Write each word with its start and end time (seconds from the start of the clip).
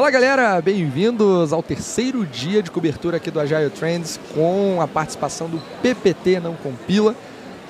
Fala 0.00 0.10
galera, 0.10 0.62
bem-vindos 0.62 1.52
ao 1.52 1.62
terceiro 1.62 2.24
dia 2.24 2.62
de 2.62 2.70
cobertura 2.70 3.18
aqui 3.18 3.30
do 3.30 3.38
Agile 3.38 3.68
Trends 3.68 4.18
com 4.32 4.80
a 4.80 4.88
participação 4.88 5.46
do 5.46 5.60
PPT 5.82 6.40
Não 6.40 6.54
Compila 6.54 7.14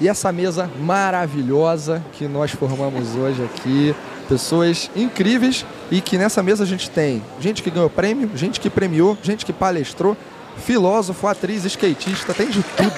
e 0.01 0.09
essa 0.09 0.31
mesa 0.31 0.71
maravilhosa 0.79 2.01
que 2.13 2.29
nós 2.29 2.53
formamos 2.53 3.17
hoje 3.17 3.43
aqui. 3.43 3.97
Pessoas 4.29 4.89
incríveis 4.95 5.67
e 5.91 6.01
que 6.01 6.17
nessa 6.17 6.41
mesa 6.41 6.63
a 6.63 6.67
gente 6.69 6.89
tem 6.89 7.21
gente 7.41 7.65
que 7.65 7.71
ganhou 7.71 7.91
prêmio, 7.91 8.31
gente 8.37 8.61
que 8.61 8.71
premiou, 8.71 9.19
gente 9.21 9.45
que 9.45 9.53
palestrou, 9.53 10.17
filósofo, 10.57 11.27
atriz, 11.27 11.65
skatista, 11.65 12.33
tem 12.33 12.49
de 12.49 12.63
tudo. 12.63 12.91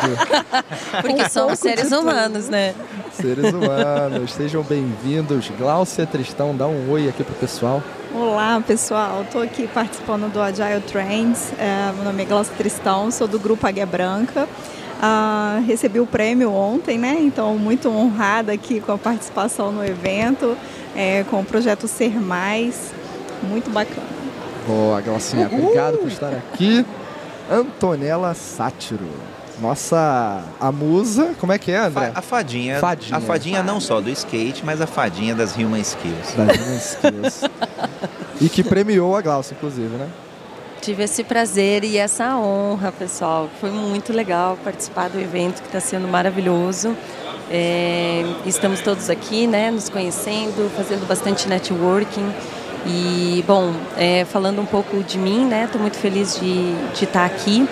Porque 1.00 1.30
somos 1.30 1.58
seres 1.58 1.90
humanos, 1.90 2.50
né? 2.50 2.74
Seres 3.14 3.50
humanos, 3.50 4.30
sejam 4.34 4.62
bem-vindos. 4.62 5.50
Glaucia 5.56 6.06
Tristão, 6.06 6.54
dá 6.54 6.66
um 6.66 6.90
oi 6.90 7.08
aqui 7.08 7.24
pro 7.24 7.34
pessoal. 7.36 7.82
Olá 8.14 8.62
pessoal, 8.66 9.22
estou 9.22 9.40
aqui 9.40 9.66
participando 9.66 10.30
do 10.30 10.38
Agile 10.38 10.82
Trends. 10.82 11.50
É, 11.58 11.90
meu 11.94 12.04
nome 12.04 12.22
é 12.22 12.26
Glaucia 12.26 12.54
Tristão, 12.54 13.10
sou 13.10 13.26
do 13.26 13.38
grupo 13.38 13.66
Águia 13.66 13.86
Branca. 13.86 14.46
Ah, 15.00 15.62
recebi 15.66 15.98
o 15.98 16.06
prêmio 16.06 16.52
ontem, 16.52 16.98
né? 16.98 17.16
Então, 17.20 17.56
muito 17.56 17.88
honrada 17.88 18.52
aqui 18.52 18.80
com 18.80 18.92
a 18.92 18.98
participação 18.98 19.72
no 19.72 19.82
evento, 19.82 20.54
é, 20.94 21.24
com 21.24 21.40
o 21.40 21.44
projeto 21.44 21.88
Ser 21.88 22.20
Mais. 22.20 22.92
Muito 23.42 23.70
bacana. 23.70 24.06
Boa, 24.66 25.00
Glaucinha, 25.00 25.46
obrigado 25.50 25.96
por 25.96 26.08
estar 26.08 26.34
aqui. 26.34 26.84
Antonella 27.50 28.34
Sátiro. 28.34 29.08
Nossa, 29.62 30.42
a 30.60 30.72
musa, 30.72 31.36
como 31.38 31.52
é 31.52 31.58
que 31.58 31.70
é, 31.70 31.76
André? 31.76 32.10
A 32.12 32.20
fadinha. 32.20 32.80
Fadinha. 32.80 33.16
A 33.16 33.20
fadinha 33.20 33.62
não 33.62 33.78
só 33.78 34.00
do 34.00 34.10
skate, 34.10 34.64
mas 34.64 34.80
a 34.80 34.88
fadinha 34.88 35.36
das 35.36 35.56
Human 35.56 35.80
Skills. 35.80 36.34
Das 36.36 36.58
Human 36.58 36.78
Skills. 36.78 37.50
e 38.40 38.48
que 38.48 38.64
premiou 38.64 39.14
a 39.16 39.22
Glaucia, 39.22 39.54
inclusive, 39.54 39.94
né? 39.96 40.08
Tive 40.80 41.04
esse 41.04 41.22
prazer 41.22 41.84
e 41.84 41.96
essa 41.96 42.36
honra, 42.36 42.90
pessoal. 42.90 43.48
Foi 43.60 43.70
muito 43.70 44.12
legal 44.12 44.58
participar 44.64 45.08
do 45.08 45.20
evento 45.20 45.62
que 45.62 45.68
está 45.68 45.78
sendo 45.78 46.08
maravilhoso. 46.08 46.96
É, 47.48 48.24
estamos 48.44 48.80
todos 48.80 49.08
aqui, 49.08 49.46
né, 49.46 49.70
nos 49.70 49.88
conhecendo, 49.88 50.68
fazendo 50.76 51.06
bastante 51.06 51.48
networking. 51.48 52.34
E, 52.84 53.44
bom, 53.46 53.72
é, 53.96 54.24
falando 54.24 54.60
um 54.60 54.66
pouco 54.66 55.04
de 55.04 55.18
mim, 55.18 55.46
né, 55.46 55.66
estou 55.66 55.80
muito 55.80 55.98
feliz 55.98 56.36
de, 56.40 56.74
de 56.94 57.04
estar 57.04 57.24
aqui 57.24 57.68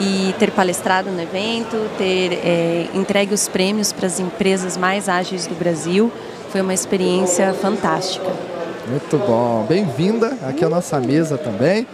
e 0.00 0.34
ter 0.38 0.50
palestrado 0.50 1.10
no 1.10 1.20
evento, 1.20 1.76
ter 1.98 2.32
é, 2.32 2.88
entregue 2.94 3.34
os 3.34 3.46
prêmios 3.48 3.92
para 3.92 4.06
as 4.06 4.18
empresas 4.18 4.76
mais 4.76 5.08
ágeis 5.08 5.46
do 5.46 5.54
Brasil. 5.54 6.10
Foi 6.48 6.62
uma 6.62 6.72
experiência 6.72 7.52
fantástica. 7.52 8.26
Muito 8.88 9.18
bom. 9.18 9.66
Bem-vinda 9.68 10.36
aqui 10.48 10.64
à 10.64 10.68
nossa 10.68 10.98
mesa 10.98 11.36
também. 11.36 11.86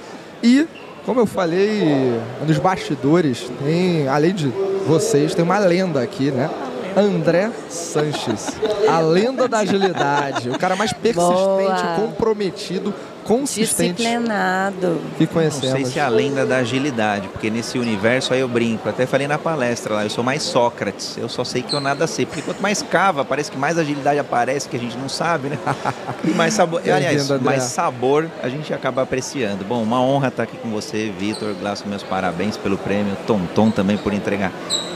E, 0.42 0.66
como 1.04 1.20
eu 1.20 1.26
falei 1.26 2.18
nos 2.46 2.58
bastidores, 2.58 3.50
tem, 3.62 4.06
além 4.06 4.32
de 4.32 4.48
vocês, 4.86 5.34
tem 5.34 5.44
uma 5.44 5.58
lenda 5.58 6.00
aqui, 6.00 6.30
né? 6.30 6.48
André 6.96 7.50
Sanches, 7.68 8.56
a 8.88 9.00
lenda 9.00 9.46
da 9.46 9.58
agilidade, 9.58 10.48
o 10.48 10.58
cara 10.58 10.74
mais 10.74 10.94
persistente, 10.94 11.26
Boa. 11.26 11.96
comprometido, 12.00 12.94
consistente 13.26 13.94
Disciplinado. 14.02 15.00
que 15.18 15.24
Não 15.24 15.32
conhecemos. 15.32 15.70
sei 15.70 15.84
se 15.84 15.98
é 15.98 16.02
a 16.02 16.08
lenda 16.08 16.46
da 16.46 16.58
agilidade, 16.58 17.28
porque 17.28 17.50
nesse 17.50 17.78
universo 17.78 18.32
aí 18.32 18.40
eu 18.40 18.48
brinco. 18.48 18.88
Até 18.88 19.04
falei 19.04 19.26
na 19.26 19.36
palestra 19.36 19.94
lá, 19.94 20.04
eu 20.04 20.10
sou 20.10 20.22
mais 20.22 20.42
Sócrates. 20.42 21.16
Eu 21.16 21.28
só 21.28 21.42
sei 21.44 21.62
que 21.62 21.74
eu 21.74 21.80
nada 21.80 22.06
sei. 22.06 22.24
Porque 22.24 22.42
quanto 22.42 22.62
mais 22.62 22.82
cava, 22.82 23.24
parece 23.24 23.50
que 23.50 23.58
mais 23.58 23.76
agilidade 23.78 24.18
aparece, 24.18 24.68
que 24.68 24.76
a 24.76 24.80
gente 24.80 24.96
não 24.96 25.08
sabe, 25.08 25.48
né? 25.48 25.58
E 26.24 26.30
mais 26.30 26.54
sabor. 26.54 26.80
Aliás, 26.82 27.28
mais 27.40 27.64
sabor 27.64 28.28
a 28.42 28.48
gente 28.48 28.72
acaba 28.72 29.02
apreciando. 29.02 29.64
Bom, 29.64 29.82
uma 29.82 30.00
honra 30.00 30.28
estar 30.28 30.44
aqui 30.44 30.56
com 30.56 30.70
você, 30.70 31.12
Vitor. 31.18 31.54
Glaucio, 31.54 31.86
meus 31.88 32.02
parabéns 32.02 32.56
pelo 32.56 32.78
prêmio. 32.78 33.16
Tom 33.26 33.40
Tom 33.54 33.70
também 33.70 33.96
por 33.96 34.12
entregar 34.12 34.52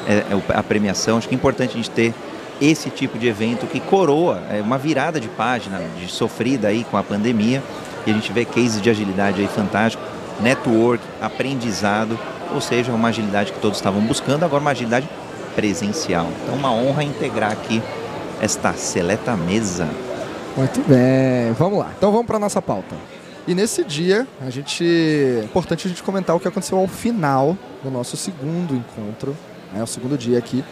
é, 0.07 0.15
é, 0.15 0.25
a 0.55 0.63
premiação. 0.63 1.19
Acho 1.19 1.29
que 1.29 1.35
é 1.35 1.37
importante 1.37 1.71
a 1.71 1.77
gente 1.77 1.91
ter 1.91 2.15
esse 2.61 2.91
tipo 2.91 3.19
de 3.19 3.27
evento 3.27 3.67
que 3.67 3.81
coroa 3.81 4.43
é, 4.51 4.61
uma 4.61 4.77
virada 4.77 5.19
de 5.19 5.29
página 5.29 5.81
de 5.99 6.11
sofrida 6.11 6.69
aí 6.69 6.85
com 6.85 6.97
a 6.97 7.03
pandemia 7.03 7.63
e 8.06 8.11
a 8.11 8.15
gente 8.15 8.33
vê 8.33 8.44
cases 8.44 8.81
de 8.81 8.91
agilidade 8.91 9.41
aí 9.41 9.49
fantástico, 9.49 10.03
network, 10.41 11.03
aprendizado, 11.21 12.19
ou 12.55 12.61
seja, 12.61 12.93
uma 12.93 13.09
agilidade 13.09 13.53
que 13.53 13.59
todos 13.59 13.78
estavam 13.78 14.00
buscando, 14.00 14.44
agora 14.44 14.61
uma 14.61 14.71
agilidade 14.71 15.09
presencial. 15.55 16.27
Então, 16.43 16.55
uma 16.55 16.72
honra 16.72 17.05
integrar 17.05 17.53
aqui 17.53 17.83
esta 18.41 18.72
seleta 18.72 19.37
mesa. 19.37 19.89
Muito 20.56 20.81
bem, 20.89 21.53
vamos 21.59 21.78
lá. 21.78 21.93
Então 21.97 22.10
vamos 22.10 22.27
para 22.27 22.39
nossa 22.39 22.60
pauta. 22.60 22.97
E 23.47 23.55
nesse 23.55 23.84
dia, 23.84 24.27
a 24.41 24.50
gente 24.50 24.84
é 24.84 25.44
importante 25.44 25.87
a 25.87 25.91
gente 25.91 26.03
comentar 26.03 26.34
o 26.37 26.41
que 26.41 26.49
aconteceu 26.49 26.78
ao 26.78 26.87
final 26.87 27.56
do 27.83 27.91
nosso 27.91 28.16
segundo 28.16 28.75
encontro, 28.75 29.37
né, 29.72 29.83
o 29.83 29.87
segundo 29.87 30.16
dia 30.19 30.39
aqui, 30.39 30.65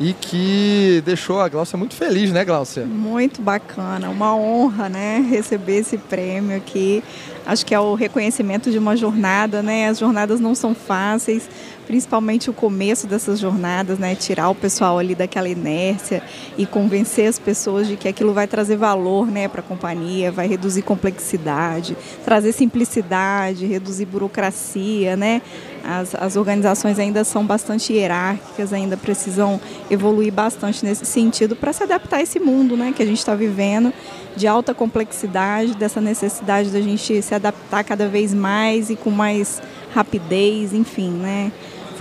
e 0.00 0.12
que 0.12 1.02
deixou 1.04 1.40
a 1.40 1.48
Glaucia 1.48 1.78
muito 1.78 1.94
feliz, 1.94 2.32
né, 2.32 2.44
Glaucia? 2.44 2.84
Muito 2.84 3.40
bacana, 3.42 4.08
uma 4.08 4.34
honra, 4.34 4.88
né, 4.88 5.24
receber 5.28 5.78
esse 5.78 5.98
prêmio 5.98 6.56
aqui. 6.56 7.02
Acho 7.44 7.66
que 7.66 7.74
é 7.74 7.80
o 7.80 7.94
reconhecimento 7.94 8.70
de 8.70 8.78
uma 8.78 8.96
jornada, 8.96 9.62
né? 9.62 9.88
As 9.88 9.98
jornadas 9.98 10.38
não 10.38 10.54
são 10.54 10.76
fáceis, 10.76 11.48
principalmente 11.88 12.48
o 12.48 12.52
começo 12.52 13.08
dessas 13.08 13.40
jornadas, 13.40 13.98
né? 13.98 14.14
Tirar 14.14 14.48
o 14.48 14.54
pessoal 14.54 14.96
ali 14.96 15.12
daquela 15.14 15.48
inércia 15.48 16.22
e 16.56 16.64
convencer 16.64 17.28
as 17.28 17.40
pessoas 17.40 17.88
de 17.88 17.96
que 17.96 18.06
aquilo 18.06 18.32
vai 18.32 18.46
trazer 18.46 18.76
valor, 18.76 19.26
né, 19.26 19.48
para 19.48 19.60
a 19.60 19.64
companhia, 19.64 20.30
vai 20.30 20.46
reduzir 20.46 20.82
complexidade, 20.82 21.96
trazer 22.24 22.52
simplicidade, 22.52 23.66
reduzir 23.66 24.06
burocracia, 24.06 25.16
né? 25.16 25.42
As, 25.84 26.14
as 26.14 26.36
organizações 26.36 26.98
ainda 26.98 27.24
são 27.24 27.44
bastante 27.44 27.92
hierárquicas, 27.92 28.72
ainda 28.72 28.96
precisam 28.96 29.60
evoluir 29.90 30.32
bastante 30.32 30.84
nesse 30.84 31.04
sentido 31.04 31.56
para 31.56 31.72
se 31.72 31.82
adaptar 31.82 32.18
a 32.18 32.22
esse 32.22 32.38
mundo 32.38 32.76
né, 32.76 32.92
que 32.94 33.02
a 33.02 33.06
gente 33.06 33.18
está 33.18 33.34
vivendo, 33.34 33.92
de 34.36 34.46
alta 34.46 34.72
complexidade, 34.72 35.74
dessa 35.74 36.00
necessidade 36.00 36.70
da 36.70 36.80
gente 36.80 37.20
se 37.20 37.34
adaptar 37.34 37.84
cada 37.84 38.08
vez 38.08 38.32
mais 38.32 38.90
e 38.90 38.96
com 38.96 39.10
mais 39.10 39.60
rapidez, 39.94 40.72
enfim, 40.72 41.10
né? 41.10 41.52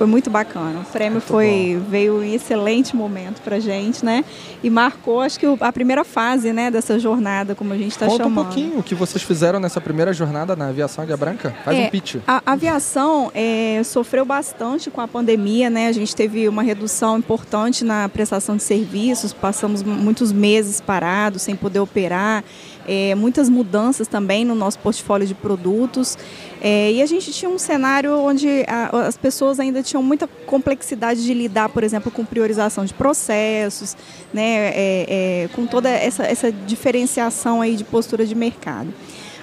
Foi 0.02 0.08
muito 0.08 0.32
bacana. 0.32 0.80
O 0.80 0.86
prêmio 0.86 1.12
Muito 1.20 1.28
foi 1.28 1.80
veio 1.88 2.24
em 2.24 2.34
excelente 2.34 2.96
momento 2.96 3.40
para 3.40 3.60
gente, 3.60 4.04
né? 4.04 4.26
E 4.64 4.68
marcou, 4.68 5.22
acho 5.22 5.40
que 5.40 5.46
a 5.60 5.72
primeira 5.72 6.04
fase, 6.04 6.52
né, 6.52 6.72
dessa 6.72 6.98
jornada, 6.98 7.54
como 7.54 7.72
a 7.72 7.78
gente 7.78 7.92
está 7.92 8.08
Conta 8.08 8.24
chamando. 8.24 8.42
um 8.42 8.44
pouquinho 8.46 8.80
o 8.80 8.84
que 8.84 8.96
vocês 8.96 9.22
fizeram 9.22 9.60
nessa 9.60 9.80
primeira 9.80 10.12
jornada 10.12 10.56
na 10.56 10.70
aviação 10.70 11.04
Águia 11.04 11.16
Branca. 11.16 11.56
Faz 11.64 11.78
É, 11.78 11.84
um 11.86 11.90
pitch. 11.92 12.16
A 12.26 12.42
aviação 12.48 13.32
é, 13.36 13.80
sofreu 13.84 14.26
bastante 14.26 14.90
com 14.90 15.02
a 15.02 15.08
pandemia, 15.08 15.70
né? 15.70 15.86
A 15.88 15.92
gente 15.92 16.16
teve 16.16 16.50
uma 16.50 16.64
redução 16.64 17.20
importante 17.20 17.86
na 17.86 18.10
prestação 18.10 18.58
de 18.58 18.64
serviços, 18.64 19.34
passamos 19.34 19.84
muitos 19.84 20.32
meses 20.32 20.82
parados, 20.82 21.44
sem 21.44 21.56
poder 21.56 21.80
operar, 21.80 22.44
é, 22.88 23.16
muitas 23.16 23.50
mudanças 23.50 24.08
também 24.08 24.44
no 24.46 24.56
nosso 24.56 24.80
portfólio 24.80 25.28
de 25.28 25.34
produtos. 25.34 26.18
É, 26.62 26.92
e 26.92 27.02
a 27.02 27.06
gente 27.06 27.32
tinha 27.32 27.50
um 27.50 27.58
cenário 27.58 28.16
onde 28.20 28.64
a- 28.68 29.08
as 29.08 29.18
pessoas 29.18 29.60
ainda 29.60 29.82
tinham 29.82 30.04
muita 30.04 30.28
complexidade 30.46 31.24
de 31.24 31.34
lidar, 31.34 31.70
por 31.70 31.84
exemplo, 31.84 32.12
com 32.12 32.24
priorização 32.24 32.86
de 32.86 32.94
processos, 32.94 33.96
né? 34.34 34.72
É, 34.74 35.06
é, 35.46 35.50
com 35.56 35.66
toda 35.66 35.90
essa, 35.90 36.24
essa 36.24 36.52
diferenciação 36.52 37.62
aí 37.62 37.76
de 37.76 37.84
postura 37.84 38.26
de 38.26 38.36
mercado. 38.36 38.94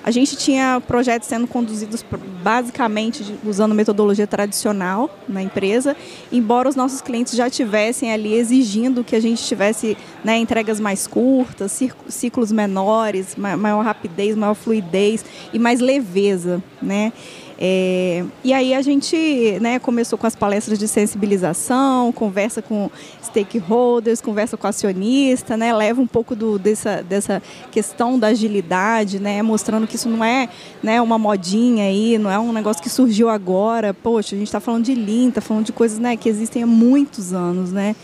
A 0.08 0.10
gente 0.10 0.38
tinha 0.38 0.82
projetos 0.86 1.28
sendo 1.28 1.46
conduzidos 1.46 2.02
basicamente 2.42 3.22
usando 3.44 3.74
metodologia 3.74 4.26
tradicional 4.26 5.10
na 5.28 5.42
empresa, 5.42 5.94
embora 6.32 6.66
os 6.66 6.74
nossos 6.74 7.02
clientes 7.02 7.34
já 7.36 7.50
tivessem 7.50 8.10
ali 8.10 8.32
exigindo 8.32 9.04
que 9.04 9.14
a 9.14 9.20
gente 9.20 9.44
tivesse 9.44 9.98
né, 10.24 10.38
entregas 10.38 10.80
mais 10.80 11.06
curtas, 11.06 11.78
ciclos 12.08 12.50
menores, 12.50 13.36
ma- 13.36 13.54
maior 13.54 13.84
rapidez, 13.84 14.34
maior 14.34 14.54
fluidez 14.54 15.22
e 15.52 15.58
mais 15.58 15.78
leveza, 15.78 16.62
né? 16.80 17.12
É, 17.60 18.24
e 18.44 18.52
aí 18.52 18.72
a 18.72 18.80
gente 18.80 19.58
né, 19.60 19.80
começou 19.80 20.16
com 20.16 20.28
as 20.28 20.36
palestras 20.36 20.78
de 20.78 20.86
sensibilização, 20.86 22.12
conversa 22.12 22.62
com 22.62 22.88
stakeholders, 23.20 24.20
conversa 24.20 24.56
com 24.56 24.68
acionista, 24.68 25.56
né, 25.56 25.74
leva 25.74 26.00
um 26.00 26.06
pouco 26.06 26.36
do, 26.36 26.56
dessa, 26.56 27.02
dessa 27.02 27.42
questão 27.72 28.16
da 28.16 28.28
agilidade, 28.28 29.18
né, 29.18 29.42
mostrando 29.42 29.88
que 29.88 29.96
isso 29.96 30.08
não 30.08 30.24
é 30.24 30.48
né, 30.80 31.00
uma 31.00 31.18
modinha 31.18 31.84
aí, 31.84 32.16
não 32.16 32.30
é 32.30 32.38
um 32.38 32.52
negócio 32.52 32.80
que 32.80 32.88
surgiu 32.88 33.28
agora. 33.28 33.92
Poxa, 33.92 34.36
a 34.36 34.38
gente 34.38 34.46
está 34.46 34.60
falando 34.60 34.84
de 34.84 34.94
Lean, 34.94 35.30
está 35.30 35.40
falando 35.40 35.64
de 35.64 35.72
coisas 35.72 35.98
né, 35.98 36.16
que 36.16 36.28
existem 36.28 36.62
há 36.62 36.66
muitos 36.66 37.32
anos, 37.32 37.72
né? 37.72 37.96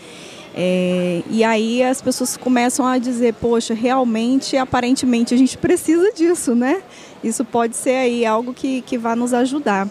É, 0.57 1.21
e 1.29 1.43
aí 1.43 1.83
as 1.83 2.01
pessoas 2.01 2.37
começam 2.37 2.87
a 2.87 2.97
dizer, 2.97 3.33
poxa, 3.33 3.73
realmente, 3.73 4.55
aparentemente, 4.55 5.33
a 5.33 5.37
gente 5.37 5.57
precisa 5.57 6.13
disso, 6.13 6.55
né? 6.55 6.81
Isso 7.25 7.43
pode 7.43 7.75
ser 7.75 7.95
aí 7.95 8.25
algo 8.25 8.53
que, 8.53 8.81
que 8.81 8.97
vai 8.97 9.15
nos 9.15 9.33
ajudar. 9.33 9.89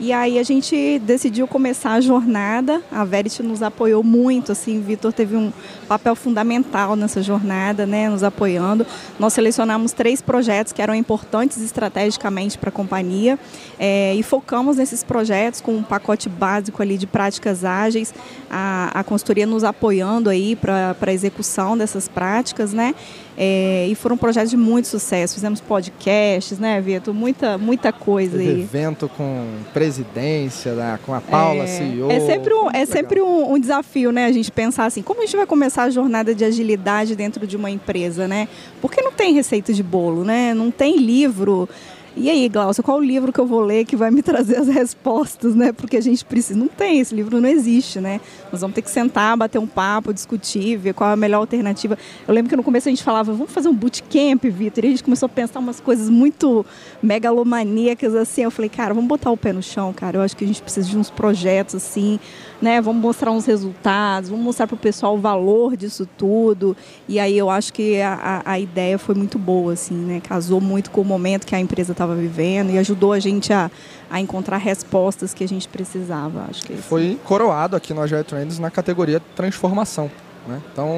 E 0.00 0.12
aí 0.12 0.40
a 0.40 0.42
gente 0.42 0.98
decidiu 0.98 1.46
começar 1.46 1.92
a 1.92 2.00
jornada. 2.00 2.82
A 2.90 3.04
Verity 3.04 3.44
nos 3.44 3.62
apoiou 3.62 4.02
muito, 4.02 4.50
assim, 4.50 4.80
Vitor 4.80 5.12
teve 5.12 5.36
um 5.36 5.52
papel 5.86 6.16
fundamental 6.16 6.96
nessa 6.96 7.22
jornada, 7.22 7.86
né, 7.86 8.08
nos 8.08 8.24
apoiando. 8.24 8.84
Nós 9.20 9.32
selecionamos 9.32 9.92
três 9.92 10.20
projetos 10.20 10.72
que 10.72 10.82
eram 10.82 10.96
importantes 10.96 11.58
estrategicamente 11.62 12.58
para 12.58 12.70
a 12.70 12.72
companhia 12.72 13.38
é, 13.78 14.12
e 14.16 14.22
focamos 14.24 14.76
nesses 14.76 15.04
projetos 15.04 15.60
com 15.60 15.76
um 15.76 15.82
pacote 15.82 16.28
básico 16.28 16.82
ali 16.82 16.98
de 16.98 17.06
práticas 17.06 17.64
ágeis, 17.64 18.12
a, 18.50 18.90
a 18.92 19.04
consultoria 19.04 19.46
nos 19.46 19.62
apoiando 19.62 20.28
aí 20.28 20.56
para 20.56 20.96
a 21.00 21.12
execução 21.12 21.78
dessas 21.78 22.08
práticas, 22.08 22.72
né? 22.72 22.96
É, 23.36 23.86
e 23.88 23.94
foram 23.94 24.16
projetos 24.16 24.50
de 24.50 24.56
muito 24.56 24.86
sucesso. 24.86 25.34
Fizemos 25.34 25.60
podcasts, 25.60 26.58
né, 26.58 26.80
Vitor? 26.80 27.12
Muita, 27.12 27.58
muita 27.58 27.92
coisa 27.92 28.38
Teve 28.38 28.50
aí. 28.50 28.60
evento 28.62 29.10
com 29.16 29.46
presidência, 29.72 30.72
né, 30.74 30.98
com 31.04 31.12
a 31.12 31.20
Paula, 31.20 31.64
é, 31.64 31.66
CEO. 31.66 32.10
É 32.10 32.20
sempre, 32.20 32.54
um, 32.54 32.70
é 32.70 32.86
sempre 32.86 33.20
um, 33.20 33.52
um, 33.52 33.58
desafio, 33.58 34.12
né? 34.12 34.26
A 34.26 34.32
gente 34.32 34.52
pensar 34.52 34.86
assim, 34.86 35.02
como 35.02 35.20
a 35.20 35.24
gente 35.24 35.36
vai 35.36 35.46
começar 35.46 35.84
a 35.84 35.90
jornada 35.90 36.34
de 36.34 36.44
agilidade 36.44 37.16
dentro 37.16 37.46
de 37.46 37.56
uma 37.56 37.70
empresa, 37.70 38.28
né? 38.28 38.48
Porque 38.80 39.02
não 39.02 39.12
tem 39.12 39.34
receita 39.34 39.72
de 39.72 39.82
bolo, 39.82 40.24
né? 40.24 40.54
Não 40.54 40.70
tem 40.70 40.96
livro 40.96 41.68
e 42.16 42.30
aí, 42.30 42.48
Glaucia, 42.48 42.82
qual 42.82 42.98
o 42.98 43.02
livro 43.02 43.32
que 43.32 43.40
eu 43.40 43.46
vou 43.46 43.60
ler 43.60 43.84
que 43.84 43.96
vai 43.96 44.10
me 44.10 44.22
trazer 44.22 44.56
as 44.56 44.68
respostas, 44.68 45.54
né? 45.54 45.72
Porque 45.72 45.96
a 45.96 46.00
gente 46.00 46.24
precisa. 46.24 46.58
Não 46.58 46.68
tem, 46.68 47.00
esse 47.00 47.14
livro 47.14 47.40
não 47.40 47.48
existe, 47.48 48.00
né? 48.00 48.20
Nós 48.52 48.60
vamos 48.60 48.74
ter 48.74 48.82
que 48.82 48.90
sentar, 48.90 49.36
bater 49.36 49.58
um 49.58 49.66
papo, 49.66 50.14
discutir, 50.14 50.76
ver 50.76 50.94
qual 50.94 51.10
é 51.10 51.12
a 51.14 51.16
melhor 51.16 51.38
alternativa. 51.38 51.98
Eu 52.26 52.32
lembro 52.32 52.48
que 52.48 52.56
no 52.56 52.62
começo 52.62 52.88
a 52.88 52.90
gente 52.90 53.02
falava, 53.02 53.32
vamos 53.32 53.50
fazer 53.50 53.68
um 53.68 53.74
bootcamp, 53.74 54.44
Vitor. 54.44 54.84
E 54.84 54.88
a 54.88 54.90
gente 54.90 55.02
começou 55.02 55.26
a 55.26 55.28
pensar 55.28 55.58
umas 55.58 55.80
coisas 55.80 56.08
muito 56.08 56.64
megalomaníacas, 57.02 58.14
assim. 58.14 58.42
Eu 58.42 58.50
falei, 58.50 58.68
cara, 58.68 58.94
vamos 58.94 59.08
botar 59.08 59.30
o 59.30 59.36
pé 59.36 59.52
no 59.52 59.62
chão, 59.62 59.92
cara. 59.92 60.18
Eu 60.18 60.22
acho 60.22 60.36
que 60.36 60.44
a 60.44 60.46
gente 60.46 60.62
precisa 60.62 60.88
de 60.88 60.96
uns 60.96 61.10
projetos, 61.10 61.74
assim, 61.74 62.20
né? 62.64 62.80
Vamos 62.80 63.02
mostrar 63.02 63.30
uns 63.30 63.44
resultados, 63.44 64.30
vamos 64.30 64.42
mostrar 64.42 64.66
para 64.66 64.74
o 64.74 64.78
pessoal 64.78 65.14
o 65.14 65.18
valor 65.18 65.76
disso 65.76 66.08
tudo. 66.16 66.74
E 67.06 67.20
aí 67.20 67.36
eu 67.36 67.50
acho 67.50 67.72
que 67.72 68.00
a, 68.00 68.42
a, 68.44 68.58
ideia 68.58 68.98
foi 68.98 69.14
muito 69.14 69.38
boa, 69.38 69.74
assim, 69.74 69.94
né? 69.94 70.20
Casou 70.26 70.62
muito 70.62 70.90
com 70.90 71.02
o 71.02 71.04
momento 71.04 71.46
que 71.46 71.54
a 71.54 71.60
empresa 71.60 71.92
estava 71.92 72.14
vivendo 72.14 72.70
e 72.70 72.78
ajudou 72.78 73.12
a 73.12 73.20
gente 73.20 73.52
a, 73.52 73.70
a 74.10 74.18
encontrar 74.18 74.56
respostas 74.56 75.34
que 75.34 75.44
a 75.44 75.48
gente 75.48 75.68
precisava. 75.68 76.46
Acho 76.48 76.64
que 76.64 76.74
foi 76.74 77.18
coroado 77.24 77.76
aqui 77.76 77.92
no 77.92 78.00
Agile 78.00 78.24
Trends 78.24 78.58
na 78.58 78.70
categoria 78.70 79.20
transformação. 79.36 80.10
Né? 80.48 80.60
Então 80.72 80.90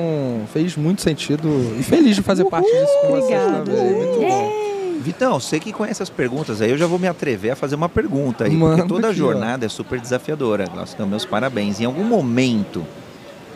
fez 0.53 0.77
muito 0.77 1.03
sentido 1.03 1.49
e 1.79 1.83
feliz 1.83 2.15
de 2.15 2.23
fazer 2.23 2.43
Uhul, 2.43 2.51
parte 2.51 2.71
disso 2.71 3.01
com 3.03 3.09
vocês 3.09 3.43
também. 3.43 3.95
Muito 3.95 4.21
bom. 4.21 4.66
Vitão, 5.01 5.39
você 5.41 5.61
que 5.61 5.73
conhece 5.73 6.03
as 6.03 6.11
perguntas 6.11 6.61
aí, 6.61 6.71
eu 6.71 6.79
já 6.79 6.87
vou 6.87 6.99
me 6.99 7.07
atrever 7.07 7.53
a 7.53 7.57
fazer 7.57 7.75
uma 7.75 7.89
pergunta 7.89 8.45
aí, 8.45 8.53
Manda 8.53 8.77
porque 8.77 8.89
toda 8.89 9.09
aqui, 9.09 9.17
jornada 9.17 9.65
ó. 9.65 9.67
é 9.67 9.69
super 9.69 10.01
desafiadora. 10.01 10.65
Então, 10.95 11.07
meus 11.07 11.25
parabéns. 11.25 11.81
Em 11.81 11.85
algum 11.85 12.05
momento, 12.05 12.85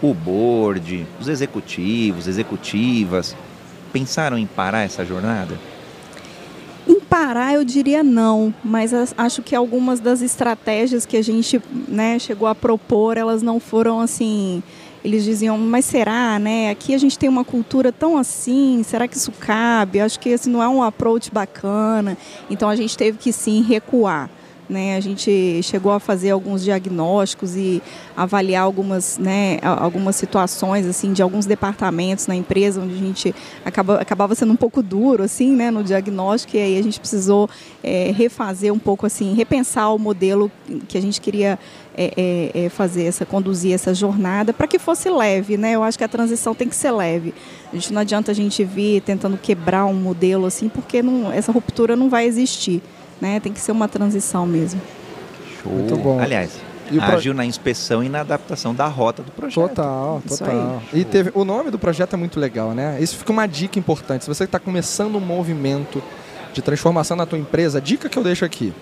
o 0.03 0.15
board, 0.15 1.07
os 1.21 1.29
executivos, 1.29 2.27
executivas, 2.27 3.37
pensaram 3.93 4.39
em 4.39 4.47
parar 4.47 4.83
essa 4.83 5.05
jornada? 5.05 5.59
parar, 7.11 7.55
eu 7.55 7.65
diria 7.65 8.05
não, 8.05 8.55
mas 8.63 8.93
acho 9.19 9.43
que 9.43 9.55
algumas 9.55 9.99
das 9.99 10.23
estratégias 10.23 11.05
que 11.05 11.17
a 11.17 11.23
gente 11.23 11.61
né, 11.89 12.21
chegou 12.21 12.47
a 12.47 12.55
propor, 12.55 13.17
elas 13.17 13.43
não 13.43 13.59
foram 13.59 14.01
assim. 14.01 14.63
Eles 15.05 15.25
diziam, 15.25 15.56
mas 15.56 15.87
será, 15.87 16.38
né? 16.38 16.70
Aqui 16.70 16.94
a 16.94 16.99
gente 16.99 17.19
tem 17.19 17.29
uma 17.29 17.44
cultura 17.44 17.91
tão 17.91 18.19
assim, 18.19 18.82
será 18.85 19.08
que 19.08 19.17
isso 19.17 19.32
cabe? 19.32 20.00
Acho 20.00 20.20
que 20.20 20.29
esse 20.29 20.49
não 20.49 20.62
é 20.62 20.69
um 20.69 20.82
approach 20.82 21.31
bacana. 21.32 22.19
Então 22.50 22.69
a 22.69 22.76
gente 22.76 22.97
teve 22.97 23.17
que 23.17 23.32
sim 23.32 23.62
recuar. 23.62 24.29
Né? 24.70 24.94
A 24.94 25.00
gente 25.00 25.61
chegou 25.64 25.91
a 25.91 25.99
fazer 25.99 26.31
alguns 26.31 26.62
diagnósticos 26.62 27.56
e 27.56 27.82
avaliar 28.17 28.62
algumas, 28.62 29.19
né, 29.19 29.58
algumas 29.62 30.14
situações 30.14 30.87
assim 30.87 31.12
de 31.12 31.20
alguns 31.20 31.44
departamentos 31.44 32.29
na 32.29 32.37
empresa 32.37 32.81
onde 32.81 32.94
a 32.94 32.99
gente 32.99 33.35
acaba, 33.64 33.96
acabava 34.00 34.32
sendo 34.37 34.53
um 34.53 34.56
pouco 34.56 34.81
duro 34.81 35.25
assim, 35.25 35.50
né, 35.50 35.73
no 35.73 35.82
diagnóstico 35.82 36.56
e 36.56 36.61
aí 36.61 36.79
a 36.79 36.82
gente 36.82 37.00
precisou 37.00 37.50
é, 37.82 38.12
refazer 38.12 38.73
um 38.73 38.79
pouco 38.79 39.06
assim, 39.06 39.35
repensar 39.35 39.93
o 39.93 39.99
modelo 39.99 40.53
que 40.87 40.96
a 40.96 41.03
gente 41.03 41.20
queria 41.20 41.58
é, 41.97 42.51
é, 42.55 42.65
é 42.67 42.69
fazer 42.69 43.05
essa 43.05 43.27
conduzir 43.27 43.75
essa 43.75 43.95
jornada 43.95 44.53
para 44.53 44.67
que 44.67 44.79
fosse 44.79 45.09
leve, 45.11 45.57
né? 45.57 45.73
Eu 45.73 45.83
acho 45.83 45.99
que 45.99 46.05
a 46.05 46.09
transição 46.09 46.55
tem 46.55 46.69
que 46.69 46.77
ser 46.77 46.91
leve. 46.91 47.35
A 47.73 47.77
gente 47.77 47.93
não 47.93 48.01
adianta 48.01 48.31
a 48.31 48.35
gente 48.35 48.65
vir 48.65 49.01
tentando 49.03 49.37
quebrar 49.37 49.87
um 49.87 49.95
modelo 49.95 50.47
assim, 50.47 50.69
porque 50.69 51.03
não, 51.03 51.33
essa 51.33 51.53
ruptura 51.53 51.97
não 51.97 52.09
vai 52.09 52.27
existir. 52.27 52.83
Né? 53.21 53.39
Tem 53.39 53.53
que 53.53 53.61
ser 53.61 53.73
uma 53.73 53.87
transição 53.87 54.47
mesmo. 54.47 54.81
Show. 55.63 55.73
Muito 55.73 55.97
bom. 55.97 56.19
Aliás, 56.19 56.59
agiu 56.99 57.35
na 57.35 57.45
inspeção 57.45 58.03
e 58.03 58.09
na 58.09 58.21
adaptação 58.21 58.75
da 58.75 58.87
rota 58.87 59.23
do 59.23 59.31
projeto. 59.31 59.69
Total, 59.69 60.23
total. 60.27 60.83
E 60.93 61.05
teve, 61.05 61.31
o 61.35 61.45
nome 61.45 61.71
do 61.71 61.79
projeto 61.79 62.15
é 62.15 62.17
muito 62.17 62.41
legal, 62.41 62.73
né? 62.73 62.99
Isso 63.01 63.17
fica 63.17 63.31
uma 63.31 63.47
dica 63.47 63.79
importante. 63.79 64.25
Se 64.25 64.29
você 64.29 64.45
está 64.45 64.59
começando 64.59 65.17
um 65.17 65.21
movimento 65.21 66.03
de 66.53 66.63
transformação 66.63 67.17
na 67.17 67.27
tua 67.27 67.39
empresa, 67.39 67.79
a 67.79 67.81
dica 67.81 68.09
que 68.09 68.19
eu 68.19 68.25
deixo 68.25 68.45
aqui. 68.45 68.73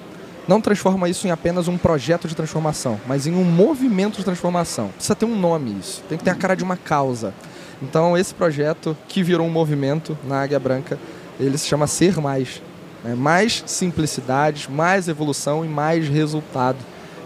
Não 0.48 0.62
transforma 0.62 1.10
isso 1.10 1.26
em 1.26 1.30
apenas 1.30 1.68
um 1.68 1.76
projeto 1.76 2.26
de 2.26 2.34
transformação, 2.34 2.98
mas 3.06 3.26
em 3.26 3.34
um 3.34 3.44
movimento 3.44 4.16
de 4.16 4.24
transformação. 4.24 4.88
Precisa 4.88 5.14
ter 5.14 5.26
um 5.26 5.38
nome 5.38 5.76
isso. 5.78 6.02
Tem 6.08 6.16
que 6.16 6.24
ter 6.24 6.30
a 6.30 6.34
cara 6.34 6.54
de 6.54 6.64
uma 6.64 6.74
causa. 6.74 7.34
Então, 7.82 8.16
esse 8.16 8.32
projeto, 8.32 8.96
que 9.06 9.22
virou 9.22 9.46
um 9.46 9.50
movimento 9.50 10.16
na 10.24 10.40
Águia 10.40 10.58
Branca, 10.58 10.98
ele 11.38 11.58
se 11.58 11.66
chama 11.66 11.86
Ser 11.86 12.18
Mais. 12.18 12.62
Né? 13.04 13.14
Mais 13.14 13.62
simplicidade, 13.66 14.70
mais 14.70 15.06
evolução 15.06 15.66
e 15.66 15.68
mais 15.68 16.08
resultado. 16.08 16.78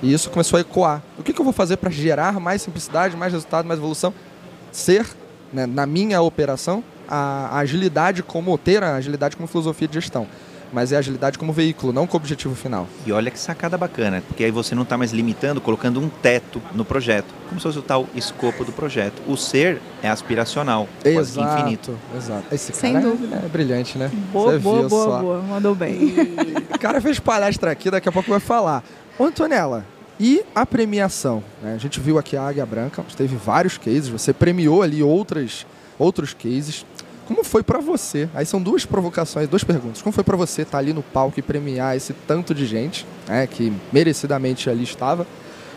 E 0.02 0.12
isso 0.12 0.28
começou 0.28 0.56
a 0.56 0.60
ecoar. 0.60 1.00
O 1.16 1.22
que, 1.22 1.32
que 1.32 1.40
eu 1.40 1.44
vou 1.44 1.54
fazer 1.54 1.76
para 1.76 1.90
gerar 1.90 2.40
mais 2.40 2.60
simplicidade, 2.60 3.16
mais 3.16 3.32
resultado, 3.32 3.68
mais 3.68 3.78
evolução? 3.78 4.12
Ser, 4.72 5.06
né, 5.52 5.64
na 5.64 5.86
minha 5.86 6.20
operação, 6.20 6.82
a 7.08 7.56
agilidade 7.58 8.20
como 8.20 8.58
ter 8.58 8.82
a 8.82 8.96
agilidade 8.96 9.36
como 9.36 9.46
filosofia 9.46 9.86
de 9.86 9.94
gestão 9.94 10.26
mas 10.72 10.92
é 10.92 10.96
agilidade 10.96 11.38
como 11.38 11.52
veículo, 11.52 11.92
não 11.92 12.06
como 12.06 12.22
objetivo 12.22 12.54
final. 12.54 12.88
E 13.06 13.12
olha 13.12 13.30
que 13.30 13.38
sacada 13.38 13.76
bacana, 13.76 14.22
porque 14.26 14.44
aí 14.44 14.50
você 14.50 14.74
não 14.74 14.82
está 14.82 14.96
mais 14.96 15.12
limitando, 15.12 15.60
colocando 15.60 16.00
um 16.00 16.08
teto 16.08 16.62
no 16.74 16.84
projeto, 16.84 17.34
como 17.48 17.60
se 17.60 17.64
fosse 17.64 17.78
o 17.78 17.82
tal 17.82 18.08
escopo 18.14 18.64
do 18.64 18.72
projeto. 18.72 19.22
O 19.26 19.36
ser 19.36 19.80
é 20.02 20.08
aspiracional, 20.08 20.88
exato, 21.04 21.14
quase 21.14 21.40
infinito. 21.40 21.98
Exato. 22.16 22.54
Esse 22.54 22.72
Sem 22.72 22.94
cara 22.94 23.04
dúvida. 23.04 23.40
É, 23.42 23.46
é 23.46 23.48
brilhante, 23.48 23.98
né? 23.98 24.10
Boa, 24.32 24.52
você 24.52 24.58
boa, 24.58 24.88
boa, 24.88 25.04
só. 25.04 25.20
boa. 25.20 25.42
Mandou 25.42 25.74
bem. 25.74 26.14
o 26.74 26.78
cara 26.78 27.00
fez 27.00 27.18
palestra 27.18 27.70
aqui, 27.70 27.90
daqui 27.90 28.08
a 28.08 28.12
pouco 28.12 28.30
vai 28.30 28.40
falar. 28.40 28.82
Ô, 29.18 29.24
Antonella, 29.24 29.84
e 30.18 30.42
a 30.54 30.64
premiação? 30.64 31.42
Né? 31.62 31.74
A 31.74 31.78
gente 31.78 31.98
viu 31.98 32.18
aqui 32.18 32.36
a 32.36 32.46
Águia 32.46 32.64
Branca, 32.64 33.04
teve 33.16 33.36
vários 33.36 33.76
cases, 33.76 34.08
você 34.08 34.32
premiou 34.32 34.82
ali 34.82 35.02
outras, 35.02 35.66
outros 35.98 36.32
cases. 36.32 36.86
Como 37.32 37.44
foi 37.44 37.62
para 37.62 37.80
você? 37.80 38.28
Aí 38.34 38.44
são 38.44 38.60
duas 38.60 38.84
provocações, 38.84 39.48
duas 39.48 39.64
perguntas. 39.64 40.02
Como 40.02 40.12
foi 40.12 40.22
para 40.22 40.36
você 40.36 40.62
estar 40.62 40.72
tá 40.72 40.78
ali 40.78 40.92
no 40.92 41.02
palco 41.02 41.40
e 41.40 41.42
premiar 41.42 41.96
esse 41.96 42.12
tanto 42.12 42.54
de 42.54 42.66
gente, 42.66 43.06
né, 43.26 43.46
que 43.46 43.72
merecidamente 43.90 44.68
ali 44.68 44.82
estava? 44.82 45.26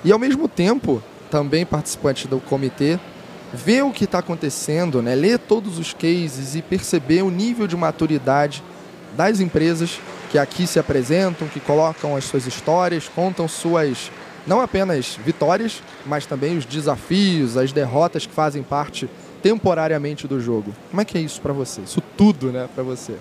E 0.03 0.11
ao 0.11 0.19
mesmo 0.19 0.49
tempo, 0.49 1.01
também 1.31 1.65
participante 1.65 2.27
do 2.27 2.41
comitê, 2.41 2.99
ver 3.53 3.83
o 3.83 3.91
que 3.91 4.03
está 4.03 4.19
acontecendo, 4.19 5.01
né, 5.01 5.15
ler 5.15 5.39
todos 5.39 5.79
os 5.79 5.93
cases 5.93 6.55
e 6.55 6.61
perceber 6.61 7.21
o 7.21 7.31
nível 7.31 7.67
de 7.67 7.77
maturidade 7.77 8.61
das 9.15 9.39
empresas 9.39 9.97
que 10.29 10.37
aqui 10.37 10.67
se 10.67 10.77
apresentam, 10.77 11.47
que 11.47 11.61
colocam 11.61 12.17
as 12.17 12.25
suas 12.25 12.45
histórias, 12.45 13.07
contam 13.07 13.47
suas 13.47 14.11
não 14.45 14.59
apenas 14.59 15.17
vitórias, 15.23 15.81
mas 16.05 16.25
também 16.25 16.57
os 16.57 16.65
desafios, 16.65 17.55
as 17.55 17.71
derrotas 17.71 18.25
que 18.25 18.33
fazem 18.33 18.61
parte 18.61 19.09
temporariamente 19.45 20.27
do 20.27 20.41
jogo. 20.41 20.73
Como 20.89 20.99
é 20.99 21.05
que 21.05 21.15
é 21.15 21.21
isso 21.21 21.39
para 21.39 21.53
você? 21.53 21.81
Isso 21.81 22.01
tudo, 22.17 22.51
né, 22.51 22.67
para 22.73 22.83
você? 22.83 23.15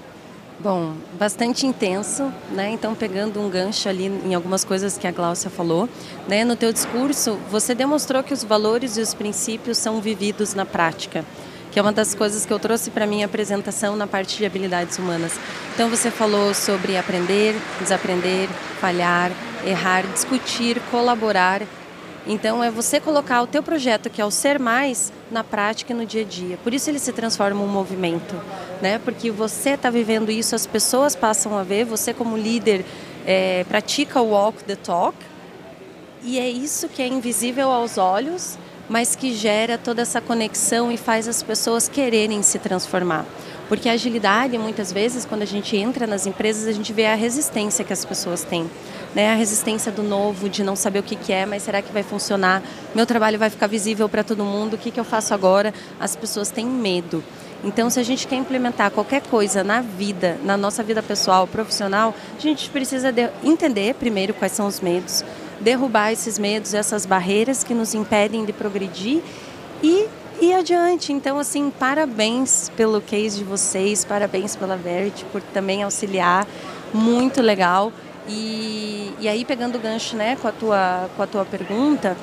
Bom, 0.59 0.95
bastante 1.19 1.67
intenso, 1.67 2.33
né? 2.51 2.71
Então 2.71 2.95
pegando 2.95 3.39
um 3.39 3.51
gancho 3.51 3.91
ali 3.91 4.07
em 4.07 4.35
algumas 4.35 4.65
coisas 4.65 4.97
que 4.97 5.07
a 5.07 5.11
Gláucia 5.11 5.51
falou, 5.51 5.87
né? 6.27 6.43
No 6.43 6.57
teu 6.57 6.73
discurso, 6.73 7.39
você 7.51 7.75
demonstrou 7.75 8.23
que 8.23 8.33
os 8.33 8.43
valores 8.43 8.97
e 8.97 9.03
os 9.03 9.13
princípios 9.13 9.77
são 9.77 10.01
vividos 10.01 10.55
na 10.55 10.65
prática, 10.65 11.27
que 11.71 11.79
é 11.79 11.83
uma 11.83 11.93
das 11.93 12.15
coisas 12.15 12.47
que 12.47 12.53
eu 12.55 12.59
trouxe 12.59 12.91
para 12.91 13.07
minha 13.07 13.27
apresentação 13.27 13.95
na 13.95 14.07
parte 14.07 14.39
de 14.39 14.47
habilidades 14.47 14.99
humanas. 14.99 15.33
Então 15.75 15.91
você 15.91 16.11
falou 16.11 16.55
sobre 16.55 16.97
aprender, 16.97 17.55
desaprender, 17.79 18.49
falhar, 18.81 19.31
errar, 19.67 20.07
discutir, 20.07 20.81
colaborar 20.91 21.61
então 22.27 22.65
é 22.65 22.71
você 22.71 22.99
colocar 22.99 23.43
o 23.43 23.47
teu 23.47 23.63
projeto, 23.63 24.09
que 24.09 24.21
é 24.21 24.25
o 24.25 24.31
ser 24.31 24.59
mais, 24.59 25.13
na 25.31 25.45
prática 25.45 25.93
e 25.93 25.97
no 25.97 26.07
dia 26.07 26.23
a 26.23 26.25
dia. 26.25 26.59
Por 26.63 26.73
isso 26.73 26.89
ele 26.89 26.99
se 26.99 27.13
transforma 27.13 27.63
um 27.63 27.69
movimento, 27.69 28.35
né? 28.81 28.99
Porque 28.99 29.31
você 29.31 29.71
está 29.71 29.91
vivendo 29.91 30.31
isso, 30.31 30.55
as 30.55 30.67
pessoas 30.67 31.15
passam 31.15 31.57
a 31.59 31.63
ver, 31.63 31.85
você 31.85 32.15
como 32.15 32.37
líder 32.37 32.85
é, 33.27 33.65
pratica 33.65 34.21
o 34.21 34.31
walk 34.31 34.65
the 34.65 34.77
talk, 34.77 35.17
e 36.23 36.39
é 36.39 36.49
isso 36.49 36.89
que 36.89 37.03
é 37.03 37.07
invisível 37.07 37.71
aos 37.71 37.99
olhos, 37.99 38.57
mas 38.89 39.15
que 39.15 39.35
gera 39.35 39.77
toda 39.77 40.03
essa 40.03 40.21
conexão 40.21 40.91
e 40.91 40.97
faz 40.97 41.29
as 41.29 41.43
pessoas 41.43 41.89
quererem 41.89 42.43
se 42.43 42.59
transformar. 42.59 43.27
Porque 43.75 43.89
a 43.89 43.93
agilidade, 43.95 44.57
muitas 44.57 44.93
vezes, 44.93 45.25
quando 45.25 45.43
a 45.43 45.45
gente 45.45 45.77
entra 45.77 46.07
nas 46.07 46.29
empresas, 46.29 46.69
a 46.69 46.71
gente 46.71 46.93
vê 46.93 47.07
a 47.07 47.17
resistência 47.17 47.85
que 47.85 47.93
as 47.93 48.05
pessoas 48.05 48.45
têm. 48.45 48.71
Né? 49.13 49.33
A 49.33 49.35
resistência 49.35 49.91
do 49.91 50.01
novo, 50.01 50.49
de 50.49 50.63
não 50.63 50.77
saber 50.77 51.01
o 51.01 51.03
que, 51.03 51.17
que 51.17 51.33
é, 51.33 51.45
mas 51.45 51.65
será 51.65 51.83
que 51.83 51.93
vai 51.93 52.05
funcionar? 52.05 52.63
Meu 52.95 53.05
trabalho 53.05 53.37
vai 53.37 53.51
ficar 53.51 53.67
visível 53.67 54.09
para 54.09 54.23
todo 54.23 54.45
mundo? 54.45 54.75
O 54.75 54.79
que, 54.79 54.93
que 54.93 55.01
eu 55.01 55.05
faço 55.05 55.35
agora? 55.35 55.75
As 55.99 56.15
pessoas 56.15 56.53
têm 56.53 56.65
medo. 56.65 57.21
Então, 57.65 57.91
se 57.91 57.99
a 57.99 58.05
gente 58.05 58.29
quer 58.29 58.37
implementar 58.37 58.93
qualquer 58.93 59.23
coisa 59.23 59.65
na 59.65 59.81
vida, 59.81 60.39
na 60.45 60.57
nossa 60.57 60.81
vida 60.81 61.03
pessoal, 61.03 61.45
profissional, 61.45 62.15
a 62.39 62.41
gente 62.41 62.71
precisa 62.71 63.13
entender 63.43 63.97
primeiro 63.97 64.33
quais 64.35 64.53
são 64.53 64.69
os 64.69 64.79
medos, 64.79 65.25
derrubar 65.61 66.13
esses 66.13 66.39
medos, 66.39 66.75
essas 66.75 67.05
barreiras 67.05 67.65
que 67.65 67.75
nos 67.75 67.93
impedem 67.93 68.45
de 68.45 68.53
progredir 68.53 69.21
e 69.83 70.07
ir 70.41 70.55
adiante. 70.55 71.13
Então, 71.13 71.39
assim, 71.39 71.71
parabéns 71.79 72.71
pelo 72.77 73.01
case 73.01 73.39
de 73.39 73.45
vocês, 73.45 74.05
parabéns 74.05 74.57
pela 74.57 74.77
Verity 74.77 75.25
por 75.27 75.41
também 75.41 75.83
auxiliar, 75.83 76.47
muito 76.93 77.41
legal. 77.41 77.93
E, 78.29 79.13
e 79.21 79.29
aí, 79.29 79.45
pegando 79.45 79.77
o 79.77 79.81
gancho 79.81 80.17
né, 80.17 80.37
com, 80.37 80.49
a 80.49 80.53
tua, 80.53 81.11
com 81.17 81.23
a 81.23 81.27
tua 81.27 81.45
pergunta, 81.45 82.17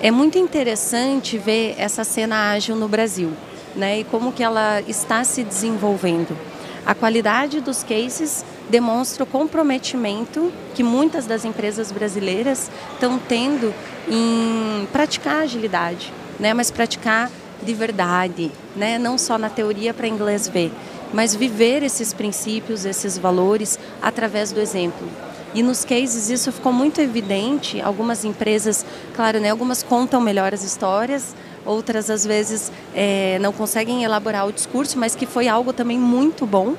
é 0.00 0.10
muito 0.10 0.38
interessante 0.38 1.38
ver 1.38 1.74
essa 1.78 2.04
cena 2.04 2.52
ágil 2.52 2.76
no 2.76 2.88
Brasil 2.88 3.32
né, 3.74 4.00
e 4.00 4.04
como 4.04 4.32
que 4.32 4.42
ela 4.42 4.80
está 4.82 5.22
se 5.24 5.44
desenvolvendo. 5.44 6.36
A 6.84 6.94
qualidade 6.94 7.60
dos 7.60 7.82
cases 7.82 8.44
demonstra 8.70 9.24
o 9.24 9.26
comprometimento 9.26 10.52
que 10.74 10.82
muitas 10.82 11.26
das 11.26 11.44
empresas 11.44 11.90
brasileiras 11.90 12.70
estão 12.92 13.18
tendo 13.18 13.74
em 14.08 14.86
praticar 14.92 15.42
agilidade, 15.42 16.12
né, 16.38 16.54
mas 16.54 16.70
praticar 16.70 17.30
de 17.62 17.72
verdade, 17.72 18.50
né, 18.74 18.98
não 18.98 19.16
só 19.16 19.38
na 19.38 19.48
teoria 19.48 19.94
para 19.94 20.06
inglês 20.06 20.46
ver, 20.46 20.70
mas 21.12 21.34
viver 21.34 21.82
esses 21.82 22.12
princípios, 22.12 22.84
esses 22.84 23.16
valores 23.16 23.78
através 24.02 24.52
do 24.52 24.60
exemplo. 24.60 25.08
E 25.54 25.62
nos 25.62 25.84
cases 25.86 26.28
isso 26.28 26.52
ficou 26.52 26.70
muito 26.70 27.00
evidente. 27.00 27.80
Algumas 27.80 28.26
empresas, 28.26 28.84
claro, 29.14 29.40
né, 29.40 29.50
algumas 29.50 29.82
contam 29.82 30.20
melhor 30.20 30.52
as 30.52 30.62
histórias, 30.62 31.34
outras 31.64 32.10
às 32.10 32.26
vezes 32.26 32.70
é, 32.94 33.38
não 33.40 33.52
conseguem 33.52 34.04
elaborar 34.04 34.46
o 34.46 34.52
discurso, 34.52 34.98
mas 34.98 35.14
que 35.14 35.24
foi 35.24 35.48
algo 35.48 35.72
também 35.72 35.98
muito 35.98 36.44
bom. 36.44 36.74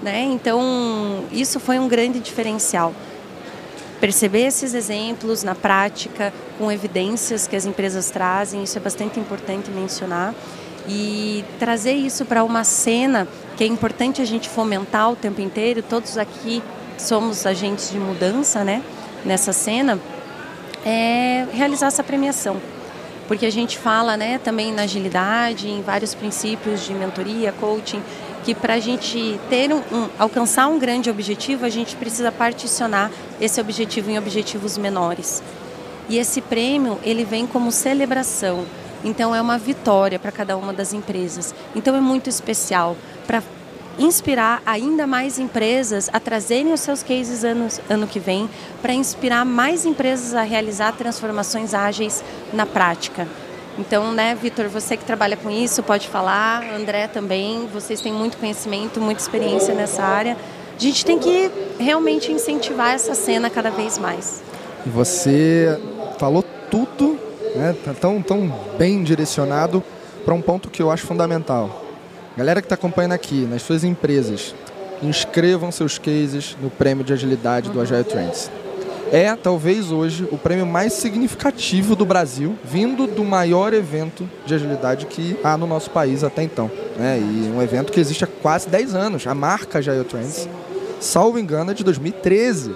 Né? 0.00 0.22
Então, 0.22 1.24
isso 1.32 1.58
foi 1.58 1.78
um 1.78 1.88
grande 1.88 2.20
diferencial. 2.20 2.92
Perceber 4.02 4.46
esses 4.46 4.74
exemplos 4.74 5.44
na 5.44 5.54
prática, 5.54 6.34
com 6.58 6.72
evidências 6.72 7.46
que 7.46 7.54
as 7.54 7.64
empresas 7.64 8.10
trazem, 8.10 8.64
isso 8.64 8.76
é 8.76 8.80
bastante 8.80 9.20
importante 9.20 9.70
mencionar. 9.70 10.34
E 10.88 11.44
trazer 11.60 11.92
isso 11.92 12.24
para 12.24 12.42
uma 12.42 12.64
cena 12.64 13.28
que 13.56 13.62
é 13.62 13.66
importante 13.68 14.20
a 14.20 14.24
gente 14.24 14.48
fomentar 14.48 15.12
o 15.12 15.14
tempo 15.14 15.40
inteiro, 15.40 15.84
todos 15.84 16.18
aqui 16.18 16.60
somos 16.98 17.46
agentes 17.46 17.92
de 17.92 17.98
mudança 18.00 18.64
né, 18.64 18.82
nessa 19.24 19.52
cena, 19.52 20.00
é 20.84 21.46
realizar 21.52 21.86
essa 21.86 22.02
premiação 22.02 22.60
porque 23.32 23.46
a 23.46 23.50
gente 23.50 23.78
fala 23.78 24.14
né, 24.14 24.38
também 24.38 24.72
na 24.74 24.82
agilidade, 24.82 25.66
em 25.66 25.80
vários 25.80 26.14
princípios 26.14 26.84
de 26.84 26.92
mentoria, 26.92 27.50
coaching, 27.52 28.02
que 28.44 28.54
para 28.54 28.74
a 28.74 28.78
gente 28.78 29.40
ter 29.48 29.72
um, 29.72 29.78
um, 29.78 30.08
alcançar 30.18 30.66
um 30.66 30.78
grande 30.78 31.08
objetivo, 31.08 31.64
a 31.64 31.70
gente 31.70 31.96
precisa 31.96 32.30
particionar 32.30 33.10
esse 33.42 33.60
objetivo 33.60 34.08
em 34.08 34.18
objetivos 34.18 34.78
menores. 34.78 35.42
E 36.08 36.16
esse 36.16 36.40
prêmio, 36.40 36.98
ele 37.02 37.24
vem 37.24 37.46
como 37.46 37.72
celebração. 37.72 38.64
Então 39.04 39.34
é 39.34 39.42
uma 39.42 39.58
vitória 39.58 40.18
para 40.18 40.30
cada 40.30 40.56
uma 40.56 40.72
das 40.72 40.92
empresas. 40.92 41.52
Então 41.74 41.96
é 41.96 42.00
muito 42.00 42.30
especial 42.30 42.96
para 43.26 43.42
inspirar 43.98 44.62
ainda 44.64 45.06
mais 45.06 45.38
empresas 45.38 46.08
a 46.12 46.20
trazerem 46.20 46.72
os 46.72 46.80
seus 46.80 47.02
cases 47.02 47.44
ano, 47.44 47.66
ano 47.90 48.06
que 48.06 48.20
vem, 48.20 48.48
para 48.80 48.94
inspirar 48.94 49.44
mais 49.44 49.84
empresas 49.84 50.34
a 50.34 50.42
realizar 50.42 50.92
transformações 50.92 51.74
ágeis 51.74 52.24
na 52.52 52.64
prática. 52.64 53.26
Então, 53.78 54.12
né, 54.12 54.34
Vitor, 54.34 54.68
você 54.68 54.96
que 54.96 55.04
trabalha 55.04 55.36
com 55.36 55.50
isso, 55.50 55.82
pode 55.82 56.06
falar, 56.08 56.62
André 56.74 57.08
também, 57.08 57.66
vocês 57.72 58.00
têm 58.00 58.12
muito 58.12 58.36
conhecimento, 58.36 59.00
muita 59.00 59.20
experiência 59.20 59.74
nessa 59.74 60.02
área. 60.02 60.36
A 60.82 60.84
gente 60.84 61.04
tem 61.04 61.16
que 61.16 61.48
realmente 61.78 62.32
incentivar 62.32 62.94
essa 62.94 63.14
cena 63.14 63.48
cada 63.48 63.70
vez 63.70 63.98
mais. 63.98 64.42
Você 64.84 65.78
falou 66.18 66.44
tudo, 66.68 67.16
né, 67.54 67.76
tá 67.84 67.94
tão, 67.94 68.20
tão 68.20 68.52
bem 68.76 69.04
direcionado 69.04 69.80
para 70.24 70.34
um 70.34 70.42
ponto 70.42 70.68
que 70.68 70.82
eu 70.82 70.90
acho 70.90 71.06
fundamental 71.06 71.82
Galera 72.34 72.62
que 72.62 72.66
está 72.66 72.76
acompanhando 72.76 73.12
aqui, 73.12 73.42
nas 73.42 73.60
suas 73.60 73.84
empresas, 73.84 74.54
inscrevam 75.02 75.70
seus 75.70 75.98
cases 75.98 76.56
no 76.62 76.70
prêmio 76.70 77.04
de 77.04 77.12
agilidade 77.12 77.68
do 77.68 77.78
Agile 77.78 78.04
Trends. 78.04 78.50
É, 79.12 79.36
talvez 79.36 79.92
hoje, 79.92 80.26
o 80.32 80.38
prêmio 80.38 80.64
mais 80.64 80.94
significativo 80.94 81.94
do 81.94 82.06
Brasil, 82.06 82.56
vindo 82.64 83.06
do 83.06 83.22
maior 83.22 83.74
evento 83.74 84.26
de 84.46 84.54
agilidade 84.54 85.04
que 85.04 85.36
há 85.44 85.58
no 85.58 85.66
nosso 85.66 85.90
país 85.90 86.24
até 86.24 86.42
então. 86.42 86.70
Né? 86.96 87.18
E 87.18 87.52
um 87.54 87.60
evento 87.60 87.92
que 87.92 88.00
existe 88.00 88.24
há 88.24 88.26
quase 88.26 88.66
10 88.70 88.94
anos, 88.94 89.26
a 89.26 89.34
marca 89.34 89.78
Agile 89.78 90.04
Trends. 90.04 90.48
Salvo 91.02 91.36
engano, 91.38 91.72
é 91.72 91.74
de 91.74 91.82
2013. 91.82 92.70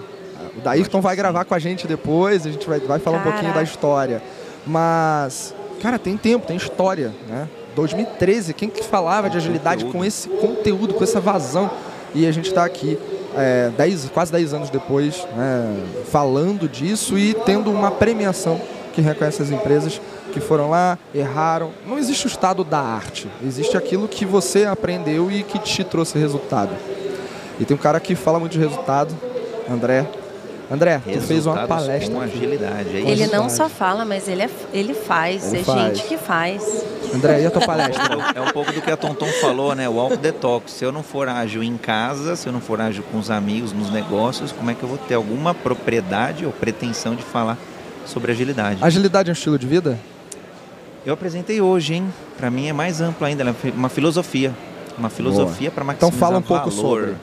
O 0.56 0.60
Dayrton 0.60 1.00
vai 1.00 1.14
gravar 1.14 1.44
com 1.44 1.54
a 1.54 1.58
gente 1.60 1.86
depois, 1.86 2.44
a 2.44 2.50
gente 2.50 2.66
vai, 2.66 2.80
vai 2.80 2.98
falar 2.98 3.18
Caraca. 3.18 3.28
um 3.28 3.32
pouquinho 3.32 3.54
da 3.54 3.62
história. 3.62 4.20
Mas, 4.66 5.54
cara, 5.80 5.96
tem 5.96 6.16
tempo, 6.16 6.44
tem 6.44 6.56
história, 6.56 7.14
né? 7.28 7.48
2013, 7.76 8.52
quem 8.54 8.68
que 8.68 8.82
falava 8.82 9.30
de 9.30 9.36
agilidade 9.36 9.84
com 9.84 10.04
esse 10.04 10.28
conteúdo, 10.28 10.94
com 10.94 11.04
essa 11.04 11.20
vazão? 11.20 11.70
E 12.14 12.26
a 12.26 12.32
gente 12.32 12.48
está 12.48 12.64
aqui 12.64 12.98
é, 13.36 13.70
dez, 13.76 14.10
quase 14.12 14.32
10 14.32 14.54
anos 14.54 14.70
depois, 14.70 15.24
né, 15.36 15.76
falando 16.10 16.68
disso 16.68 17.18
e 17.18 17.34
tendo 17.44 17.70
uma 17.70 17.90
premiação 17.90 18.60
que 18.94 19.02
reconhece 19.02 19.42
as 19.42 19.50
empresas 19.50 20.00
que 20.32 20.40
foram 20.40 20.70
lá, 20.70 20.98
erraram. 21.14 21.70
Não 21.86 21.98
existe 21.98 22.26
o 22.26 22.28
estado 22.28 22.64
da 22.64 22.80
arte, 22.80 23.28
existe 23.46 23.76
aquilo 23.76 24.08
que 24.08 24.24
você 24.24 24.64
aprendeu 24.64 25.30
e 25.30 25.42
que 25.42 25.58
te 25.58 25.84
trouxe 25.84 26.18
resultado. 26.18 26.70
E 27.58 27.64
tem 27.64 27.76
um 27.76 27.80
cara 27.80 27.98
que 28.00 28.14
fala 28.14 28.38
muito 28.38 28.52
de 28.52 28.58
resultado, 28.58 29.14
André, 29.70 30.06
André, 30.70 31.00
tu 31.12 31.20
fez 31.20 31.46
uma 31.46 31.66
palestra. 31.66 32.12
Com 32.12 32.20
agilidade. 32.20 32.96
É 32.96 33.00
ele 33.00 33.26
não 33.28 33.48
só 33.48 33.68
fala, 33.68 34.04
mas 34.04 34.26
ele, 34.26 34.42
é, 34.42 34.50
ele 34.72 34.94
faz. 34.94 35.52
Ele 35.52 35.62
é 35.62 35.64
faz. 35.64 35.96
gente 35.96 36.08
que 36.08 36.16
faz. 36.16 36.84
André, 37.14 37.42
e 37.42 37.46
a 37.46 37.50
tua 37.50 37.62
palestra? 37.62 38.04
é 38.34 38.40
um 38.40 38.50
pouco 38.50 38.72
do 38.72 38.82
que 38.82 38.90
a 38.90 38.96
Tonton 38.96 39.28
falou, 39.40 39.76
né? 39.76 39.88
O 39.88 39.92
walk 39.92 40.16
detox. 40.16 40.72
Se 40.72 40.84
eu 40.84 40.90
não 40.90 41.04
for 41.04 41.28
ágil 41.28 41.62
em 41.62 41.76
casa, 41.76 42.34
se 42.34 42.48
eu 42.48 42.52
não 42.52 42.60
for 42.60 42.80
ágil 42.80 43.04
com 43.12 43.18
os 43.18 43.30
amigos, 43.30 43.72
nos 43.72 43.90
negócios, 43.90 44.50
como 44.50 44.68
é 44.70 44.74
que 44.74 44.82
eu 44.82 44.88
vou 44.88 44.98
ter 44.98 45.14
alguma 45.14 45.54
propriedade 45.54 46.44
ou 46.44 46.50
pretensão 46.50 47.14
de 47.14 47.22
falar 47.22 47.56
sobre 48.04 48.32
agilidade? 48.32 48.82
Agilidade 48.82 49.30
é 49.30 49.32
um 49.32 49.34
estilo 49.34 49.58
de 49.58 49.68
vida? 49.68 49.96
Eu 51.04 51.14
apresentei 51.14 51.60
hoje, 51.60 51.94
hein? 51.94 52.12
Para 52.36 52.50
mim 52.50 52.66
é 52.68 52.72
mais 52.72 53.00
amplo 53.00 53.24
ainda, 53.24 53.44
é 53.44 53.70
uma 53.70 53.88
filosofia. 53.88 54.52
Uma 54.98 55.10
filosofia 55.10 55.70
para 55.70 55.84
maximizar 55.84 56.08
Então 56.08 56.18
fala 56.18 56.38
um 56.38 56.42
pouco 56.42 56.70
valor. 56.70 57.00
sobre. 57.00 57.16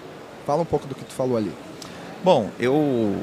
Fala 0.45 0.62
um 0.62 0.65
pouco 0.65 0.88
do 0.88 0.95
que 0.95 1.03
tu 1.05 1.13
falou 1.13 1.38
ali. 1.38 1.51
Bom, 2.23 2.50
eu 2.59 3.15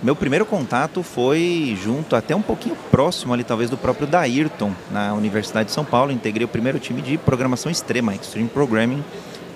meu 0.00 0.14
primeiro 0.14 0.46
contato 0.46 1.02
foi 1.02 1.76
junto, 1.82 2.14
até 2.14 2.34
um 2.34 2.40
pouquinho 2.40 2.76
próximo 2.88 3.34
ali, 3.34 3.42
talvez, 3.42 3.68
do 3.68 3.76
próprio 3.76 4.06
Dayrton, 4.06 4.72
na 4.92 5.12
Universidade 5.12 5.66
de 5.66 5.74
São 5.74 5.84
Paulo. 5.84 6.12
Integrei 6.12 6.44
o 6.44 6.48
primeiro 6.48 6.78
time 6.78 7.02
de 7.02 7.18
programação 7.18 7.70
extrema, 7.70 8.14
Extreme 8.14 8.48
Programming, 8.48 9.02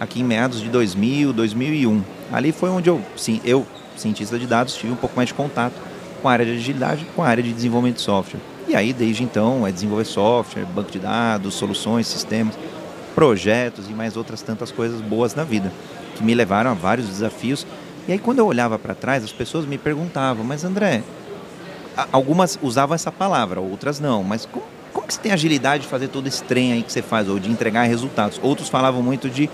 aqui 0.00 0.20
em 0.20 0.24
meados 0.24 0.60
de 0.60 0.68
2000, 0.68 1.32
2001. 1.32 2.02
Ali 2.32 2.50
foi 2.50 2.70
onde 2.70 2.90
eu, 2.90 3.00
sim, 3.16 3.40
eu, 3.44 3.64
cientista 3.96 4.36
de 4.36 4.48
dados, 4.48 4.74
tive 4.74 4.92
um 4.92 4.96
pouco 4.96 5.14
mais 5.14 5.28
de 5.28 5.34
contato 5.34 5.74
com 6.20 6.28
a 6.28 6.32
área 6.32 6.44
de 6.44 6.52
agilidade, 6.52 7.06
com 7.14 7.22
a 7.22 7.28
área 7.28 7.42
de 7.42 7.52
desenvolvimento 7.52 7.96
de 7.96 8.02
software. 8.02 8.40
E 8.66 8.74
aí, 8.74 8.92
desde 8.92 9.22
então, 9.22 9.64
é 9.64 9.70
desenvolver 9.70 10.04
software, 10.04 10.64
banco 10.64 10.90
de 10.90 10.98
dados, 10.98 11.54
soluções, 11.54 12.08
sistemas, 12.08 12.58
projetos 13.14 13.88
e 13.88 13.92
mais 13.92 14.16
outras 14.16 14.42
tantas 14.42 14.72
coisas 14.72 15.00
boas 15.00 15.36
na 15.36 15.44
vida, 15.44 15.70
que 16.22 16.24
me 16.24 16.34
levaram 16.34 16.70
a 16.70 16.74
vários 16.74 17.08
desafios 17.08 17.66
e 18.06 18.12
aí 18.12 18.18
quando 18.18 18.38
eu 18.38 18.46
olhava 18.46 18.78
para 18.78 18.94
trás, 18.94 19.24
as 19.24 19.32
pessoas 19.32 19.66
me 19.66 19.76
perguntavam, 19.76 20.44
mas 20.44 20.64
André, 20.64 21.02
algumas 22.12 22.58
usavam 22.62 22.94
essa 22.94 23.12
palavra, 23.12 23.60
outras 23.60 24.00
não, 24.00 24.22
mas 24.22 24.46
como, 24.46 24.64
como 24.92 25.06
que 25.06 25.14
você 25.14 25.20
tem 25.20 25.32
agilidade 25.32 25.84
de 25.84 25.88
fazer 25.88 26.08
todo 26.08 26.26
esse 26.26 26.42
trem 26.42 26.72
aí 26.72 26.82
que 26.82 26.92
você 26.92 27.02
faz, 27.02 27.28
ou 27.28 27.38
de 27.38 27.50
entregar 27.50 27.84
resultados? 27.84 28.40
Outros 28.42 28.68
falavam 28.68 29.02
muito 29.02 29.28
de, 29.28 29.50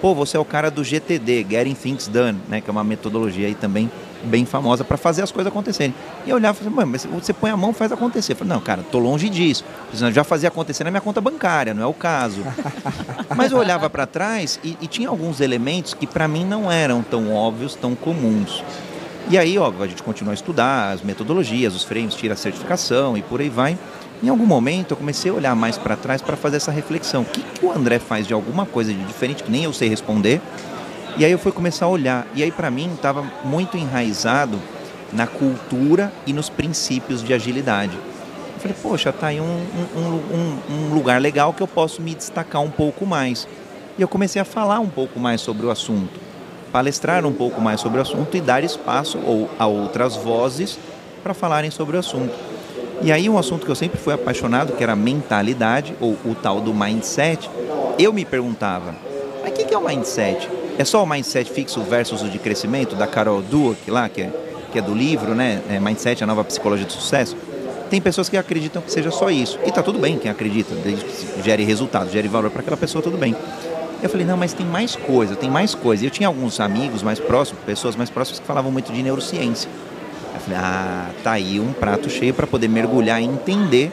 pô, 0.00 0.14
você 0.14 0.36
é 0.36 0.40
o 0.40 0.44
cara 0.44 0.70
do 0.70 0.82
GTD, 0.82 1.46
Getting 1.48 1.74
Things 1.74 2.08
Done, 2.08 2.38
né, 2.48 2.60
que 2.60 2.68
é 2.68 2.72
uma 2.72 2.84
metodologia 2.84 3.46
aí 3.46 3.54
também 3.54 3.90
bem 4.24 4.44
famosa 4.44 4.84
para 4.84 4.96
fazer 4.96 5.22
as 5.22 5.32
coisas 5.32 5.50
acontecerem. 5.50 5.94
E 6.26 6.30
eu 6.30 6.36
olhava 6.36 6.58
e 6.60 6.64
falei, 6.64 6.84
mas 6.84 7.04
você 7.04 7.32
põe 7.32 7.50
a 7.50 7.56
mão 7.56 7.72
faz 7.72 7.92
acontecer. 7.92 8.32
Eu 8.32 8.36
falei, 8.36 8.54
não, 8.54 8.60
cara, 8.60 8.82
tô 8.90 8.98
longe 8.98 9.28
disso. 9.28 9.64
Eu 9.92 10.12
já 10.12 10.24
fazia 10.24 10.48
acontecer 10.48 10.84
na 10.84 10.90
minha 10.90 11.00
conta 11.00 11.20
bancária, 11.20 11.74
não 11.74 11.82
é 11.82 11.86
o 11.86 11.94
caso. 11.94 12.42
mas 13.36 13.52
eu 13.52 13.58
olhava 13.58 13.88
para 13.90 14.06
trás 14.06 14.58
e, 14.62 14.76
e 14.80 14.86
tinha 14.86 15.08
alguns 15.08 15.40
elementos 15.40 15.94
que 15.94 16.06
para 16.06 16.26
mim 16.28 16.44
não 16.44 16.70
eram 16.70 17.02
tão 17.02 17.32
óbvios, 17.32 17.74
tão 17.74 17.94
comuns. 17.94 18.62
E 19.28 19.38
aí, 19.38 19.56
óbvio, 19.56 19.84
a 19.84 19.88
gente 19.88 20.02
continua 20.02 20.32
a 20.32 20.34
estudar 20.34 20.92
as 20.92 21.00
metodologias, 21.00 21.74
os 21.74 21.84
frames, 21.84 22.14
tira 22.14 22.34
a 22.34 22.36
certificação 22.36 23.16
e 23.16 23.22
por 23.22 23.40
aí 23.40 23.48
vai. 23.48 23.78
Em 24.22 24.28
algum 24.28 24.46
momento 24.46 24.92
eu 24.92 24.96
comecei 24.96 25.30
a 25.30 25.34
olhar 25.34 25.56
mais 25.56 25.76
para 25.76 25.96
trás 25.96 26.22
para 26.22 26.36
fazer 26.36 26.58
essa 26.58 26.70
reflexão. 26.70 27.22
O 27.22 27.24
que, 27.24 27.40
que 27.40 27.66
o 27.66 27.72
André 27.72 27.98
faz 27.98 28.26
de 28.26 28.32
alguma 28.32 28.64
coisa 28.64 28.92
de 28.92 29.04
diferente 29.04 29.42
que 29.42 29.50
nem 29.50 29.64
eu 29.64 29.72
sei 29.72 29.88
responder? 29.88 30.40
E 31.16 31.24
aí 31.24 31.32
eu 31.32 31.38
fui 31.38 31.52
começar 31.52 31.86
a 31.86 31.88
olhar. 31.88 32.26
E 32.34 32.42
aí 32.42 32.50
para 32.50 32.70
mim 32.70 32.90
estava 32.94 33.22
muito 33.44 33.76
enraizado 33.76 34.58
na 35.12 35.26
cultura 35.26 36.12
e 36.26 36.32
nos 36.32 36.48
princípios 36.48 37.22
de 37.22 37.34
agilidade. 37.34 37.94
Eu 38.54 38.60
falei, 38.60 38.76
poxa, 38.80 39.12
tá 39.12 39.26
aí 39.26 39.40
um, 39.40 39.44
um, 39.44 40.00
um, 40.00 40.58
um 40.70 40.94
lugar 40.94 41.20
legal 41.20 41.52
que 41.52 41.62
eu 41.62 41.66
posso 41.66 42.00
me 42.00 42.14
destacar 42.14 42.62
um 42.62 42.70
pouco 42.70 43.04
mais. 43.04 43.46
E 43.98 44.02
eu 44.02 44.08
comecei 44.08 44.40
a 44.40 44.44
falar 44.44 44.80
um 44.80 44.88
pouco 44.88 45.20
mais 45.20 45.42
sobre 45.42 45.66
o 45.66 45.70
assunto, 45.70 46.18
palestrar 46.72 47.26
um 47.26 47.32
pouco 47.32 47.60
mais 47.60 47.80
sobre 47.80 47.98
o 47.98 48.02
assunto 48.02 48.34
e 48.34 48.40
dar 48.40 48.64
espaço 48.64 49.18
ou 49.18 49.50
a 49.58 49.66
outras 49.66 50.16
vozes 50.16 50.78
para 51.22 51.34
falarem 51.34 51.70
sobre 51.70 51.96
o 51.96 52.00
assunto. 52.00 52.34
E 53.02 53.12
aí 53.12 53.28
um 53.28 53.36
assunto 53.36 53.66
que 53.66 53.70
eu 53.70 53.76
sempre 53.76 53.98
fui 53.98 54.14
apaixonado, 54.14 54.72
que 54.72 54.82
era 54.82 54.92
a 54.92 54.96
mentalidade 54.96 55.94
ou 56.00 56.12
o 56.24 56.34
tal 56.34 56.60
do 56.60 56.72
mindset, 56.72 57.50
eu 57.98 58.12
me 58.12 58.24
perguntava, 58.24 58.94
mas 59.42 59.50
o 59.50 59.54
que 59.54 59.74
é 59.74 59.76
o 59.76 59.84
mindset? 59.84 60.48
É 60.78 60.84
só 60.84 61.02
o 61.02 61.06
mindset 61.06 61.50
fixo 61.50 61.80
versus 61.82 62.22
o 62.22 62.28
de 62.28 62.38
crescimento 62.38 62.96
da 62.96 63.06
Carol 63.06 63.42
Dweck 63.42 63.90
lá, 63.90 64.08
que 64.08 64.22
é, 64.22 64.30
que 64.72 64.78
é 64.78 64.82
do 64.82 64.94
livro, 64.94 65.34
né? 65.34 65.60
É 65.68 65.78
mindset, 65.78 66.24
a 66.24 66.26
nova 66.26 66.42
psicologia 66.44 66.86
do 66.86 66.92
sucesso. 66.92 67.36
Tem 67.90 68.00
pessoas 68.00 68.28
que 68.28 68.36
acreditam 68.36 68.80
que 68.80 68.90
seja 68.90 69.10
só 69.10 69.30
isso. 69.30 69.58
E 69.66 69.70
tá 69.70 69.82
tudo 69.82 69.98
bem 69.98 70.18
quem 70.18 70.30
acredita, 70.30 70.74
desde 70.76 71.04
que 71.04 71.42
gere 71.42 71.62
resultado, 71.62 72.10
gere 72.10 72.26
valor 72.26 72.50
para 72.50 72.60
aquela 72.60 72.76
pessoa, 72.76 73.02
tudo 73.02 73.18
bem. 73.18 73.36
Eu 74.02 74.08
falei, 74.08 74.26
não, 74.26 74.36
mas 74.36 74.52
tem 74.52 74.66
mais 74.66 74.96
coisa, 74.96 75.36
tem 75.36 75.50
mais 75.50 75.74
coisa. 75.74 76.02
E 76.02 76.06
eu 76.06 76.10
tinha 76.10 76.26
alguns 76.26 76.58
amigos 76.58 77.02
mais 77.02 77.20
próximos, 77.20 77.62
pessoas 77.64 77.94
mais 77.94 78.10
próximas 78.10 78.40
que 78.40 78.46
falavam 78.46 78.72
muito 78.72 78.92
de 78.92 79.02
neurociência. 79.02 79.70
Eu 80.34 80.40
falei, 80.40 80.58
ah, 80.58 81.10
tá 81.22 81.32
aí 81.32 81.60
um 81.60 81.72
prato 81.72 82.08
cheio 82.08 82.32
para 82.32 82.46
poder 82.46 82.66
mergulhar 82.66 83.20
e 83.22 83.26
entender 83.26 83.92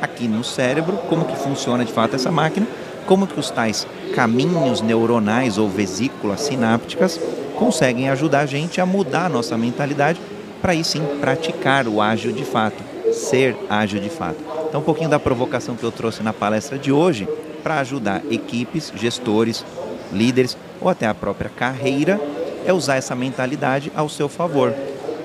aqui 0.00 0.28
no 0.28 0.44
cérebro 0.44 0.96
como 1.08 1.24
que 1.24 1.36
funciona 1.36 1.84
de 1.84 1.92
fato 1.92 2.14
essa 2.14 2.30
máquina, 2.30 2.66
como 3.08 3.26
que 3.26 3.40
os 3.40 3.50
tais 3.50 3.86
caminhos 4.14 4.82
neuronais 4.82 5.56
ou 5.56 5.66
vesículas 5.66 6.42
sinápticas 6.42 7.18
conseguem 7.56 8.10
ajudar 8.10 8.40
a 8.40 8.46
gente 8.46 8.82
a 8.82 8.86
mudar 8.86 9.24
a 9.24 9.28
nossa 9.30 9.56
mentalidade 9.56 10.20
para 10.60 10.72
aí 10.72 10.84
sim 10.84 11.02
praticar 11.18 11.88
o 11.88 12.02
ágil 12.02 12.32
de 12.32 12.44
fato, 12.44 12.76
ser 13.10 13.56
ágil 13.70 13.98
de 13.98 14.10
fato. 14.10 14.36
Então 14.68 14.82
um 14.82 14.84
pouquinho 14.84 15.08
da 15.08 15.18
provocação 15.18 15.74
que 15.74 15.82
eu 15.82 15.90
trouxe 15.90 16.22
na 16.22 16.34
palestra 16.34 16.78
de 16.78 16.92
hoje 16.92 17.26
para 17.62 17.80
ajudar 17.80 18.22
equipes, 18.30 18.92
gestores, 18.94 19.64
líderes 20.12 20.54
ou 20.78 20.90
até 20.90 21.06
a 21.06 21.14
própria 21.14 21.50
carreira 21.50 22.20
é 22.66 22.74
usar 22.74 22.96
essa 22.96 23.16
mentalidade 23.16 23.90
ao 23.96 24.10
seu 24.10 24.28
favor, 24.28 24.74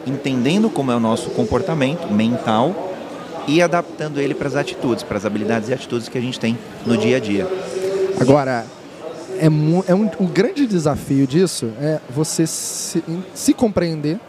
entendendo 0.07 0.69
como 0.69 0.89
é 0.89 0.95
o 0.95 1.01
nosso 1.01 1.31
comportamento 1.31 2.07
mental 2.07 2.93
e 3.47 3.61
adaptando 3.61 4.21
ele 4.21 4.33
para 4.33 4.47
as 4.47 4.55
atitudes, 4.55 5.03
para 5.03 5.17
as 5.17 5.25
habilidades 5.25 5.69
e 5.69 5.73
atitudes 5.73 6.07
que 6.07 6.17
a 6.17 6.21
gente 6.21 6.39
tem 6.39 6.57
no 6.85 6.97
dia 6.97 7.17
a 7.17 7.19
dia. 7.19 7.47
Agora, 8.19 8.65
é, 9.37 9.45
é 9.45 9.49
um, 9.95 10.09
um, 10.19 10.27
grande 10.27 10.65
desafio 10.67 11.25
disso 11.25 11.71
é 11.79 11.99
você 12.09 12.45
se, 12.45 13.03
se 13.33 13.53
compreender, 13.53 14.19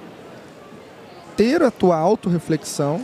ter 1.37 1.63
a 1.63 1.71
tua 1.71 1.97
autorreflexão, 1.97 3.01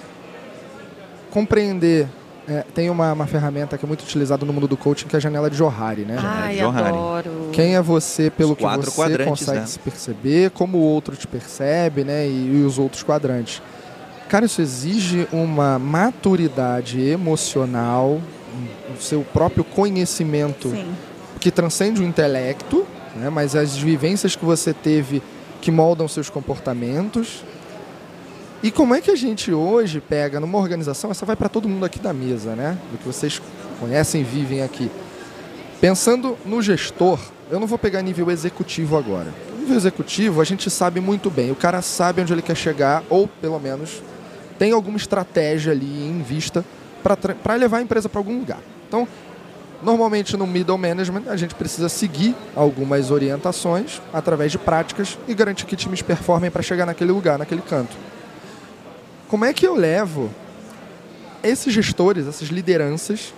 compreender 1.31 2.09
é, 2.51 2.65
tem 2.75 2.91
uma, 2.91 3.13
uma, 3.13 3.27
ferramenta 3.29 3.79
que 3.79 3.85
é 3.85 3.89
muito 3.89 4.03
utilizada 4.03 4.45
no 4.45 4.53
mundo 4.53 4.67
do 4.67 4.77
coaching, 4.77 5.07
que 5.07 5.15
é 5.15 5.19
a 5.19 5.21
janela 5.21 5.49
de 5.49 5.57
Johari, 5.57 6.03
né? 6.03 6.17
Ai, 6.19 6.57
Johari. 6.59 6.89
adoro. 6.89 7.51
Quem 7.53 7.77
é 7.77 7.83
você 7.83 8.29
pelo 8.29 8.57
que 8.57 8.65
você 8.65 9.25
consegue 9.25 9.61
né? 9.61 9.67
se 9.67 9.79
perceber, 9.79 10.51
como 10.51 10.79
o 10.79 10.81
outro 10.81 11.15
te 11.15 11.29
percebe, 11.29 12.03
né? 12.03 12.27
E, 12.27 12.57
e, 12.57 12.65
os 12.65 12.77
outros 12.77 13.05
quadrantes. 13.05 13.63
Cara, 14.29 14.47
isso 14.47 14.61
exige 14.61 15.29
uma 15.33 15.79
maturidade 15.79 17.01
emocional, 17.01 18.21
o 18.95 19.01
seu 19.01 19.23
próprio 19.23 19.65
conhecimento 19.65 20.71
Sim. 20.71 20.95
que 21.39 21.51
transcende 21.51 22.01
o 22.01 22.05
intelecto, 22.05 22.87
né? 23.17 23.31
mas 23.31 23.55
as 23.55 23.77
vivências 23.77 24.37
que 24.37 24.45
você 24.45 24.73
teve 24.73 25.23
que 25.61 25.71
moldam 25.71 26.09
seus 26.09 26.31
comportamentos 26.31 27.45
e 28.63 28.71
como 28.71 28.95
é 28.95 29.01
que 29.01 29.11
a 29.11 29.17
gente 29.17 29.53
hoje 29.53 30.03
pega 30.03 30.39
numa 30.39 30.59
organização, 30.59 31.11
essa 31.11 31.25
vai 31.25 31.35
para 31.35 31.49
todo 31.49 31.67
mundo 31.67 31.85
aqui 31.87 31.99
da 31.99 32.13
mesa, 32.13 32.55
né? 32.55 32.77
Do 32.93 32.99
que 32.99 33.07
vocês 33.07 33.41
conhecem 33.79 34.21
e 34.21 34.25
vivem 34.25 34.63
aqui. 34.63 34.91
Pensando 35.81 36.37
no 36.45 36.61
gestor, 36.61 37.19
eu 37.51 37.59
não 37.59 37.67
vou 37.67 37.79
pegar 37.79 38.03
nível 38.03 38.31
executivo 38.31 38.99
agora. 38.99 39.33
nível 39.59 39.75
executivo, 39.75 40.43
a 40.43 40.45
gente 40.45 40.71
sabe 40.71 41.01
muito 41.01 41.31
bem. 41.31 41.51
O 41.51 41.57
cara 41.57 41.81
sabe 41.81 42.21
onde 42.21 42.35
ele 42.35 42.43
quer 42.43 42.55
chegar, 42.55 43.03
ou 43.09 43.27
pelo 43.27 43.59
menos 43.59 44.03
tem 44.59 44.73
alguma 44.73 44.99
estratégia 44.99 45.73
ali 45.73 46.07
em 46.07 46.21
vista 46.21 46.63
para 47.03 47.55
levar 47.55 47.79
a 47.79 47.83
empresa 47.83 48.09
para 48.09 48.21
algum 48.21 48.39
lugar. 48.39 48.59
Então, 48.89 49.07
normalmente 49.83 50.37
no 50.37 50.47
middle 50.47 50.79
management, 50.79 51.25
a 51.29 51.37
gente 51.37 51.55
precisa 51.55 51.89
seguir 51.89 52.35
algumas 52.55 53.11
orientações 53.11 54.01
através 54.13 54.53
de 54.53 54.59
práticas 54.59 55.19
e 55.27 55.35
garantir 55.35 55.67
que 55.67 55.77
times 55.77 56.03
performem 56.03 56.51
para 56.51 56.63
chegar 56.63 56.87
naquele 56.87 57.13
lugar, 57.13 57.39
naquele 57.39 57.63
canto. 57.63 57.97
Como 59.29 59.45
é 59.45 59.53
que 59.53 59.67
eu 59.67 59.75
levo 59.75 60.31
esses 61.43 61.73
gestores, 61.73 62.27
essas 62.27 62.49
lideranças, 62.49 63.33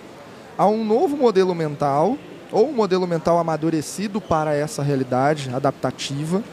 a 0.57 0.67
um 0.67 0.83
novo 0.83 1.15
modelo 1.15 1.55
mental, 1.55 2.17
ou 2.51 2.69
um 2.69 2.73
modelo 2.73 3.07
mental 3.07 3.39
amadurecido 3.39 4.21
para 4.21 4.53
essa 4.53 4.83
realidade 4.83 5.49
adaptativa, 5.53 6.43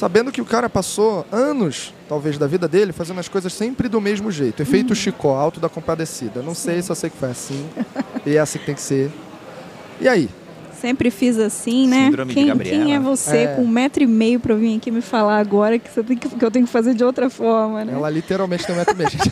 sabendo 0.00 0.32
que 0.32 0.40
o 0.40 0.46
cara 0.46 0.66
passou 0.70 1.26
anos, 1.30 1.92
talvez, 2.08 2.38
da 2.38 2.46
vida 2.46 2.66
dele 2.66 2.90
fazendo 2.90 3.20
as 3.20 3.28
coisas 3.28 3.52
sempre 3.52 3.86
do 3.86 4.00
mesmo 4.00 4.32
jeito. 4.32 4.62
Efeito 4.62 4.90
uhum. 4.90 4.94
Chicó, 4.94 5.36
alto 5.36 5.60
da 5.60 5.68
compadecida. 5.68 6.40
Não 6.40 6.54
sei, 6.54 6.80
só 6.80 6.94
sei 6.94 7.10
que 7.10 7.18
foi 7.18 7.30
assim. 7.30 7.68
e 8.24 8.34
é 8.34 8.40
assim 8.40 8.58
que 8.58 8.64
tem 8.64 8.74
que 8.74 8.80
ser. 8.80 9.12
E 10.00 10.08
aí? 10.08 10.30
Sempre 10.80 11.10
fiz 11.10 11.38
assim, 11.38 11.86
né? 11.86 12.06
Síndrome 12.06 12.32
quem, 12.32 12.44
de 12.44 12.48
Gabriela. 12.48 12.84
quem 12.84 12.94
é 12.94 12.98
você 12.98 13.36
é. 13.36 13.46
com 13.48 13.62
um 13.62 13.68
metro 13.68 14.02
e 14.02 14.06
meio 14.06 14.40
para 14.40 14.54
vir 14.54 14.78
aqui 14.78 14.90
me 14.90 15.02
falar 15.02 15.38
agora 15.38 15.78
que, 15.78 15.90
você 15.90 16.02
tem 16.02 16.16
que, 16.16 16.26
que 16.26 16.42
eu 16.42 16.50
tenho 16.50 16.64
que 16.64 16.72
fazer 16.72 16.94
de 16.94 17.04
outra 17.04 17.28
forma, 17.28 17.84
né? 17.84 17.92
Ela 17.92 18.08
literalmente 18.08 18.64
tem 18.64 18.74
um 18.74 18.78
metro 18.78 18.94
e 18.94 18.96
meio, 18.96 19.10
gente. 19.10 19.30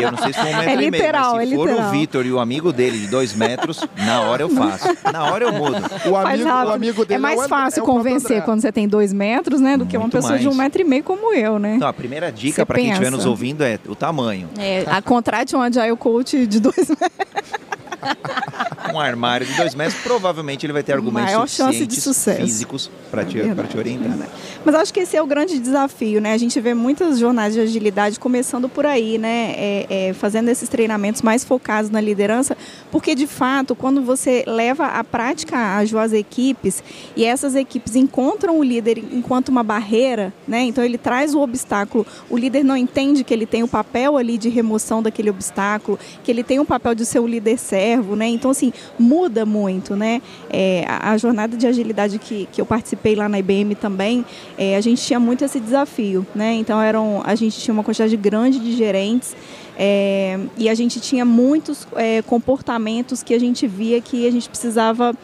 eu 0.00 0.12
não 0.12 0.18
sei 0.18 0.32
se 0.32 0.40
foi 0.40 0.52
um 0.52 0.56
metro 0.56 0.70
é 0.70 0.76
literal, 0.76 1.34
e 1.34 1.38
meio, 1.38 1.38
mas 1.38 1.48
se 1.48 1.54
é 1.54 1.56
for 1.56 1.68
literal. 1.68 1.88
o 1.88 1.92
Vitor 1.92 2.26
e 2.26 2.32
o 2.32 2.38
amigo 2.38 2.72
dele 2.72 2.98
de 2.98 3.08
dois 3.08 3.34
metros, 3.34 3.84
na 3.96 4.20
hora 4.22 4.42
eu 4.42 4.48
faço. 4.48 4.86
Na 5.12 5.24
hora 5.24 5.44
eu 5.44 5.52
mudo. 5.52 5.76
O 6.06 6.16
amigo, 6.16 6.48
o 6.48 6.72
amigo 6.72 7.04
dele 7.04 7.14
é 7.14 7.18
mais 7.18 7.42
é 7.42 7.48
fácil 7.48 7.82
é 7.82 7.86
convencer 7.86 8.42
quando 8.42 8.60
você 8.60 8.70
tem 8.70 8.86
dois 8.86 9.12
metros, 9.12 9.60
né? 9.60 9.72
Do 9.72 9.78
Muito 9.78 9.90
que 9.90 9.96
uma 9.96 10.08
pessoa 10.08 10.32
mais. 10.32 10.42
de 10.42 10.48
um 10.48 10.54
metro 10.54 10.80
e 10.80 10.84
meio 10.84 11.02
como 11.02 11.34
eu, 11.34 11.58
né? 11.58 11.74
Então, 11.76 11.88
a 11.88 11.92
primeira 11.92 12.30
dica 12.30 12.64
para 12.64 12.76
quem 12.76 12.90
estiver 12.90 13.10
nos 13.10 13.26
ouvindo 13.26 13.64
é 13.64 13.78
o 13.88 13.96
tamanho. 13.96 14.48
É, 14.56 14.84
a 14.86 15.02
contrate 15.02 15.56
um 15.56 15.60
Agile 15.60 15.96
Coach 15.96 16.46
de 16.46 16.60
dois 16.60 16.88
metros. 16.88 17.65
um 18.92 19.00
armário 19.00 19.46
de 19.46 19.54
dois 19.54 19.74
metros, 19.74 20.00
provavelmente 20.02 20.64
ele 20.64 20.72
vai 20.72 20.82
ter 20.82 20.92
argumentos 20.92 21.32
Maior 21.32 21.48
chance 21.48 21.86
de 21.86 22.00
sucesso. 22.00 22.40
físicos 22.40 22.90
para 23.10 23.24
te, 23.24 23.40
é 23.40 23.54
te 23.54 23.76
orientar. 23.78 24.16
Né? 24.16 24.26
Mas 24.64 24.74
acho 24.74 24.92
que 24.92 25.00
esse 25.00 25.16
é 25.16 25.22
o 25.22 25.26
grande 25.26 25.58
desafio, 25.58 26.20
né? 26.20 26.32
A 26.32 26.38
gente 26.38 26.60
vê 26.60 26.74
muitas 26.74 27.18
jornadas 27.18 27.54
de 27.54 27.60
agilidade 27.60 28.18
começando 28.18 28.68
por 28.68 28.86
aí, 28.86 29.18
né? 29.18 29.54
É, 29.56 29.86
é, 29.88 30.12
fazendo 30.12 30.48
esses 30.48 30.68
treinamentos 30.68 31.22
mais 31.22 31.44
focados 31.44 31.90
na 31.90 32.00
liderança, 32.00 32.56
porque 32.90 33.14
de 33.14 33.26
fato, 33.26 33.74
quando 33.74 34.02
você 34.02 34.44
leva 34.46 34.86
a 34.86 35.04
prática 35.04 35.56
ágil 35.56 35.98
às 35.98 36.12
equipes 36.12 36.82
e 37.14 37.24
essas 37.24 37.54
equipes 37.54 37.96
encontram 37.96 38.58
o 38.58 38.62
líder 38.62 38.98
enquanto 38.98 39.48
uma 39.48 39.62
barreira, 39.62 40.32
né? 40.46 40.62
Então 40.62 40.84
ele 40.84 40.98
traz 40.98 41.34
o 41.34 41.40
obstáculo, 41.40 42.06
o 42.28 42.36
líder 42.36 42.64
não 42.64 42.76
entende 42.76 43.24
que 43.24 43.32
ele 43.32 43.46
tem 43.46 43.62
o 43.62 43.68
papel 43.68 44.16
ali 44.16 44.38
de 44.38 44.48
remoção 44.48 45.02
daquele 45.02 45.30
obstáculo, 45.30 45.98
que 46.22 46.30
ele 46.30 46.42
tem 46.42 46.58
o 46.58 46.64
papel 46.64 46.94
de 46.94 47.04
ser 47.04 47.20
o 47.20 47.26
líder 47.26 47.58
servo, 47.96 48.16
né? 48.16 48.28
Então 48.28 48.50
assim 48.50 48.72
muda 48.98 49.44
muito, 49.46 49.96
né? 49.96 50.20
É, 50.50 50.84
a, 50.86 51.12
a, 51.12 51.18
jornada 51.18 51.56
de 51.56 51.66
agilidade 51.66 52.18
que, 52.18 52.48
que 52.52 52.60
eu 52.60 52.66
participei 52.66 53.14
lá 53.14 53.28
na 53.28 53.38
IBM 53.38 53.74
também, 53.74 54.24
é, 54.58 54.76
a 54.76 54.80
gente 54.80 55.02
tinha 55.02 55.18
muito 55.18 55.44
esse 55.44 55.58
desafio, 55.58 56.26
né? 56.34 56.54
Então 56.54 56.80
eram, 56.80 57.22
a 57.24 57.34
gente 57.34 57.58
tinha 57.58 57.72
uma 57.72 57.82
quantidade 57.82 58.16
grande 58.16 58.58
de 58.58 58.76
gerentes 58.76 59.34
é, 59.78 60.38
e 60.56 60.68
a 60.68 60.74
gente 60.74 61.00
tinha 61.00 61.24
muitos 61.24 61.86
é, 61.96 62.22
comportamentos 62.22 63.22
que 63.22 63.34
a 63.34 63.40
gente 63.40 63.66
via 63.66 64.00
que 64.00 64.26
a 64.26 64.30
gente 64.30 64.48
precisava 64.48 65.14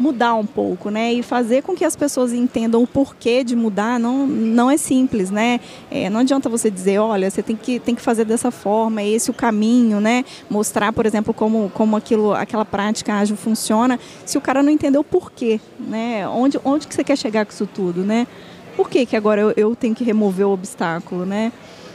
mudar 0.00 0.34
um 0.34 0.46
pouco, 0.46 0.88
né? 0.88 1.12
E 1.12 1.22
fazer 1.22 1.62
com 1.62 1.74
que 1.76 1.84
as 1.84 1.94
pessoas 1.94 2.32
entendam 2.32 2.82
o 2.82 2.86
porquê 2.86 3.44
de 3.44 3.54
mudar 3.54 4.00
não, 4.00 4.26
não 4.26 4.70
é 4.70 4.78
simples, 4.78 5.30
né? 5.30 5.60
É, 5.90 6.08
não 6.08 6.20
adianta 6.20 6.48
você 6.48 6.70
dizer, 6.70 6.98
olha, 6.98 7.30
você 7.30 7.42
tem 7.42 7.54
que, 7.54 7.78
tem 7.78 7.94
que 7.94 8.00
fazer 8.00 8.24
dessa 8.24 8.50
forma, 8.50 9.02
é 9.02 9.08
esse 9.08 9.30
o 9.30 9.34
caminho, 9.34 10.00
né? 10.00 10.24
Mostrar, 10.48 10.90
por 10.92 11.04
exemplo, 11.04 11.34
como, 11.34 11.70
como 11.74 11.96
aquilo, 11.96 12.32
aquela 12.32 12.64
prática 12.64 13.14
ágil 13.14 13.36
funciona, 13.36 14.00
se 14.24 14.38
o 14.38 14.40
cara 14.40 14.62
não 14.62 14.70
entendeu 14.70 15.02
o 15.02 15.04
porquê, 15.04 15.60
né? 15.78 16.26
Onde, 16.28 16.58
onde 16.64 16.88
que 16.88 16.94
você 16.94 17.04
quer 17.04 17.16
chegar 17.16 17.44
com 17.44 17.52
isso 17.52 17.66
tudo, 17.66 18.02
né? 18.02 18.26
Por 18.76 18.88
que, 18.88 19.04
que 19.04 19.14
agora 19.14 19.42
eu, 19.42 19.52
eu 19.54 19.76
tenho 19.76 19.94
que 19.94 20.02
remover 20.02 20.46
o 20.46 20.52
obstáculo, 20.52 21.26
né? 21.26 21.52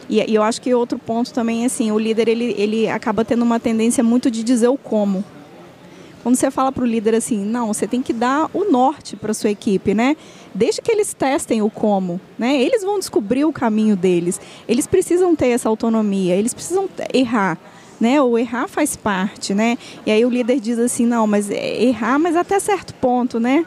E, 0.08 0.20
e, 0.20 0.36
eu 0.36 0.44
acho 0.44 0.62
que 0.62 0.72
outro 0.76 1.00
ponto 1.00 1.34
também 1.34 1.63
é 1.63 1.65
assim, 1.65 1.91
o 1.91 1.98
líder 1.98 2.28
ele, 2.28 2.54
ele 2.56 2.88
acaba 2.88 3.26
tendo 3.26 3.41
uma 3.41 3.60
tendência 3.60 4.04
muito 4.04 4.30
de 4.30 4.44
dizer 4.44 4.68
o 4.68 4.78
como, 4.78 5.26
quando 6.25 6.38
você 6.38 6.49
fala 6.49 6.71
para 6.71 6.83
o 6.83 6.88
líder 6.88 7.13
assim, 7.13 7.38
não, 7.38 7.67
você 7.67 7.85
tem 7.85 8.01
que 8.01 8.11
dar 8.11 8.49
o 8.51 8.63
norte 8.63 9.15
para 9.15 9.31
sua 9.31 9.51
equipe, 9.51 9.93
né? 9.93 10.17
Deixa 10.55 10.81
que 10.81 10.91
eles 10.91 11.13
testem 11.13 11.61
o 11.61 11.69
como, 11.69 12.19
né? 12.35 12.59
Eles 12.59 12.81
vão 12.81 12.97
descobrir 12.97 13.45
o 13.45 13.53
caminho 13.53 13.95
deles. 13.95 14.41
Eles 14.67 14.88
precisam 14.88 15.35
ter 15.35 15.49
essa 15.49 15.69
autonomia, 15.69 16.33
eles 16.33 16.51
precisam 16.51 16.89
errar. 17.13 17.59
né? 18.01 18.19
Ou 18.19 18.39
errar 18.39 18.67
faz 18.67 18.95
parte, 18.95 19.53
né? 19.53 19.77
E 20.03 20.09
aí 20.09 20.25
o 20.25 20.29
líder 20.31 20.59
diz 20.59 20.79
assim, 20.79 21.05
não, 21.05 21.27
mas 21.27 21.51
é 21.51 21.83
errar, 21.83 22.17
mas 22.17 22.35
até 22.35 22.59
certo 22.59 22.95
ponto, 22.95 23.39
né? 23.39 23.63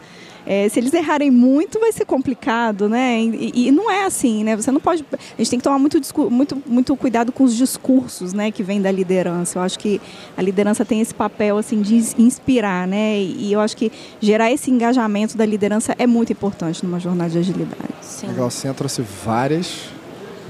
É, 0.50 0.66
se 0.66 0.80
eles 0.80 0.94
errarem 0.94 1.30
muito, 1.30 1.78
vai 1.78 1.92
ser 1.92 2.06
complicado, 2.06 2.88
né? 2.88 3.20
E, 3.20 3.68
e, 3.68 3.70
não 3.70 3.90
é 3.90 4.06
assim, 4.06 4.42
né? 4.42 4.56
Você 4.56 4.72
não 4.72 4.80
pode. 4.80 5.04
A 5.12 5.36
gente 5.36 5.50
tem 5.50 5.58
que 5.58 5.62
tomar 5.62 5.78
muito, 5.78 6.00
muito, 6.30 6.62
muito 6.66 6.96
cuidado 6.96 7.30
com 7.30 7.44
os 7.44 7.54
discursos, 7.54 8.32
né, 8.32 8.50
que 8.50 8.62
vêm 8.62 8.80
da 8.80 8.90
liderança. 8.90 9.58
Eu 9.58 9.62
acho 9.62 9.78
que 9.78 10.00
a 10.34 10.40
liderança 10.40 10.86
tem 10.86 11.02
esse 11.02 11.12
papel 11.12 11.58
assim 11.58 11.82
de 11.82 11.96
inspirar, 12.16 12.88
né? 12.88 13.18
E, 13.18 13.52
eu 13.52 13.60
acho 13.60 13.76
que 13.76 13.92
gerar 14.22 14.50
esse 14.50 14.70
engajamento 14.70 15.36
da 15.36 15.44
liderança 15.44 15.94
é 15.98 16.06
muito 16.06 16.32
importante 16.32 16.82
numa 16.82 16.98
jornada 16.98 17.28
de 17.28 17.36
agilidade. 17.36 17.92
Sim. 18.00 18.28
Legal, 18.28 18.50
você 18.50 18.72
trouxe 18.72 19.02
várias 19.02 19.90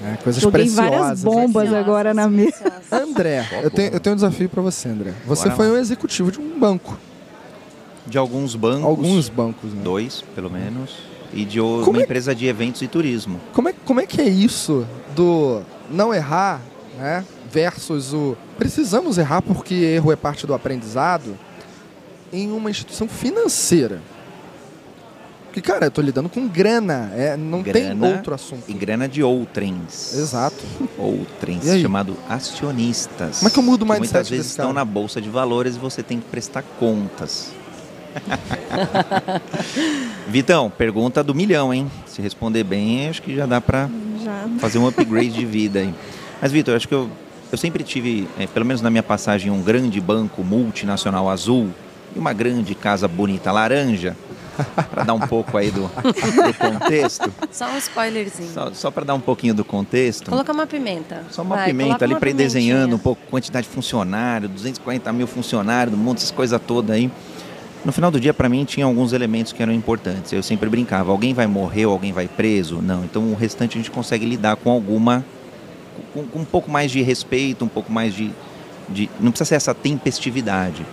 né, 0.00 0.16
coisas 0.22 0.40
Joguei 0.40 0.62
preciosas. 0.62 1.00
várias 1.00 1.22
bombas 1.24 1.72
agora 1.72 2.14
na 2.14 2.28
mesa. 2.28 2.72
André, 2.92 3.44
eu 3.64 3.70
tenho, 3.72 3.92
eu 3.92 3.98
tenho 3.98 4.12
um 4.12 4.16
desafio 4.16 4.48
para 4.48 4.62
você, 4.62 4.90
André. 4.90 5.12
Você 5.26 5.46
Bora 5.46 5.56
foi 5.56 5.66
lá. 5.66 5.74
um 5.74 5.76
executivo 5.76 6.30
de 6.30 6.40
um 6.40 6.56
banco 6.56 6.96
de 8.08 8.18
alguns 8.18 8.54
bancos. 8.54 8.84
Alguns 8.84 9.28
bancos, 9.28 9.72
né? 9.72 9.82
Dois, 9.82 10.24
pelo 10.34 10.50
menos. 10.50 10.96
E 11.32 11.44
de 11.44 11.60
uma 11.60 11.98
é... 11.98 12.02
empresa 12.02 12.34
de 12.34 12.46
eventos 12.46 12.82
e 12.82 12.88
turismo. 12.88 13.40
Como 13.52 13.68
é, 13.68 13.74
como 13.84 14.00
é 14.00 14.06
que 14.06 14.20
é 14.20 14.28
isso 14.28 14.86
do 15.14 15.60
não 15.90 16.12
errar, 16.12 16.60
né? 16.98 17.24
Versus 17.50 18.12
o 18.12 18.36
precisamos 18.56 19.18
errar 19.18 19.40
porque 19.40 19.74
erro 19.74 20.12
é 20.12 20.16
parte 20.16 20.46
do 20.46 20.54
aprendizado 20.54 21.36
em 22.32 22.50
uma 22.50 22.70
instituição 22.70 23.08
financeira. 23.08 24.00
Porque, 25.46 25.62
cara, 25.62 25.86
eu 25.86 25.90
tô 25.90 26.02
lidando 26.02 26.28
com 26.28 26.46
grana, 26.46 27.10
é, 27.16 27.34
não 27.36 27.62
grana 27.62 28.06
tem 28.06 28.16
outro 28.16 28.34
assunto. 28.34 28.64
E 28.68 28.74
grana 28.74 29.08
de 29.08 29.22
outrens. 29.22 30.14
Exato. 30.14 30.62
Outrens, 30.98 31.64
chamado 31.80 32.16
acionistas. 32.28 33.38
Como 33.38 33.48
é 33.48 33.50
que 33.50 33.58
eu 33.58 33.62
mudo 33.62 33.86
mais 33.86 33.98
Muitas 33.98 34.28
vezes 34.28 34.48
estão 34.48 34.74
na 34.74 34.84
bolsa 34.84 35.22
de 35.22 35.30
valores 35.30 35.76
e 35.76 35.78
você 35.78 36.02
tem 36.02 36.20
que 36.20 36.26
prestar 36.26 36.62
contas. 36.78 37.50
Vitão, 40.28 40.70
pergunta 40.70 41.22
do 41.22 41.34
milhão, 41.34 41.72
hein? 41.72 41.90
Se 42.06 42.20
responder 42.20 42.64
bem, 42.64 43.08
acho 43.08 43.22
que 43.22 43.34
já 43.34 43.46
dá 43.46 43.60
para 43.60 43.88
fazer 44.58 44.78
um 44.78 44.86
upgrade 44.86 45.30
de 45.30 45.44
vida 45.44 45.80
aí. 45.80 45.94
Mas, 46.40 46.52
Vitor, 46.52 46.76
acho 46.76 46.86
que 46.86 46.94
eu, 46.94 47.10
eu 47.50 47.58
sempre 47.58 47.82
tive, 47.82 48.28
é, 48.38 48.46
pelo 48.46 48.64
menos 48.64 48.82
na 48.82 48.90
minha 48.90 49.02
passagem, 49.02 49.50
um 49.50 49.62
grande 49.62 50.00
banco 50.00 50.44
multinacional 50.44 51.28
azul 51.28 51.68
e 52.14 52.18
uma 52.18 52.32
grande 52.32 52.74
casa 52.74 53.08
bonita 53.08 53.50
laranja. 53.50 54.16
para 54.90 55.04
dar 55.04 55.14
um 55.14 55.20
pouco 55.20 55.56
aí 55.56 55.70
do, 55.70 55.82
do, 55.82 56.54
contexto. 56.58 57.32
Só 57.50 57.70
um 57.70 57.78
spoilerzinho. 57.78 58.52
Só, 58.52 58.72
só 58.72 58.90
para 58.90 59.04
dar 59.04 59.14
um 59.14 59.20
pouquinho 59.20 59.54
do 59.54 59.64
contexto. 59.64 60.30
Coloca 60.30 60.52
uma 60.52 60.66
pimenta. 60.66 61.22
Só 61.30 61.42
uma 61.42 61.56
Vai, 61.56 61.66
pimenta 61.66 62.04
ali 62.04 62.16
para 62.16 62.30
ir 62.30 62.34
desenhando 62.34 62.96
um 62.96 62.98
pouco 62.98 63.22
quantidade 63.30 63.68
de 63.68 63.72
funcionário, 63.72 64.48
240 64.48 65.12
mil 65.12 65.26
funcionários, 65.26 65.96
do 65.96 66.02
mundo, 66.02 66.16
essas 66.16 66.30
coisas 66.30 66.60
todas 66.66 66.90
aí. 66.90 67.10
No 67.84 67.92
final 67.92 68.10
do 68.10 68.20
dia, 68.20 68.34
para 68.34 68.48
mim, 68.48 68.64
tinha 68.64 68.84
alguns 68.84 69.12
elementos 69.12 69.52
que 69.52 69.62
eram 69.62 69.72
importantes. 69.72 70.32
Eu 70.32 70.42
sempre 70.42 70.68
brincava: 70.68 71.10
alguém 71.10 71.32
vai 71.32 71.46
morrer 71.46 71.84
alguém 71.84 72.12
vai 72.12 72.26
preso? 72.26 72.82
Não. 72.82 73.04
Então, 73.04 73.22
o 73.32 73.34
restante 73.34 73.76
a 73.76 73.80
gente 73.80 73.90
consegue 73.90 74.26
lidar 74.26 74.56
com 74.56 74.70
alguma. 74.70 75.24
com, 76.12 76.26
com 76.26 76.40
um 76.40 76.44
pouco 76.44 76.70
mais 76.70 76.90
de 76.90 77.00
respeito, 77.02 77.64
um 77.64 77.68
pouco 77.68 77.90
mais 77.92 78.14
de, 78.14 78.32
de. 78.88 79.08
Não 79.20 79.30
precisa 79.30 79.48
ser 79.48 79.54
essa 79.54 79.74
tempestividade. 79.74 80.84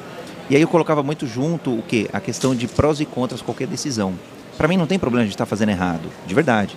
E 0.50 0.56
aí 0.56 0.62
eu 0.62 0.68
colocava 0.68 1.02
muito 1.02 1.26
junto 1.26 1.72
o 1.72 1.82
que? 1.82 2.08
A 2.14 2.20
questão 2.20 2.56
de 2.56 2.68
prós 2.68 3.00
e 3.00 3.06
contras 3.06 3.42
qualquer 3.42 3.68
decisão. 3.68 4.14
Para 4.58 4.68
mim 4.68 4.78
não 4.78 4.86
tem 4.86 5.00
problema 5.00 5.26
de 5.26 5.34
estar 5.34 5.46
fazendo 5.46 5.70
errado, 5.70 6.08
de 6.26 6.36
verdade. 6.36 6.76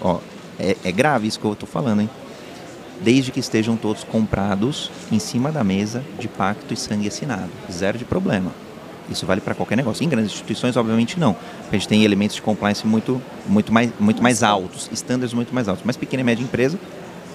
Ó, 0.00 0.18
é, 0.58 0.74
é 0.82 0.90
grave 0.90 1.28
isso 1.28 1.38
que 1.38 1.44
eu 1.44 1.52
estou 1.52 1.68
falando, 1.68 2.00
hein? 2.00 2.10
Desde 3.02 3.30
que 3.30 3.38
estejam 3.38 3.76
todos 3.76 4.04
comprados 4.04 4.90
em 5.12 5.18
cima 5.18 5.52
da 5.52 5.62
mesa 5.62 6.02
de 6.18 6.28
pacto 6.28 6.72
e 6.72 6.76
sangue 6.76 7.08
assinado. 7.08 7.50
Zero 7.70 7.98
de 7.98 8.04
problema. 8.06 8.52
Isso 9.10 9.26
vale 9.26 9.40
para 9.40 9.54
qualquer 9.54 9.76
negócio. 9.76 10.04
Em 10.04 10.08
grandes 10.08 10.32
instituições, 10.32 10.76
obviamente, 10.76 11.18
não. 11.18 11.36
A 11.68 11.74
gente 11.74 11.88
tem 11.88 12.04
elementos 12.04 12.36
de 12.36 12.42
compliance 12.42 12.86
muito, 12.86 13.20
muito, 13.46 13.72
mais, 13.72 13.90
muito 13.98 14.22
mais 14.22 14.42
altos, 14.42 14.88
estándares 14.92 15.34
muito 15.34 15.54
mais 15.54 15.68
altos. 15.68 15.82
Mas 15.84 15.96
pequena 15.96 16.20
e 16.20 16.24
média 16.24 16.42
empresa, 16.42 16.78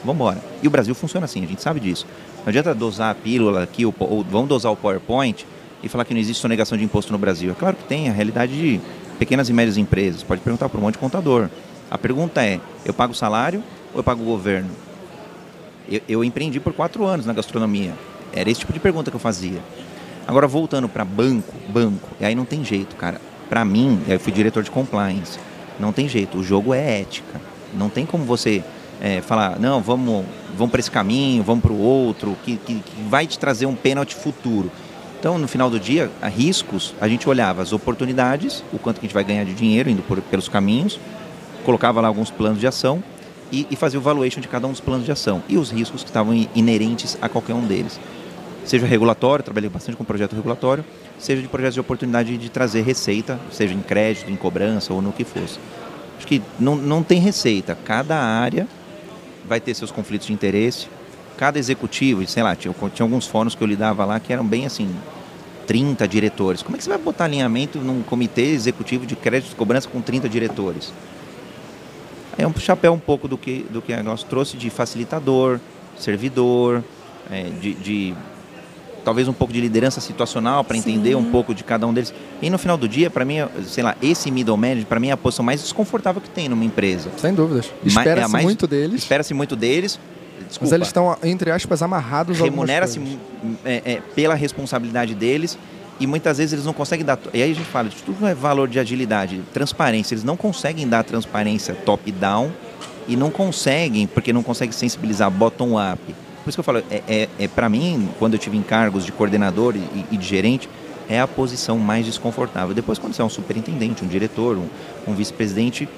vamos 0.03 0.15
embora. 0.15 0.41
E 0.63 0.67
o 0.67 0.69
Brasil 0.69 0.95
funciona 0.95 1.25
assim, 1.25 1.43
a 1.43 1.47
gente 1.47 1.61
sabe 1.61 1.79
disso. 1.79 2.07
Não 2.39 2.49
adianta 2.49 2.73
dosar 2.73 3.11
a 3.11 3.15
pílula 3.15 3.63
aqui, 3.63 3.85
ou, 3.85 3.93
ou 3.99 4.23
vamos 4.23 4.47
dosar 4.47 4.71
o 4.71 4.75
PowerPoint 4.75 5.45
e 5.83 5.89
falar 5.89 6.05
que 6.05 6.13
não 6.13 6.21
existe 6.21 6.39
sonegação 6.39 6.77
de 6.77 6.83
imposto 6.83 7.11
no 7.11 7.17
Brasil. 7.17 7.51
É 7.51 7.55
claro 7.55 7.75
que 7.75 7.83
tem, 7.83 8.09
a 8.09 8.13
realidade 8.13 8.53
de 8.53 8.79
pequenas 9.19 9.49
e 9.49 9.53
médias 9.53 9.77
empresas. 9.77 10.23
Pode 10.23 10.41
perguntar 10.41 10.69
para 10.69 10.79
um 10.79 10.83
monte 10.83 10.93
de 10.93 10.99
contador. 10.99 11.49
A 11.91 11.97
pergunta 11.97 12.43
é, 12.43 12.59
eu 12.85 12.93
pago 12.93 13.13
salário 13.13 13.61
ou 13.93 13.99
eu 13.99 14.03
pago 14.03 14.21
o 14.21 14.25
governo? 14.25 14.69
Eu, 15.89 16.01
eu 16.07 16.23
empreendi 16.23 16.59
por 16.59 16.73
quatro 16.73 17.05
anos 17.05 17.25
na 17.25 17.33
gastronomia. 17.33 17.93
Era 18.33 18.49
esse 18.49 18.61
tipo 18.61 18.73
de 18.73 18.79
pergunta 18.79 19.11
que 19.11 19.15
eu 19.15 19.19
fazia. 19.19 19.61
Agora, 20.27 20.47
voltando 20.47 20.89
para 20.89 21.05
banco, 21.05 21.53
banco, 21.69 22.09
e 22.19 22.25
aí 22.25 22.33
não 22.33 22.45
tem 22.45 22.63
jeito, 22.63 22.95
cara. 22.95 23.21
Para 23.47 23.63
mim, 23.63 24.01
eu 24.07 24.19
fui 24.19 24.33
diretor 24.33 24.63
de 24.63 24.71
compliance, 24.71 25.38
não 25.79 25.91
tem 25.91 26.09
jeito, 26.09 26.39
o 26.39 26.43
jogo 26.43 26.73
é 26.73 27.01
ética. 27.01 27.39
Não 27.73 27.89
tem 27.89 28.05
como 28.05 28.23
você 28.23 28.63
é, 28.99 29.21
falar, 29.21 29.59
não, 29.59 29.81
vamos, 29.81 30.25
vamos 30.57 30.71
para 30.71 30.79
esse 30.79 30.89
caminho, 30.89 31.43
vamos 31.43 31.61
para 31.61 31.71
o 31.71 31.79
outro, 31.79 32.35
que, 32.43 32.57
que, 32.57 32.79
que, 32.79 33.01
vai 33.07 33.27
te 33.27 33.38
trazer 33.38 33.67
um 33.67 33.75
pênalti 33.75 34.15
futuro. 34.15 34.71
Então, 35.19 35.38
no 35.38 35.47
final 35.47 35.69
do 35.69 35.79
dia, 35.79 36.09
a 36.21 36.27
riscos, 36.27 36.95
a 36.99 37.07
gente 37.07 37.29
olhava 37.29 37.61
as 37.61 37.71
oportunidades, 37.71 38.63
o 38.73 38.79
quanto 38.79 38.99
que 38.99 39.05
a 39.05 39.07
gente 39.07 39.13
vai 39.13 39.23
ganhar 39.23 39.43
de 39.43 39.53
dinheiro 39.53 39.89
indo 39.89 40.01
por, 40.01 40.21
pelos 40.21 40.49
caminhos, 40.49 40.99
colocava 41.63 42.01
lá 42.01 42.07
alguns 42.07 42.31
planos 42.31 42.59
de 42.59 42.65
ação 42.65 43.03
e, 43.51 43.67
e 43.69 43.75
fazia 43.75 43.99
o 43.99 44.01
valuation 44.01 44.39
de 44.39 44.47
cada 44.47 44.65
um 44.65 44.71
dos 44.71 44.81
planos 44.81 45.05
de 45.05 45.11
ação 45.11 45.43
e 45.47 45.57
os 45.57 45.71
riscos 45.71 46.03
que 46.03 46.09
estavam 46.09 46.33
inerentes 46.55 47.17
a 47.21 47.29
qualquer 47.29 47.53
um 47.53 47.65
deles 47.65 47.99
seja 48.65 48.86
regulatório, 48.86 49.43
trabalhei 49.43 49.69
bastante 49.69 49.95
com 49.95 50.04
projeto 50.04 50.36
regulatório, 50.36 50.84
seja 51.19 51.41
de 51.41 51.47
projetos 51.47 51.75
de 51.75 51.80
oportunidade 51.80 52.38
de 52.38 52.49
trazer 52.49 52.82
receita, 52.82 53.39
seja 53.51 53.73
em 53.73 53.82
crédito, 53.82 54.32
em 54.32 54.36
cobrança 54.36 54.93
ou 54.93 55.01
no 55.01 55.12
que 55.12 55.23
fosse. 55.23 55.60
Acho 56.17 56.28
que 56.28 56.41
não, 56.60 56.75
não 56.75 57.04
tem 57.04 57.19
receita, 57.19 57.78
cada 57.86 58.17
área 58.17 58.67
vai 59.47 59.60
ter 59.60 59.73
seus 59.73 59.91
conflitos 59.91 60.28
de 60.28 60.34
interesse, 60.34 60.88
cada 61.38 61.60
executivo, 61.60 62.25
sei 62.28 62.41
lá, 62.41 62.56
tinha, 62.56 62.73
tinha 62.93 63.06
alguns 63.06 63.28
fóruns 63.28 63.54
que 63.54 63.62
eu 63.62 63.67
lidava 63.67 64.04
lá 64.06 64.19
que 64.19 64.34
eram 64.34 64.45
bem 64.45 64.65
assim, 64.65 64.89
30 65.67 66.08
diretores. 66.08 66.62
Como 66.62 66.75
é 66.75 66.78
que 66.78 66.84
você 66.84 66.89
vai 66.89 66.97
botar 66.97 67.25
alinhamento 67.25 67.80
num 67.80 68.01
comitê 68.01 68.43
executivo 68.43 69.06
de 69.06 69.15
crédito 69.15 69.51
e 69.51 69.56
cobrança 69.56 69.88
com 69.88 70.01
30 70.01 70.30
diretores? 70.30 70.93
É 72.38 72.45
um 72.47 72.54
chapéu 72.58 72.93
um 72.93 72.99
pouco 72.99 73.28
do 73.28 73.38
que, 73.38 73.65
do 73.69 73.82
que 73.82 73.93
a 73.93 74.04
nós 74.04 74.23
trouxe 74.23 74.58
de 74.58 74.69
facilitador, 74.69 75.60
servidor, 75.97 76.84
é, 77.32 77.43
de, 77.43 77.73
de 77.73 78.13
talvez 79.05 79.27
um 79.27 79.33
pouco 79.33 79.53
de 79.53 79.61
liderança 79.61 80.01
situacional 80.01 80.63
para 80.63 80.75
entender 80.75 81.15
um 81.15 81.25
pouco 81.25 81.53
de 81.53 81.63
cada 81.63 81.85
um 81.85 81.93
deles. 81.93 82.11
E 82.41 82.49
no 82.49 82.57
final 82.57 82.75
do 82.75 82.89
dia, 82.89 83.09
para 83.09 83.23
mim, 83.23 83.35
sei 83.63 83.83
lá, 83.83 83.95
esse 84.01 84.31
middle 84.31 84.57
manager, 84.57 84.87
para 84.87 84.99
mim 84.99 85.09
é 85.09 85.11
a 85.11 85.17
posição 85.17 85.45
mais 85.45 85.61
desconfortável 85.61 86.19
que 86.19 86.29
tem 86.29 86.49
numa 86.49 86.65
empresa. 86.65 87.11
Sem 87.17 87.33
dúvidas. 87.33 87.71
Espera-se 87.85 88.35
é 88.35 88.41
muito 88.41 88.67
deles. 88.67 89.01
Espera-se 89.03 89.33
muito 89.33 89.55
deles. 89.55 89.99
Desculpa, 90.39 90.65
Mas 90.65 90.71
eles 90.73 90.87
estão, 90.87 91.17
entre 91.23 91.51
aspas, 91.51 91.81
amarrados 91.81 92.37
Remunera-se 92.37 92.99
é, 93.63 93.81
é, 93.85 94.01
pela 94.13 94.35
responsabilidade 94.35 95.15
deles 95.15 95.57
e 95.99 96.05
muitas 96.05 96.39
vezes 96.39 96.53
eles 96.53 96.65
não 96.65 96.73
conseguem 96.73 97.05
dar. 97.05 97.17
E 97.33 97.41
aí 97.41 97.51
a 97.51 97.55
gente 97.55 97.67
fala, 97.67 97.87
de 97.87 97.95
tudo 98.03 98.25
é 98.27 98.33
valor 98.33 98.67
de 98.67 98.79
agilidade, 98.79 99.41
transparência. 99.53 100.13
Eles 100.13 100.23
não 100.23 100.35
conseguem 100.35 100.87
dar 100.87 101.03
transparência 101.03 101.73
top-down 101.73 102.51
e 103.07 103.15
não 103.15 103.29
conseguem, 103.29 104.07
porque 104.07 104.33
não 104.33 104.43
conseguem 104.43 104.73
sensibilizar 104.73 105.29
bottom-up 105.29 106.01
por 106.45 106.49
isso 106.51 106.58
que 106.58 106.60
eu 106.60 106.63
falo, 106.63 106.84
é, 106.91 107.01
é, 107.08 107.29
é 107.39 107.47
para 107.47 107.67
mim, 107.67 108.08
quando 108.19 108.34
eu 108.34 108.39
tive 108.39 108.55
encargos 108.55 109.03
de 109.03 109.12
coordenador 109.12 109.75
e, 109.75 110.05
e, 110.12 110.15
de 110.15 110.27
gerente, 110.27 110.69
é 111.10 111.19
a 111.19 111.27
posição 111.27 111.79
mais 111.79 112.05
desconfortável. 112.05 112.71
Depois, 112.75 112.99
quando 112.99 113.15
você 113.15 113.21
é 113.23 113.25
um 113.25 113.29
superintendente, 113.29 114.05
um 114.05 114.08
diretor, 114.08 114.55
um, 114.55 114.67
um 115.08 115.15
vice-presidente, 115.15 115.89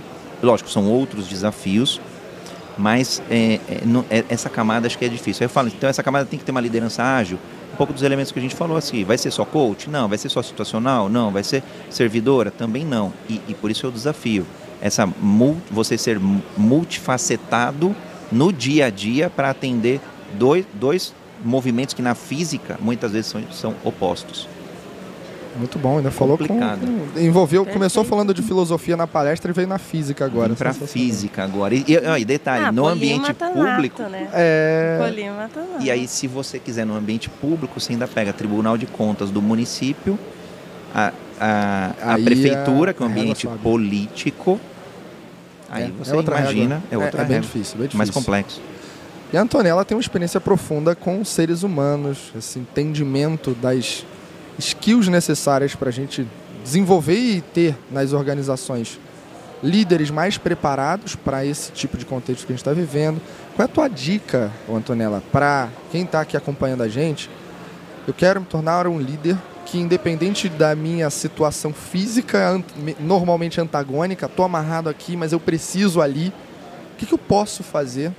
lógico, 0.41 0.69
são 0.69 0.89
outros 0.89 1.27
desafios, 1.27 1.99
mas 2.77 3.21
é, 3.29 3.59
é, 3.67 3.81
é, 4.09 4.25
essa 4.29 4.49
camada 4.49 4.87
acho 4.87 4.97
que 4.97 5.03
é 5.03 5.09
difícil. 5.09 5.43
Aí 5.43 5.47
eu 5.47 5.49
falo, 5.49 5.67
então 5.67 5.89
essa 5.89 6.01
camada 6.01 6.23
tem 6.25 6.39
que 6.39 6.45
ter 6.45 6.51
uma 6.51 6.61
liderança 6.61 7.03
ágil, 7.03 7.37
um 7.73 7.75
pouco 7.75 7.91
dos 7.91 8.03
elementos 8.03 8.31
que 8.31 8.39
a 8.39 8.41
gente 8.41 8.55
falou 8.55 8.77
assim, 8.77 9.03
vai 9.03 9.17
ser 9.17 9.31
só 9.31 9.43
coach? 9.43 9.89
Não. 9.89 10.07
Vai 10.07 10.17
ser 10.17 10.29
só 10.29 10.41
situacional? 10.41 11.09
Não. 11.09 11.29
Vai 11.29 11.43
ser 11.43 11.61
servidora? 11.89 12.51
Também 12.51 12.85
não. 12.85 13.11
E, 13.27 13.41
e 13.49 13.53
por 13.53 13.69
isso 13.69 13.85
é 13.85 13.89
o 13.89 13.91
desafio. 13.91 14.47
Essa, 14.81 15.09
você 15.69 15.97
ser 15.97 16.21
multifacetado 16.55 17.93
no 18.31 18.53
dia 18.53 18.85
a 18.85 18.89
dia 18.89 19.29
para 19.29 19.49
atender 19.49 19.99
dois, 20.33 20.65
dois 20.73 21.13
movimentos 21.43 21.93
que 21.93 22.01
na 22.01 22.15
física 22.15 22.77
muitas 22.79 23.11
vezes 23.11 23.27
são, 23.27 23.41
são 23.51 23.75
opostos. 23.83 24.47
Muito 25.57 25.79
bom, 25.79 25.97
ainda 25.97 26.11
falou 26.11 26.37
Complicado. 26.37 26.81
com. 26.81 27.19
Envolveu, 27.19 27.61
Perfeito. 27.61 27.73
começou 27.73 28.03
falando 28.03 28.33
de 28.33 28.43
filosofia 28.43 28.95
na 28.95 29.07
palestra 29.07 29.49
e 29.49 29.53
veio 29.53 29.67
na 29.67 29.79
física 29.79 30.23
agora. 30.23 30.53
Para 30.53 30.71
física 30.71 31.43
agora. 31.43 31.73
E, 31.73 31.83
e, 31.87 32.21
e 32.21 32.25
detalhe, 32.25 32.65
ah, 32.65 32.71
no 32.71 32.87
ambiente 32.87 33.33
público. 33.33 34.03
Nato, 34.03 34.11
né? 34.11 34.29
é... 34.33 34.99
E 35.79 35.89
aí, 35.89 36.07
se 36.07 36.27
você 36.27 36.59
quiser 36.59 36.85
no 36.85 36.95
ambiente 36.95 37.29
público, 37.29 37.79
você 37.79 37.93
ainda 37.93 38.07
pega 38.07 38.31
Tribunal 38.31 38.77
de 38.77 38.85
Contas 38.85 39.31
do 39.31 39.41
município, 39.41 40.19
a, 40.93 41.11
a, 41.39 42.13
a 42.13 42.19
prefeitura, 42.19 42.93
que 42.93 43.01
é 43.01 43.05
um 43.05 43.09
ambiente 43.09 43.47
político. 43.63 44.59
Aí 45.69 45.85
é, 45.85 45.91
você 45.97 46.15
é 46.15 46.19
imagina, 46.19 46.75
regra. 46.75 46.81
é 46.91 46.97
outra 46.97 47.21
é, 47.21 47.25
é 47.25 47.27
bem 47.27 47.41
difícil, 47.41 47.77
bem 47.77 47.87
difícil. 47.87 47.97
Mais 47.97 48.09
complexo. 48.09 48.61
E 49.31 49.37
a 49.37 49.41
Antonella 49.41 49.83
tem 49.83 49.95
uma 49.95 50.01
experiência 50.01 50.39
profunda 50.39 50.95
com 50.95 51.23
seres 51.25 51.61
humanos, 51.61 52.31
esse 52.37 52.59
entendimento 52.59 53.51
das 53.51 54.05
skills 54.57 55.09
necessárias 55.09 55.75
para 55.75 55.89
a 55.89 55.91
gente 55.91 56.25
desenvolver 56.63 57.17
e 57.17 57.41
ter 57.41 57.77
nas 57.91 58.13
organizações 58.13 58.97
líderes 59.61 60.09
mais 60.09 60.37
preparados 60.37 61.15
para 61.15 61.45
esse 61.45 61.73
tipo 61.73 61.97
de 61.97 62.05
contexto 62.05 62.45
que 62.45 62.53
a 62.53 62.55
gente 62.55 62.61
está 62.61 62.71
vivendo. 62.71 63.21
Qual 63.55 63.67
é 63.67 63.69
a 63.69 63.73
tua 63.73 63.87
dica, 63.89 64.49
Antonella, 64.69 65.21
para 65.31 65.67
quem 65.91 66.03
está 66.03 66.21
aqui 66.21 66.37
acompanhando 66.37 66.83
a 66.83 66.87
gente? 66.87 67.29
Eu 68.07 68.13
quero 68.13 68.39
me 68.39 68.45
tornar 68.45 68.87
um 68.87 68.97
líder 68.97 69.37
que, 69.65 69.77
independente 69.77 70.47
da 70.47 70.73
minha 70.73 71.09
situação 71.09 71.73
física, 71.73 72.63
normalmente 72.97 73.59
antagônica, 73.59 74.25
estou 74.25 74.45
amarrado 74.45 74.87
aqui, 74.87 75.17
mas 75.17 75.33
eu 75.33 75.39
preciso 75.39 76.01
ali. 76.01 76.31
O 76.93 76.97
que, 76.97 77.05
que 77.05 77.13
eu 77.13 77.17
posso 77.17 77.61
fazer 77.63 78.13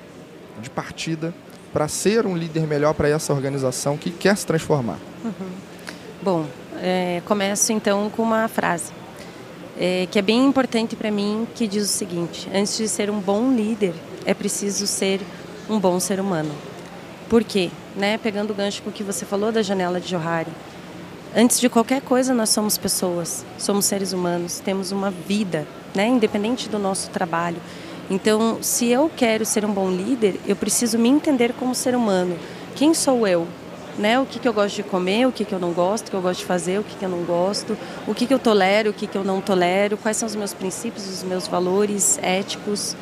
de 0.61 0.71
partida 0.71 1.35
para 1.73 1.89
ser 1.89 2.27
um 2.27 2.37
líder 2.37 2.67
melhor 2.67 2.95
para 2.95 3.09
essa 3.09 3.33
organização 3.33 3.97
que 3.97 4.11
quer 4.11 4.37
se 4.37 4.47
transformar? 4.47 4.99
Uhum. 5.25 5.51
Bom, 6.23 6.47
é, 6.81 7.23
começo 7.25 7.73
então 7.73 8.11
com 8.11 8.23
uma 8.23 8.49
frase 8.49 8.93
é, 9.79 10.09
que 10.11 10.19
é 10.19 10.23
bem 10.23 10.45
importante 10.45 10.97
para 10.97 11.11
mim, 11.11 11.47
que 11.55 11.67
diz 11.67 11.85
o 11.85 11.87
seguinte: 11.89 12.49
antes 12.53 12.77
de 12.77 12.89
ser 12.89 13.11
um 13.11 13.21
bom 13.21 13.53
líder, 13.53 13.95
é 14.27 14.35
preciso 14.35 14.87
ser 14.87 15.21
um 15.71 15.79
bom 15.79 16.01
ser 16.01 16.21
humano. 16.21 16.51
Por 17.29 17.45
quê? 17.45 17.71
Né? 17.95 18.19
Pegando 18.19 18.51
o 18.51 18.55
gancho 18.55 18.83
com 18.83 18.91
o 18.91 18.93
que 18.93 19.05
você 19.05 19.25
falou 19.25 19.53
da 19.53 19.63
janela 19.63 20.01
de 20.01 20.09
Johari. 20.09 20.51
Antes 21.37 21.61
de 21.61 21.69
qualquer 21.69 22.01
coisa, 22.01 22.35
nós 22.35 22.49
somos 22.49 22.79
pessoas, 22.79 23.45
somos 23.59 23.85
seres 23.85 24.13
humanos, 24.13 24.61
temos 24.61 24.93
uma 24.93 25.11
vida, 25.11 25.67
né? 25.95 26.09
independente 26.09 26.69
do 26.69 26.79
nosso 26.79 27.11
trabalho. 27.11 27.59
Então, 28.11 28.59
se 28.63 28.87
eu 28.87 29.11
quero 29.15 29.45
ser 29.45 29.65
um 29.65 29.73
bom 29.73 29.91
líder, 29.91 30.41
eu 30.47 30.57
preciso 30.57 30.99
me 30.99 31.09
entender 31.09 31.53
como 31.53 31.75
ser 31.75 31.95
humano. 31.95 32.39
Quem 32.75 32.95
sou 32.95 33.27
eu? 33.27 33.47
Né? 33.99 34.19
O 34.19 34.25
que, 34.25 34.39
que 34.39 34.49
eu 34.49 34.53
gosto 34.53 34.77
de 34.77 34.83
comer, 34.83 35.27
o 35.27 35.33
que, 35.33 35.45
que 35.45 35.53
eu 35.53 35.59
não 35.59 35.73
gosto, 35.73 36.09
o 36.09 36.11
que 36.11 36.17
eu 36.17 36.23
gosto 36.23 36.41
de 36.41 36.47
fazer, 36.47 36.79
o 36.79 36.85
que, 36.85 36.97
que 36.97 37.05
eu 37.05 37.09
não 37.09 37.25
gosto, 37.25 37.77
o 38.07 38.15
que, 38.15 38.27
que 38.27 38.33
eu 38.33 38.39
tolero, 38.39 38.91
o 38.91 38.93
que, 38.93 39.07
que 39.07 39.19
eu 39.19 39.25
não 39.25 39.41
tolero, 39.41 39.97
quais 39.99 40.17
são 40.17 40.27
os 40.27 40.35
meus 40.35 40.55
princípios, 40.55 41.07
os 41.07 41.23
meus 41.23 41.47
valores 41.47 42.19
éticos. 42.23 42.97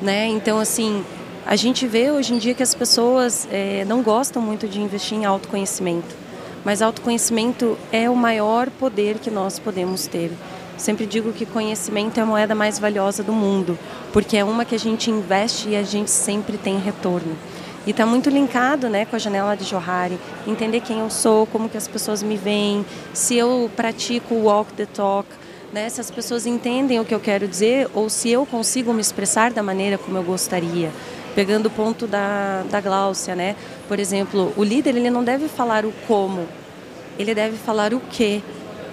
Né? 0.00 0.26
Então, 0.26 0.60
assim, 0.60 1.04
a 1.44 1.56
gente 1.56 1.86
vê 1.86 2.10
hoje 2.10 2.34
em 2.34 2.38
dia 2.38 2.54
que 2.54 2.62
as 2.62 2.74
pessoas 2.74 3.48
é, 3.50 3.84
não 3.84 4.00
gostam 4.00 4.40
muito 4.40 4.68
de 4.68 4.80
investir 4.80 5.18
em 5.18 5.24
autoconhecimento, 5.24 6.14
mas 6.64 6.80
autoconhecimento 6.80 7.76
é 7.90 8.08
o 8.08 8.14
maior 8.14 8.70
poder 8.70 9.18
que 9.18 9.30
nós 9.30 9.58
podemos 9.58 10.06
ter. 10.06 10.30
Sempre 10.76 11.06
digo 11.06 11.32
que 11.32 11.46
conhecimento 11.46 12.18
é 12.18 12.22
a 12.22 12.26
moeda 12.26 12.54
mais 12.54 12.78
valiosa 12.78 13.22
do 13.22 13.32
mundo, 13.32 13.78
porque 14.12 14.36
é 14.36 14.44
uma 14.44 14.64
que 14.64 14.74
a 14.74 14.78
gente 14.78 15.10
investe 15.10 15.70
e 15.70 15.76
a 15.76 15.82
gente 15.82 16.10
sempre 16.10 16.56
tem 16.58 16.78
retorno. 16.78 17.36
E 17.86 17.90
está 17.90 18.06
muito 18.06 18.30
linkado 18.30 18.88
né, 18.88 19.04
com 19.04 19.16
a 19.16 19.18
janela 19.18 19.56
de 19.56 19.64
Johari, 19.64 20.18
entender 20.46 20.80
quem 20.80 21.00
eu 21.00 21.10
sou, 21.10 21.46
como 21.46 21.68
que 21.68 21.76
as 21.76 21.88
pessoas 21.88 22.22
me 22.22 22.36
veem, 22.36 22.86
se 23.12 23.36
eu 23.36 23.70
pratico 23.74 24.34
o 24.34 24.44
walk 24.44 24.72
the 24.74 24.86
talk, 24.86 25.28
né, 25.72 25.88
se 25.88 26.00
as 26.00 26.10
pessoas 26.10 26.46
entendem 26.46 27.00
o 27.00 27.04
que 27.04 27.14
eu 27.14 27.20
quero 27.20 27.48
dizer 27.48 27.88
ou 27.94 28.08
se 28.08 28.30
eu 28.30 28.46
consigo 28.46 28.92
me 28.92 29.00
expressar 29.00 29.52
da 29.52 29.62
maneira 29.62 29.98
como 29.98 30.16
eu 30.16 30.22
gostaria 30.22 30.90
pegando 31.34 31.66
o 31.66 31.70
ponto 31.70 32.06
da, 32.06 32.62
da 32.70 32.80
Gláucia, 32.80 33.34
né? 33.34 33.56
Por 33.88 33.98
exemplo, 33.98 34.52
o 34.56 34.62
líder 34.62 34.96
ele 34.96 35.10
não 35.10 35.24
deve 35.24 35.48
falar 35.48 35.84
o 35.84 35.92
como, 36.06 36.46
ele 37.18 37.34
deve 37.34 37.56
falar 37.56 37.92
o 37.92 38.00
que, 38.00 38.42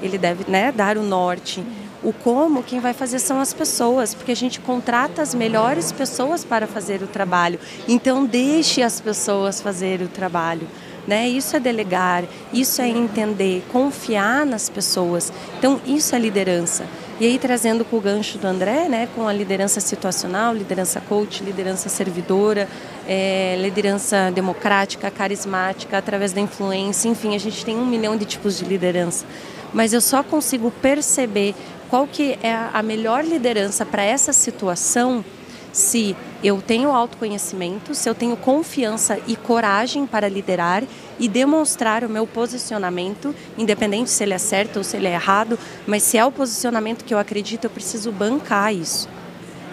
ele 0.02 0.18
deve 0.18 0.50
né, 0.50 0.72
dar 0.72 0.98
o 0.98 1.04
norte. 1.04 1.64
O 2.02 2.14
como, 2.14 2.64
quem 2.64 2.80
vai 2.80 2.94
fazer 2.94 3.20
são 3.20 3.42
as 3.42 3.54
pessoas, 3.54 4.14
porque 4.14 4.32
a 4.32 4.36
gente 4.36 4.60
contrata 4.62 5.22
as 5.22 5.36
melhores 5.36 5.92
pessoas 5.92 6.46
para 6.46 6.66
fazer 6.66 7.04
o 7.04 7.08
trabalho. 7.08 7.60
Então, 7.88 8.26
deixe 8.26 8.82
as 8.82 9.02
pessoas 9.02 9.60
fazer 9.60 10.02
o 10.02 10.08
trabalho. 10.08 10.68
Né? 11.06 11.28
Isso 11.28 11.56
é 11.56 11.60
delegar, 11.60 12.24
isso 12.54 12.82
é 12.82 12.88
entender, 12.88 13.64
confiar 13.72 14.46
nas 14.46 14.70
pessoas. 14.70 15.34
Então, 15.58 15.82
isso 15.86 16.16
é 16.16 16.20
liderança. 16.20 16.86
E 17.20 17.26
aí 17.26 17.38
trazendo 17.38 17.84
com 17.84 17.98
o 17.98 18.00
gancho 18.00 18.38
do 18.38 18.48
André, 18.48 18.88
né, 18.88 19.10
com 19.14 19.28
a 19.28 19.34
liderança 19.34 19.82
situacional, 19.82 20.54
liderança 20.54 21.02
coach, 21.02 21.44
liderança 21.44 21.90
servidora, 21.90 22.66
é, 23.06 23.58
liderança 23.60 24.32
democrática, 24.34 25.12
carismática, 25.12 25.98
através 25.98 26.32
da 26.32 26.40
influência, 26.40 27.10
enfim, 27.10 27.36
a 27.36 27.38
gente 27.38 27.66
tem 27.66 27.76
um 27.76 27.86
milhão 27.86 28.16
de 28.16 28.24
tipos 28.24 28.58
de 28.58 28.64
liderança. 28.64 29.26
Mas 29.74 29.94
eu 29.94 30.02
só 30.02 30.24
consigo 30.24 30.72
perceber 30.72 31.56
qual 31.90 32.08
que 32.08 32.38
é 32.44 32.54
a 32.74 32.82
melhor 32.84 33.24
liderança 33.24 33.86
para 33.86 34.04
essa 34.04 34.32
situação 34.32 35.24
se 35.72 36.16
eu 36.44 36.62
tenho 36.62 36.92
autoconhecimento, 36.92 37.94
se 37.94 38.10
eu 38.10 38.16
tenho 38.16 38.36
confiança 38.36 39.20
e 39.28 39.36
coragem 39.36 40.06
para 40.06 40.28
liderar 40.28 40.84
e 41.20 41.28
demonstrar 41.28 42.04
o 42.04 42.10
meu 42.10 42.26
posicionamento, 42.26 43.36
independente 43.58 44.10
se 44.10 44.24
ele 44.24 44.34
é 44.34 44.38
certo 44.38 44.78
ou 44.78 44.84
se 44.84 44.98
ele 44.98 45.08
é 45.08 45.14
errado, 45.14 45.60
mas 45.86 46.04
se 46.04 46.18
é 46.18 46.26
o 46.26 46.32
posicionamento 46.32 47.04
que 47.04 47.14
eu 47.14 47.20
acredito, 47.20 47.66
eu 47.66 47.70
preciso 47.70 48.12
bancar 48.12 48.74
isso. 48.74 49.08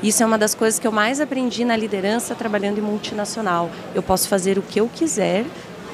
Isso 0.03 0.23
é 0.23 0.27
uma 0.27 0.37
das 0.37 0.55
coisas 0.55 0.79
que 0.79 0.87
eu 0.87 0.93
mais 0.93 1.21
aprendi 1.21 1.65
na 1.65 1.77
liderança 1.77 2.35
trabalhando 2.35 2.79
em 2.79 2.83
multinacional. 2.83 3.71
Eu 3.95 4.03
posso 4.03 4.29
fazer 4.29 4.59
o 4.59 4.63
que 4.63 4.81
eu 4.81 4.91
quiser, 4.95 5.47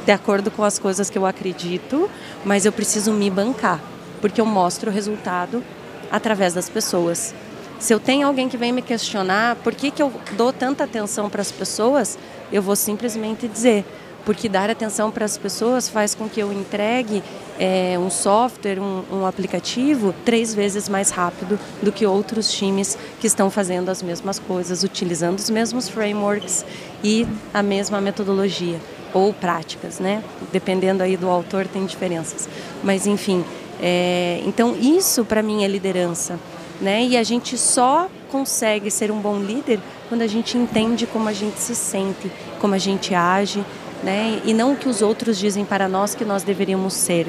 de 0.05 0.11
acordo 0.11 0.51
com 0.51 0.65
as 0.65 0.79
coisas 0.79 1.09
que 1.09 1.17
eu 1.17 1.25
acredito, 1.25 2.11
mas 2.45 2.67
eu 2.67 2.73
preciso 2.73 3.13
me 3.13 3.31
bancar, 3.31 3.81
porque 4.23 4.41
eu 4.41 4.47
mostro 4.47 4.91
o 4.91 4.95
resultado 4.95 5.63
através 6.11 6.55
das 6.55 6.71
pessoas. 6.71 7.35
Se 7.79 7.93
eu 7.93 7.99
tenho 7.99 8.27
alguém 8.27 8.49
que 8.49 8.57
vem 8.57 8.73
me 8.73 8.81
questionar 8.81 9.57
por 9.57 9.75
que, 9.75 9.91
que 9.91 10.01
eu 10.01 10.13
dou 10.37 10.53
tanta 10.53 10.85
atenção 10.85 11.29
para 11.29 11.43
as 11.43 11.51
pessoas, 11.51 12.17
eu 12.53 12.63
vou 12.63 12.77
simplesmente 12.77 13.49
dizer. 13.49 13.85
Porque 14.25 14.49
dar 14.49 14.71
atenção 14.71 15.11
para 15.11 15.25
as 15.25 15.37
pessoas 15.37 15.89
faz 15.89 16.15
com 16.15 16.29
que 16.29 16.39
eu 16.39 16.53
entregue 16.53 17.25
é, 17.59 17.99
um 17.99 18.09
software, 18.09 18.79
um, 18.79 19.03
um 19.11 19.27
aplicativo, 19.27 20.15
três 20.25 20.55
vezes 20.55 20.89
mais 20.89 21.11
rápido 21.11 21.59
do 21.83 21.91
que 21.91 22.07
outros 22.07 22.53
times 22.53 22.97
que 23.21 23.27
estão 23.27 23.51
fazendo 23.51 23.89
as 23.89 24.01
mesmas 24.01 24.39
coisas, 24.39 24.85
utilizando 24.85 25.41
os 25.41 25.51
mesmos 25.51 25.89
frameworks 25.89 26.65
e 27.03 27.27
a 27.53 27.65
mesma 27.65 28.01
metodologia 28.01 28.79
ou 29.13 29.33
práticas, 29.35 29.99
né? 29.99 30.23
Dependendo 30.53 31.03
aí 31.03 31.17
do 31.17 31.29
autor 31.29 31.67
tem 31.67 31.85
diferenças. 31.85 32.49
Mas 32.83 33.07
enfim, 33.07 33.45
é, 33.83 34.41
então 34.47 34.77
isso 34.81 35.25
para 35.25 35.43
mim 35.43 35.65
é 35.65 35.69
liderança 35.69 36.39
né? 36.83 37.05
E 37.05 37.17
a 37.17 37.23
gente 37.23 37.57
só 37.57 38.11
consegue 38.31 38.91
ser 38.91 39.11
um 39.11 39.21
bom 39.21 39.39
líder 39.39 39.79
quando 40.09 40.23
a 40.23 40.27
gente 40.27 40.59
entende 40.59 41.07
como 41.07 41.29
a 41.29 41.33
gente 41.33 41.59
se 41.59 41.75
sente, 41.75 42.31
como 42.61 42.75
a 42.75 42.79
gente 42.79 43.15
age, 43.15 43.65
né? 44.03 44.43
E 44.45 44.53
não 44.53 44.73
o 44.73 44.77
que 44.77 44.89
os 44.89 45.01
outros 45.01 45.39
dizem 45.39 45.65
para 45.65 45.89
nós 45.89 46.15
que 46.15 46.25
nós 46.25 46.43
deveríamos 46.43 46.93
ser. 46.93 47.29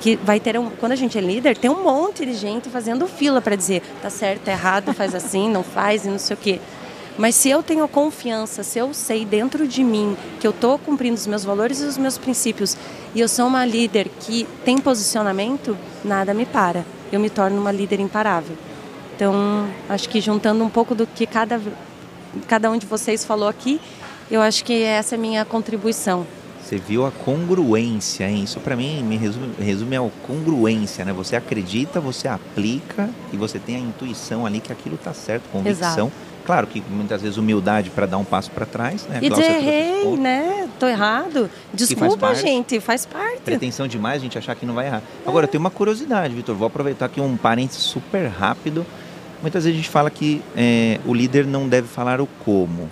Que 0.00 0.16
vai 0.16 0.38
ter 0.38 0.58
um, 0.58 0.68
quando 0.68 0.92
a 0.92 0.96
gente 0.96 1.16
é 1.16 1.20
líder, 1.20 1.56
tem 1.56 1.70
um 1.70 1.82
monte 1.82 2.26
de 2.26 2.34
gente 2.34 2.68
fazendo 2.68 3.06
fila 3.06 3.40
para 3.40 3.56
dizer, 3.56 3.82
tá 4.02 4.10
certo, 4.10 4.42
tá 4.42 4.52
errado, 4.52 4.92
faz 4.92 5.14
assim, 5.14 5.48
não 5.48 5.62
faz 5.62 6.04
e 6.04 6.08
não 6.08 6.18
sei 6.18 6.34
o 6.34 6.36
quê. 6.36 6.60
Mas 7.16 7.34
se 7.34 7.48
eu 7.48 7.62
tenho 7.62 7.86
confiança, 7.88 8.62
se 8.62 8.78
eu 8.78 8.92
sei 8.92 9.24
dentro 9.24 9.66
de 9.68 9.84
mim 9.84 10.16
que 10.40 10.46
eu 10.46 10.50
estou 10.50 10.78
cumprindo 10.78 11.14
os 11.14 11.26
meus 11.26 11.44
valores 11.44 11.80
e 11.80 11.84
os 11.84 11.96
meus 11.96 12.18
princípios, 12.18 12.76
e 13.14 13.20
eu 13.20 13.28
sou 13.28 13.46
uma 13.46 13.64
líder 13.64 14.08
que 14.20 14.46
tem 14.64 14.78
posicionamento, 14.78 15.76
nada 16.04 16.32
me 16.32 16.46
para. 16.46 16.84
Eu 17.10 17.20
me 17.20 17.28
torno 17.28 17.60
uma 17.60 17.70
líder 17.70 18.00
imparável. 18.00 18.56
Então, 19.14 19.68
acho 19.88 20.08
que 20.08 20.20
juntando 20.20 20.64
um 20.64 20.70
pouco 20.70 20.94
do 20.94 21.06
que 21.06 21.26
cada, 21.26 21.60
cada 22.48 22.70
um 22.70 22.78
de 22.78 22.86
vocês 22.86 23.24
falou 23.24 23.48
aqui, 23.48 23.80
eu 24.30 24.40
acho 24.40 24.64
que 24.64 24.82
essa 24.82 25.14
é 25.14 25.18
a 25.18 25.20
minha 25.20 25.44
contribuição. 25.44 26.26
Você 26.62 26.78
viu 26.78 27.04
a 27.04 27.10
congruência, 27.10 28.30
hein? 28.30 28.44
Isso 28.44 28.58
para 28.60 28.74
mim 28.74 29.02
me 29.02 29.16
resume, 29.16 29.52
resume 29.58 29.96
a 29.96 30.10
congruência, 30.26 31.04
né? 31.04 31.12
Você 31.12 31.36
acredita, 31.36 32.00
você 32.00 32.28
aplica 32.28 33.10
e 33.32 33.36
você 33.36 33.58
tem 33.58 33.76
a 33.76 33.78
intuição 33.78 34.46
ali 34.46 34.60
que 34.60 34.72
aquilo 34.72 34.94
está 34.94 35.12
certo, 35.12 35.42
convicção. 35.52 36.06
Exato. 36.06 36.12
Claro 36.46 36.66
que 36.66 36.82
muitas 36.88 37.20
vezes 37.20 37.36
humildade 37.36 37.90
para 37.90 38.06
dar 38.06 38.18
um 38.18 38.24
passo 38.24 38.50
para 38.50 38.64
trás, 38.64 39.06
né? 39.06 39.18
E 39.20 39.28
dizer 39.28 39.50
errei, 39.50 40.16
né? 40.16 40.61
Tô 40.82 40.88
errado. 40.88 41.48
Desculpa, 41.72 42.18
faz 42.18 42.40
gente, 42.40 42.80
faz 42.80 43.06
parte. 43.06 43.42
Pretensão 43.42 43.86
demais 43.86 44.16
a 44.16 44.24
gente 44.24 44.36
achar 44.36 44.56
que 44.56 44.66
não 44.66 44.74
vai 44.74 44.88
errar. 44.88 45.00
Agora, 45.24 45.44
eu 45.44 45.48
tenho 45.48 45.60
uma 45.60 45.70
curiosidade, 45.70 46.34
Vitor. 46.34 46.56
Vou 46.56 46.66
aproveitar 46.66 47.06
aqui 47.06 47.20
um 47.20 47.36
parênteses 47.36 47.84
super 47.84 48.26
rápido. 48.26 48.84
Muitas 49.40 49.62
vezes 49.62 49.78
a 49.78 49.80
gente 49.80 49.88
fala 49.88 50.10
que 50.10 50.42
é, 50.56 50.98
o 51.06 51.14
líder 51.14 51.46
não 51.46 51.68
deve 51.68 51.86
falar 51.86 52.20
o 52.20 52.26
como. 52.44 52.90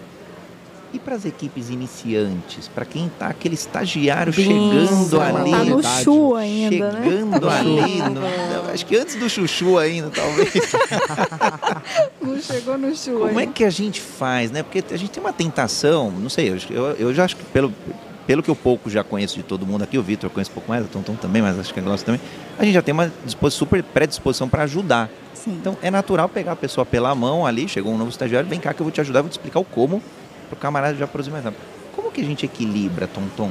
E 0.93 0.99
para 0.99 1.15
as 1.15 1.25
equipes 1.25 1.71
iniciantes, 1.71 2.67
para 2.67 2.85
quem 2.85 3.07
está 3.07 3.29
aquele 3.29 3.55
estagiário 3.55 4.33
Bem, 4.33 4.45
chegando 4.45 5.21
ali, 5.21 5.51
tá 5.53 5.65
no 5.65 5.83
chu 5.83 6.35
ainda, 6.35 6.91
né? 6.91 7.03
chegando 7.05 7.47
né? 7.47 7.59
ali, 7.59 8.03
no, 8.03 8.71
acho 8.73 8.87
que 8.87 8.97
antes 8.97 9.15
do 9.15 9.29
chuchu 9.29 9.79
ainda, 9.79 10.11
talvez. 10.11 10.51
não 12.21 12.41
chegou 12.41 12.77
no 12.77 12.97
chu. 12.97 13.13
Como 13.13 13.27
ainda. 13.27 13.43
é 13.43 13.47
que 13.47 13.65
a 13.65 13.71
gente 13.71 14.01
faz, 14.01 14.51
né? 14.51 14.65
Porque 14.65 14.83
a 14.93 14.97
gente 14.97 15.11
tem 15.11 15.23
uma 15.23 15.33
tentação, 15.33 16.11
não 16.11 16.29
sei, 16.29 16.53
eu, 16.71 16.83
eu 16.99 17.15
já 17.15 17.25
acho 17.25 17.37
que 17.37 17.45
pelo 17.45 17.73
pelo 18.31 18.45
que 18.45 18.49
eu 18.49 18.55
pouco 18.55 18.89
já 18.89 19.03
conheço 19.03 19.35
de 19.35 19.43
todo 19.43 19.67
mundo 19.67 19.83
aqui, 19.83 19.99
o 19.99 20.03
Vitor 20.05 20.31
conhece 20.31 20.53
um 20.53 20.55
pouco 20.55 20.71
mais, 20.71 20.85
o 20.85 20.89
Tonton 20.89 21.17
também, 21.17 21.43
mas 21.43 21.59
acho 21.59 21.75
que 21.75 21.81
a 21.81 21.83
Glaucia 21.83 22.07
também, 22.07 22.21
a 22.57 22.65
gente 22.65 22.75
já 22.75 22.81
tem 22.81 22.95
uma 22.95 23.11
super 23.51 23.83
predisposição 23.83 24.49
para 24.49 24.63
ajudar. 24.63 25.11
Sim. 25.35 25.53
Então 25.61 25.77
é 25.83 25.91
natural 25.91 26.29
pegar 26.29 26.53
a 26.53 26.57
pessoa 26.57 26.87
pela 26.87 27.13
mão 27.13 27.45
ali, 27.45 27.69
chegou 27.69 27.93
um 27.93 27.99
novo 27.99 28.11
estagiário, 28.11 28.49
vem 28.49 28.61
cá 28.61 28.73
que 28.73 28.81
eu 28.81 28.85
vou 28.85 28.93
te 28.93 29.01
ajudar, 29.01 29.23
vou 29.23 29.29
te 29.29 29.33
explicar 29.33 29.59
o 29.59 29.65
como, 29.65 30.01
para 30.51 30.57
o 30.57 30.59
camarada 30.59 30.97
já 30.97 31.07
produzir 31.07 31.31
mais 31.31 31.45
rápido. 31.45 31.63
Como 31.95 32.11
que 32.11 32.21
a 32.21 32.25
gente 32.25 32.45
equilibra, 32.45 33.09
Tom? 33.37 33.51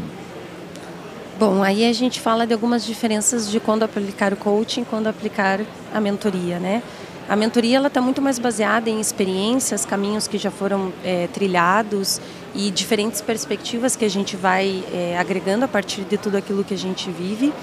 Bom, 1.39 1.63
aí 1.63 1.85
a 1.85 1.93
gente 1.93 2.19
fala 2.19 2.45
de 2.45 2.53
algumas 2.53 2.85
diferenças 2.85 3.49
de 3.49 3.61
quando 3.61 3.83
aplicar 3.83 4.33
o 4.33 4.35
coaching, 4.35 4.83
quando 4.83 5.07
aplicar 5.07 5.61
a 5.93 6.01
mentoria, 6.01 6.59
né? 6.59 6.83
A 7.29 7.35
mentoria 7.35 7.77
ela 7.77 7.87
está 7.87 8.01
muito 8.01 8.21
mais 8.21 8.37
baseada 8.37 8.89
em 8.89 8.99
experiências, 8.99 9.85
caminhos 9.85 10.27
que 10.27 10.37
já 10.37 10.51
foram 10.51 10.91
é, 11.03 11.27
trilhados 11.27 12.19
e 12.53 12.71
diferentes 12.71 13.21
perspectivas 13.21 13.95
que 13.95 14.03
a 14.03 14.09
gente 14.09 14.35
vai 14.35 14.83
é, 14.91 15.17
agregando 15.17 15.63
a 15.63 15.67
partir 15.67 16.01
de 16.01 16.17
tudo 16.17 16.35
aquilo 16.35 16.63
que 16.63 16.73
a 16.73 16.77
gente 16.77 17.09
vive. 17.11 17.53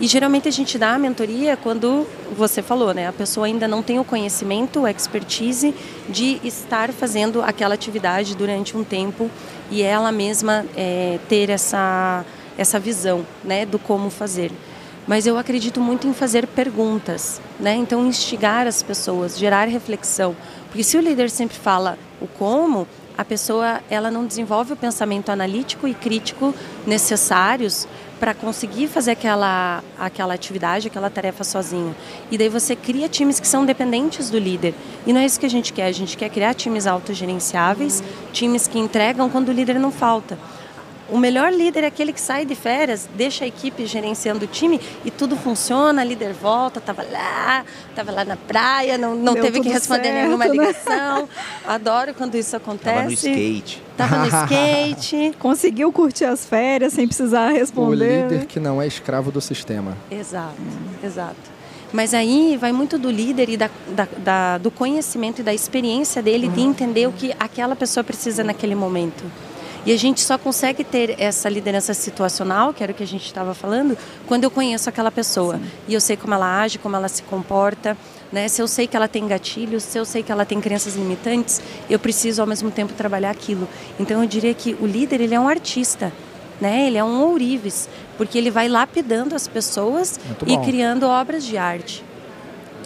E 0.00 0.06
geralmente 0.08 0.48
a 0.48 0.50
gente 0.50 0.76
dá 0.76 0.94
a 0.94 0.98
mentoria 0.98 1.56
quando 1.56 2.06
você 2.36 2.60
falou, 2.60 2.92
né? 2.92 3.06
A 3.06 3.12
pessoa 3.12 3.46
ainda 3.46 3.68
não 3.68 3.82
tem 3.82 3.98
o 3.98 4.04
conhecimento, 4.04 4.84
a 4.84 4.90
expertise 4.90 5.74
de 6.08 6.40
estar 6.42 6.92
fazendo 6.92 7.40
aquela 7.42 7.74
atividade 7.74 8.34
durante 8.34 8.76
um 8.76 8.82
tempo 8.82 9.30
e 9.70 9.82
ela 9.82 10.10
mesma 10.10 10.66
é, 10.76 11.18
ter 11.28 11.48
essa 11.48 12.24
essa 12.56 12.78
visão 12.78 13.26
né, 13.42 13.66
do 13.66 13.78
como 13.78 14.10
fazer. 14.10 14.52
Mas 15.06 15.26
eu 15.26 15.36
acredito 15.36 15.80
muito 15.80 16.06
em 16.06 16.14
fazer 16.14 16.46
perguntas, 16.46 17.40
né? 17.60 17.74
então 17.74 18.06
instigar 18.06 18.66
as 18.66 18.82
pessoas, 18.82 19.38
gerar 19.38 19.68
reflexão. 19.68 20.34
Porque 20.68 20.82
se 20.82 20.96
o 20.96 21.00
líder 21.00 21.30
sempre 21.30 21.56
fala 21.58 21.98
o 22.20 22.26
como, 22.26 22.86
a 23.16 23.24
pessoa 23.24 23.80
ela 23.90 24.10
não 24.10 24.26
desenvolve 24.26 24.72
o 24.72 24.76
pensamento 24.76 25.30
analítico 25.30 25.86
e 25.86 25.94
crítico 25.94 26.54
necessários 26.86 27.86
para 28.24 28.32
conseguir 28.32 28.88
fazer 28.88 29.10
aquela, 29.10 29.84
aquela 29.98 30.32
atividade, 30.32 30.88
aquela 30.88 31.10
tarefa 31.10 31.44
sozinha. 31.44 31.94
E 32.30 32.38
daí 32.38 32.48
você 32.48 32.74
cria 32.74 33.06
times 33.06 33.38
que 33.38 33.46
são 33.46 33.66
dependentes 33.66 34.30
do 34.30 34.38
líder. 34.38 34.74
E 35.06 35.12
não 35.12 35.20
é 35.20 35.26
isso 35.26 35.38
que 35.38 35.44
a 35.44 35.50
gente 35.50 35.74
quer. 35.74 35.84
A 35.84 35.92
gente 35.92 36.16
quer 36.16 36.30
criar 36.30 36.54
times 36.54 36.86
autogerenciáveis, 36.86 38.02
times 38.32 38.66
que 38.66 38.78
entregam 38.78 39.28
quando 39.28 39.50
o 39.50 39.52
líder 39.52 39.78
não 39.78 39.92
falta. 39.92 40.38
O 41.14 41.16
melhor 41.16 41.52
líder 41.52 41.84
é 41.84 41.86
aquele 41.86 42.12
que 42.12 42.20
sai 42.20 42.44
de 42.44 42.56
férias, 42.56 43.08
deixa 43.14 43.44
a 43.44 43.46
equipe 43.46 43.86
gerenciando 43.86 44.46
o 44.46 44.48
time 44.48 44.80
e 45.04 45.12
tudo 45.12 45.36
funciona, 45.36 46.02
a 46.02 46.04
líder 46.04 46.32
volta, 46.32 46.80
estava 46.80 47.04
lá, 47.04 47.64
estava 47.88 48.10
lá 48.10 48.24
na 48.24 48.36
praia, 48.36 48.98
não, 48.98 49.14
não 49.14 49.32
teve 49.32 49.60
que 49.60 49.68
responder 49.68 50.08
certo, 50.08 50.24
nenhuma 50.24 50.44
né? 50.44 50.50
ligação. 50.50 51.22
Né? 51.22 51.28
Adoro 51.68 52.14
quando 52.14 52.34
isso 52.34 52.56
acontece. 52.56 52.92
Tava 52.96 53.04
no 53.04 53.12
skate. 53.12 53.82
Tava 53.96 54.16
no 54.16 54.26
skate. 54.26 55.34
Conseguiu 55.38 55.92
curtir 55.92 56.24
as 56.24 56.44
férias 56.44 56.94
sem 56.94 57.06
precisar 57.06 57.50
responder. 57.50 58.24
O 58.24 58.28
líder 58.28 58.46
que 58.46 58.58
não 58.58 58.82
é 58.82 58.86
escravo 58.88 59.30
do 59.30 59.40
sistema. 59.40 59.96
Exato, 60.10 60.56
exato. 61.00 61.54
Mas 61.92 62.12
aí 62.12 62.58
vai 62.60 62.72
muito 62.72 62.98
do 62.98 63.08
líder 63.08 63.50
e 63.50 63.56
da, 63.56 63.70
da, 63.90 64.08
da, 64.18 64.58
do 64.58 64.68
conhecimento 64.68 65.42
e 65.42 65.44
da 65.44 65.54
experiência 65.54 66.20
dele 66.20 66.48
de 66.48 66.60
entender 66.60 67.06
o 67.06 67.12
que 67.12 67.32
aquela 67.38 67.76
pessoa 67.76 68.02
precisa 68.02 68.42
naquele 68.42 68.74
momento. 68.74 69.22
E 69.86 69.92
a 69.92 69.98
gente 69.98 70.22
só 70.22 70.38
consegue 70.38 70.82
ter 70.82 71.14
essa 71.20 71.46
liderança 71.48 71.92
situacional, 71.92 72.72
que 72.72 72.82
era 72.82 72.90
o 72.90 72.94
que 72.94 73.02
a 73.02 73.06
gente 73.06 73.26
estava 73.26 73.52
falando, 73.52 73.98
quando 74.26 74.44
eu 74.44 74.50
conheço 74.50 74.88
aquela 74.88 75.10
pessoa. 75.10 75.58
Sim. 75.58 75.64
E 75.88 75.94
eu 75.94 76.00
sei 76.00 76.16
como 76.16 76.32
ela 76.32 76.62
age, 76.62 76.78
como 76.78 76.96
ela 76.96 77.08
se 77.08 77.22
comporta. 77.22 77.94
Né? 78.32 78.48
Se 78.48 78.62
eu 78.62 78.66
sei 78.66 78.86
que 78.86 78.96
ela 78.96 79.06
tem 79.06 79.28
gatilhos, 79.28 79.82
se 79.82 79.98
eu 79.98 80.06
sei 80.06 80.22
que 80.22 80.32
ela 80.32 80.46
tem 80.46 80.58
crenças 80.58 80.96
limitantes, 80.96 81.60
eu 81.90 81.98
preciso 81.98 82.40
ao 82.40 82.46
mesmo 82.46 82.70
tempo 82.70 82.94
trabalhar 82.94 83.30
aquilo. 83.30 83.68
Então 84.00 84.22
eu 84.22 84.28
diria 84.28 84.54
que 84.54 84.74
o 84.80 84.86
líder 84.86 85.20
ele 85.20 85.34
é 85.34 85.40
um 85.40 85.48
artista. 85.48 86.10
Né? 86.60 86.86
Ele 86.86 86.96
é 86.96 87.04
um 87.04 87.20
ourives, 87.22 87.88
porque 88.16 88.38
ele 88.38 88.50
vai 88.50 88.68
lapidando 88.68 89.34
as 89.34 89.46
pessoas 89.46 90.18
e 90.46 90.56
criando 90.58 91.04
obras 91.06 91.44
de 91.44 91.58
arte. 91.58 92.02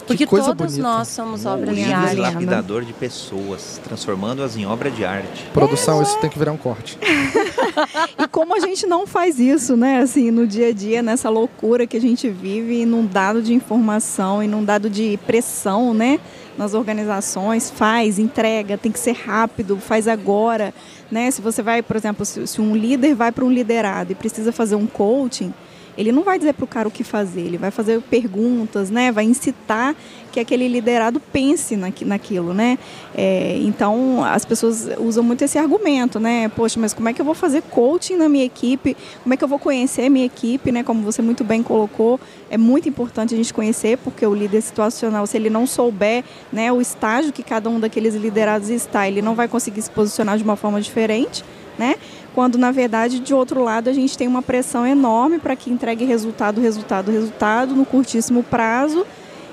Porque 0.09 0.25
todos 0.25 0.55
bonita. 0.55 0.81
nós 0.81 1.07
somos 1.07 1.45
obras 1.45 1.75
de 1.75 1.93
arte. 1.93 2.15
lapidador 2.15 2.83
de 2.83 2.93
pessoas, 2.93 3.79
transformando-as 3.83 4.57
em 4.57 4.65
obra 4.65 4.89
de 4.89 5.05
arte. 5.05 5.45
Produção, 5.53 5.99
é. 5.99 6.03
isso 6.03 6.17
tem 6.19 6.29
que 6.29 6.39
virar 6.39 6.51
um 6.51 6.57
corte. 6.57 6.97
e 8.17 8.27
como 8.27 8.55
a 8.55 8.59
gente 8.59 8.87
não 8.87 9.05
faz 9.05 9.39
isso, 9.39 9.77
né, 9.77 9.99
assim, 9.99 10.31
no 10.31 10.47
dia 10.47 10.69
a 10.69 10.73
dia, 10.73 11.03
nessa 11.03 11.29
loucura 11.29 11.85
que 11.85 11.95
a 11.95 12.01
gente 12.01 12.27
vive, 12.27 12.81
inundado 12.81 13.39
de 13.39 13.53
informação, 13.53 14.41
inundado 14.41 14.89
de 14.89 15.19
pressão, 15.27 15.93
né, 15.93 16.19
nas 16.57 16.73
organizações, 16.73 17.69
faz, 17.69 18.17
entrega, 18.17 18.79
tem 18.79 18.91
que 18.91 18.99
ser 18.99 19.13
rápido, 19.13 19.77
faz 19.77 20.07
agora, 20.07 20.73
né? 21.11 21.29
Se 21.29 21.39
você 21.39 21.61
vai, 21.61 21.83
por 21.83 21.95
exemplo, 21.95 22.25
se, 22.25 22.45
se 22.47 22.59
um 22.59 22.75
líder 22.75 23.13
vai 23.13 23.31
para 23.31 23.45
um 23.45 23.51
liderado 23.51 24.11
e 24.11 24.15
precisa 24.15 24.51
fazer 24.51 24.75
um 24.75 24.87
coaching, 24.87 25.53
ele 25.99 26.13
não 26.13 26.23
vai 26.23 26.39
dizer 26.39 26.53
para 26.53 26.63
o 26.63 26.67
cara 26.67 26.87
o 26.87 26.91
que 26.91 27.03
fazer, 27.03 27.41
ele 27.41 27.57
vai 27.57 27.71
fazer 27.71 28.01
perguntas, 28.03 28.89
né? 28.89 29.11
vai 29.11 29.25
incitar 29.25 29.93
que 30.31 30.39
aquele 30.39 30.65
liderado 30.69 31.19
pense 31.19 31.75
naquilo. 31.75 32.53
Né? 32.53 32.79
É, 33.13 33.57
então, 33.57 34.23
as 34.23 34.45
pessoas 34.45 34.87
usam 34.97 35.21
muito 35.21 35.43
esse 35.43 35.57
argumento, 35.57 36.17
né? 36.17 36.47
Poxa, 36.55 36.79
mas 36.79 36.93
como 36.93 37.09
é 37.09 37.13
que 37.13 37.19
eu 37.19 37.25
vou 37.25 37.33
fazer 37.33 37.63
coaching 37.63 38.15
na 38.15 38.29
minha 38.29 38.45
equipe? 38.45 38.95
Como 39.23 39.33
é 39.33 39.37
que 39.37 39.43
eu 39.43 39.47
vou 39.47 39.59
conhecer 39.59 40.03
a 40.03 40.09
minha 40.09 40.25
equipe? 40.25 40.71
Né? 40.71 40.83
Como 40.83 41.01
você 41.01 41.21
muito 41.21 41.43
bem 41.43 41.61
colocou, 41.61 42.17
é 42.49 42.57
muito 42.57 42.87
importante 42.87 43.33
a 43.33 43.37
gente 43.37 43.53
conhecer, 43.53 43.97
porque 43.97 44.25
o 44.25 44.33
líder 44.33 44.61
situacional, 44.61 45.27
se 45.27 45.35
ele 45.35 45.49
não 45.49 45.67
souber 45.67 46.23
né, 46.49 46.71
o 46.71 46.79
estágio 46.79 47.33
que 47.33 47.43
cada 47.43 47.69
um 47.69 47.77
daqueles 47.77 48.15
liderados 48.15 48.69
está, 48.69 49.05
ele 49.05 49.21
não 49.21 49.35
vai 49.35 49.49
conseguir 49.49 49.81
se 49.81 49.91
posicionar 49.91 50.37
de 50.37 50.45
uma 50.45 50.55
forma 50.55 50.79
diferente. 50.79 51.43
Né? 51.77 51.95
Quando 52.33 52.57
na 52.57 52.71
verdade 52.71 53.19
de 53.19 53.33
outro 53.33 53.63
lado 53.63 53.89
a 53.89 53.93
gente 53.93 54.17
tem 54.17 54.27
uma 54.27 54.41
pressão 54.41 54.85
enorme 54.85 55.39
para 55.39 55.55
que 55.55 55.71
entregue 55.71 56.05
resultado, 56.05 56.61
resultado, 56.61 57.11
resultado 57.11 57.75
no 57.75 57.85
curtíssimo 57.85 58.43
prazo 58.43 59.05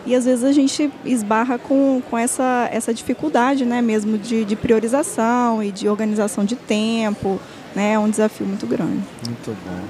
e 0.06 0.14
às 0.14 0.24
vezes 0.24 0.44
a 0.44 0.52
gente 0.52 0.90
esbarra 1.04 1.58
com, 1.58 2.00
com 2.08 2.16
essa, 2.16 2.68
essa 2.72 2.94
dificuldade 2.94 3.64
né, 3.64 3.82
mesmo 3.82 4.16
de, 4.16 4.44
de 4.44 4.54
priorização 4.54 5.60
e 5.62 5.72
de 5.72 5.88
organização 5.88 6.44
de 6.44 6.54
tempo, 6.54 7.40
né, 7.74 7.94
é 7.94 7.98
um 7.98 8.08
desafio 8.08 8.46
muito 8.46 8.66
grande. 8.66 9.02
Muito 9.26 9.56
bom. 9.64 9.80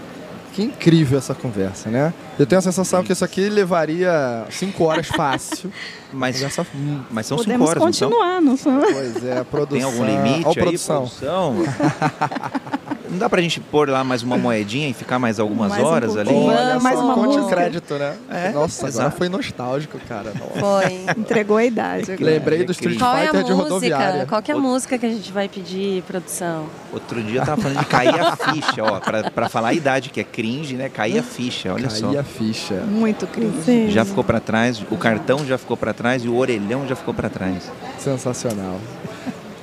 Que 0.54 0.62
incrível 0.62 1.18
essa 1.18 1.34
conversa, 1.34 1.90
né? 1.90 2.14
Eu 2.38 2.46
tenho 2.46 2.58
a 2.58 2.62
sensação 2.62 3.02
que 3.02 3.12
isso 3.12 3.24
aqui 3.24 3.48
levaria 3.48 4.44
cinco 4.50 4.84
horas 4.84 5.06
fácil. 5.06 5.72
mas, 6.12 6.42
essa... 6.42 6.66
mas 7.10 7.26
são 7.26 7.36
Podemos 7.38 7.68
cinco 7.68 7.70
horas, 7.70 7.82
continuar, 7.82 8.40
não 8.42 8.56
são? 8.56 8.80
Pois 8.80 9.24
é, 9.24 9.38
a 9.38 9.44
produção... 9.44 9.90
Tem 9.90 10.00
algum 10.00 10.04
limite 10.04 10.46
Ó, 10.46 10.50
aí, 10.50 10.56
produção? 10.56 10.96
produção? 11.06 11.56
Não 13.08 13.18
dá 13.18 13.28
pra 13.28 13.40
gente 13.40 13.60
pôr 13.60 13.88
lá 13.88 14.02
mais 14.02 14.22
uma 14.22 14.36
moedinha 14.36 14.88
e 14.88 14.92
ficar 14.92 15.18
mais 15.18 15.38
algumas 15.38 15.70
mais 15.70 15.82
horas 15.82 16.16
um 16.16 16.20
ali? 16.20 16.34
Olha 16.34 16.80
mais 16.80 16.98
uma 16.98 17.14
conte 17.14 17.38
música. 17.38 17.56
crédito, 17.56 17.94
né? 17.94 18.16
É, 18.28 18.50
Nossa, 18.50 18.88
exato. 18.88 19.06
agora 19.06 19.16
foi 19.16 19.28
nostálgico, 19.28 19.98
cara. 20.08 20.32
Nossa. 20.34 20.60
Foi. 20.60 21.06
Entregou 21.16 21.56
a 21.56 21.64
idade. 21.64 22.12
agora. 22.12 22.30
Lembrei 22.30 22.64
do 22.64 22.72
Street 22.72 22.98
Qual 22.98 23.16
é 23.16 23.22
a 23.22 23.24
Fighter 23.26 23.44
de 23.44 23.50
música? 23.52 23.62
rodoviária. 23.62 24.26
Qual 24.26 24.42
que 24.42 24.50
é 24.50 24.54
a 24.54 24.58
música 24.58 24.98
que 24.98 25.06
a 25.06 25.08
gente 25.08 25.32
vai 25.32 25.48
pedir, 25.48 26.02
produção? 26.02 26.66
Outro 26.92 27.22
dia 27.22 27.40
eu 27.40 27.46
tava 27.46 27.62
falando 27.62 27.78
de 27.78 27.86
cair 27.86 28.20
a 28.20 28.36
ficha, 28.36 28.82
ó. 28.82 29.00
Pra, 29.00 29.30
pra 29.30 29.48
falar 29.48 29.68
a 29.68 29.74
idade, 29.74 30.10
que 30.10 30.20
é 30.20 30.24
cringe, 30.24 30.74
né? 30.74 30.88
Cair 30.88 31.18
a 31.18 31.22
ficha, 31.22 31.72
olha 31.72 31.88
só. 31.88 32.08
Caía 32.08 32.20
a 32.20 32.24
ficha. 32.26 32.74
Muito 32.74 33.26
crise. 33.26 33.90
Já 33.90 34.04
ficou 34.04 34.22
pra 34.22 34.40
trás, 34.40 34.82
o 34.90 34.96
cartão 34.96 35.46
já 35.46 35.56
ficou 35.56 35.76
pra 35.76 35.94
trás 35.94 36.24
e 36.24 36.28
o 36.28 36.36
orelhão 36.36 36.86
já 36.86 36.94
ficou 36.94 37.14
pra 37.14 37.30
trás. 37.30 37.70
Sensacional. 37.98 38.78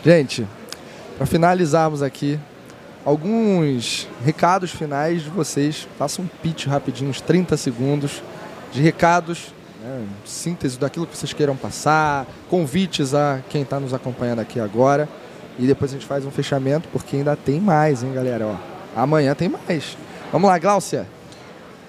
Gente, 0.03 0.47
para 1.17 1.25
finalizarmos 1.25 2.01
aqui, 2.01 2.39
alguns 3.05 4.07
recados 4.23 4.71
finais 4.71 5.21
de 5.21 5.29
vocês. 5.29 5.87
Faça 5.97 6.21
um 6.21 6.27
pitch 6.41 6.65
rapidinho, 6.65 7.09
uns 7.09 7.21
30 7.21 7.55
segundos 7.57 8.23
de 8.71 8.81
recados, 8.81 9.53
né, 9.81 10.03
síntese 10.25 10.79
daquilo 10.79 11.05
que 11.05 11.15
vocês 11.15 11.33
queiram 11.33 11.55
passar, 11.55 12.25
convites 12.49 13.13
a 13.13 13.41
quem 13.49 13.61
está 13.61 13.79
nos 13.79 13.93
acompanhando 13.93 14.39
aqui 14.39 14.59
agora. 14.59 15.07
E 15.59 15.67
depois 15.67 15.91
a 15.91 15.93
gente 15.93 16.07
faz 16.07 16.25
um 16.25 16.31
fechamento, 16.31 16.89
porque 16.91 17.17
ainda 17.17 17.35
tem 17.35 17.59
mais, 17.59 18.01
hein, 18.01 18.11
galera? 18.13 18.47
Ó, 18.47 18.55
amanhã 18.99 19.35
tem 19.35 19.49
mais. 19.49 19.95
Vamos 20.31 20.49
lá, 20.49 20.57
Gláucia. 20.57 21.05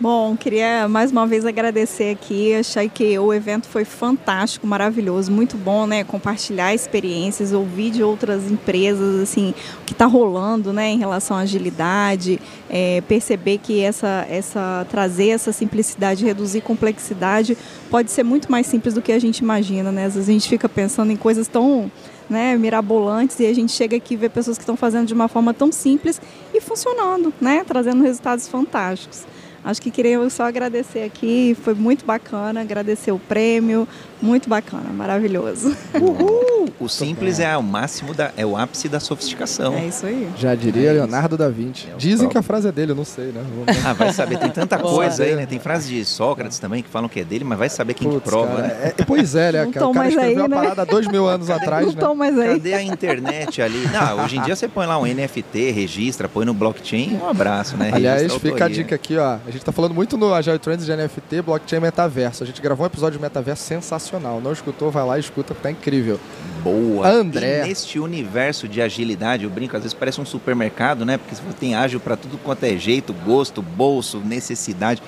Bom, 0.00 0.36
queria 0.36 0.88
mais 0.88 1.12
uma 1.12 1.24
vez 1.24 1.46
agradecer 1.46 2.10
aqui. 2.10 2.52
Achei 2.52 2.88
que 2.88 3.16
o 3.16 3.32
evento 3.32 3.68
foi 3.68 3.84
fantástico, 3.84 4.66
maravilhoso, 4.66 5.30
muito 5.30 5.56
bom, 5.56 5.86
né? 5.86 6.02
Compartilhar 6.02 6.74
experiências, 6.74 7.52
ouvir 7.52 7.92
de 7.92 8.02
outras 8.02 8.50
empresas, 8.50 9.22
assim, 9.22 9.54
o 9.80 9.84
que 9.84 9.92
está 9.92 10.04
rolando, 10.04 10.72
né? 10.72 10.88
Em 10.90 10.98
relação 10.98 11.36
à 11.36 11.40
agilidade, 11.40 12.40
é, 12.68 13.02
perceber 13.02 13.58
que 13.58 13.80
essa, 13.80 14.26
essa 14.28 14.84
trazer 14.90 15.28
essa 15.28 15.52
simplicidade, 15.52 16.24
reduzir 16.24 16.62
complexidade, 16.62 17.56
pode 17.88 18.10
ser 18.10 18.24
muito 18.24 18.50
mais 18.50 18.66
simples 18.66 18.94
do 18.94 19.00
que 19.00 19.12
a 19.12 19.18
gente 19.20 19.38
imagina, 19.38 19.92
né? 19.92 20.06
Às 20.06 20.14
vezes 20.14 20.28
a 20.28 20.32
gente 20.32 20.48
fica 20.48 20.68
pensando 20.68 21.12
em 21.12 21.16
coisas 21.16 21.46
tão 21.46 21.90
né, 22.28 22.56
mirabolantes 22.56 23.38
e 23.38 23.46
a 23.46 23.54
gente 23.54 23.70
chega 23.70 23.96
aqui 23.96 24.14
e 24.14 24.16
vê 24.16 24.28
pessoas 24.28 24.58
que 24.58 24.62
estão 24.62 24.76
fazendo 24.76 25.06
de 25.06 25.14
uma 25.14 25.28
forma 25.28 25.54
tão 25.54 25.70
simples 25.70 26.20
e 26.52 26.60
funcionando, 26.60 27.32
né? 27.40 27.62
Trazendo 27.64 28.02
resultados 28.02 28.48
fantásticos. 28.48 29.24
Acho 29.64 29.80
que 29.80 29.90
queria 29.90 30.28
só 30.28 30.44
agradecer 30.44 31.02
aqui, 31.04 31.56
foi 31.62 31.72
muito 31.74 32.04
bacana, 32.04 32.60
agradecer 32.60 33.12
o 33.12 33.18
prêmio, 33.18 33.88
muito 34.20 34.48
bacana, 34.48 34.90
maravilhoso. 34.92 35.74
Uhul! 35.98 36.68
O 36.80 36.88
simples 36.88 37.40
é 37.40 37.56
o 37.56 37.62
máximo 37.62 38.12
da, 38.12 38.30
é 38.36 38.44
o 38.44 38.56
ápice 38.56 38.88
da 38.88 39.00
sofisticação. 39.00 39.74
É 39.74 39.86
isso 39.86 40.04
aí. 40.06 40.28
Já 40.36 40.54
diria 40.54 40.90
É 40.90 40.92
Leonardo 40.94 41.36
da 41.36 41.48
Vinci. 41.48 41.86
É 41.90 41.96
Dizem 41.96 42.28
que 42.28 42.36
a 42.36 42.42
frase 42.42 42.68
é 42.68 42.72
dele, 42.72 42.92
eu 42.92 42.96
não 42.96 43.04
sei, 43.04 43.26
né? 43.26 43.42
Vamos- 43.66 43.84
Ah, 43.86 43.92
vai 43.92 44.12
saber, 44.12 44.38
tem 44.38 44.50
tanta 44.50 44.76
coisa 44.78 45.24
aí, 45.24 45.34
né? 45.36 45.46
Tem 45.46 45.58
frases 45.58 45.88
de 45.88 46.04
Sócrates 46.04 46.58
também 46.58 46.82
que 46.82 46.88
falam 46.90 47.08
que 47.08 47.20
é 47.20 47.24
dele, 47.24 47.44
mas 47.44 47.58
vai 47.58 47.68
saber 47.68 47.94
quem 47.94 48.08
que 48.08 48.14
Putz, 48.14 48.28
prova, 48.28 48.56
cara, 48.56 48.68
né? 48.68 48.92
é- 48.98 49.04
pois 49.04 49.34
é, 49.34 49.52
né, 49.52 49.64
Não 49.64 49.72
cara? 49.72 49.84
O 49.84 49.86
tão 49.88 49.92
cara 49.94 50.04
mais 50.04 50.14
escreveu 50.14 50.38
aí, 50.38 50.44
a 50.44 50.48
né? 50.48 50.56
parada 50.56 50.82
há 50.82 50.84
dois 50.84 51.06
mil 51.08 51.26
anos 51.26 51.48
atrás, 51.50 51.86
Não 51.86 51.92
né? 51.92 51.98
estão 51.98 52.14
mais 52.14 52.38
aí. 52.38 52.48
Cadê 52.54 52.74
a 52.74 52.82
internet 52.82 53.62
ali? 53.62 53.82
Não, 53.92 54.24
hoje 54.24 54.36
em 54.36 54.42
dia 54.42 54.54
você 54.56 54.68
põe 54.68 54.86
lá 54.86 54.98
um 54.98 55.06
NFT, 55.06 55.70
registra, 55.70 56.28
põe 56.28 56.44
no 56.44 56.52
blockchain, 56.54 57.18
um 57.22 57.28
abraço, 57.28 57.76
né? 57.76 57.90
Aliás, 57.94 58.32
fica 58.34 58.64
a 58.64 58.68
dica 58.68 58.94
aqui, 58.94 59.16
ó. 59.16 59.36
A 59.46 59.50
gente 59.54 59.64
tá 59.64 59.72
falando 59.72 59.94
muito 59.94 60.16
no 60.16 60.34
Agile 60.34 60.58
Trends 60.58 60.84
de 60.84 60.94
NFT, 60.94 61.42
blockchain 61.42 61.80
metaverso. 61.80 62.42
A 62.42 62.46
gente 62.46 62.60
gravou 62.60 62.84
um 62.84 62.86
episódio 62.86 63.18
de 63.18 63.22
metaverso 63.22 63.62
sensacional. 63.62 64.40
Não 64.40 64.52
escutou, 64.52 64.90
vai 64.90 65.04
lá 65.04 65.16
e 65.16 65.20
escuta, 65.20 65.54
porque 65.54 65.62
tá 65.62 65.70
incrível. 65.70 66.18
Boa. 66.62 67.08
André. 67.08 67.64
E 67.64 67.68
neste 67.68 67.98
universo 67.98 68.68
de 68.68 68.82
agilidade, 68.82 69.44
eu 69.44 69.50
brinco, 69.50 69.76
às 69.76 69.82
vezes 69.82 69.94
parece 69.94 70.20
um 70.20 70.26
supermercado, 70.26 71.04
né? 71.04 71.18
Porque 71.18 71.34
você 71.34 71.56
tem 71.58 71.74
ágil 71.74 72.00
para 72.00 72.16
tudo 72.16 72.38
quanto 72.38 72.64
é 72.64 72.76
jeito, 72.76 73.12
gosto, 73.12 73.62
bolso, 73.62 74.18
necessidade, 74.18 75.02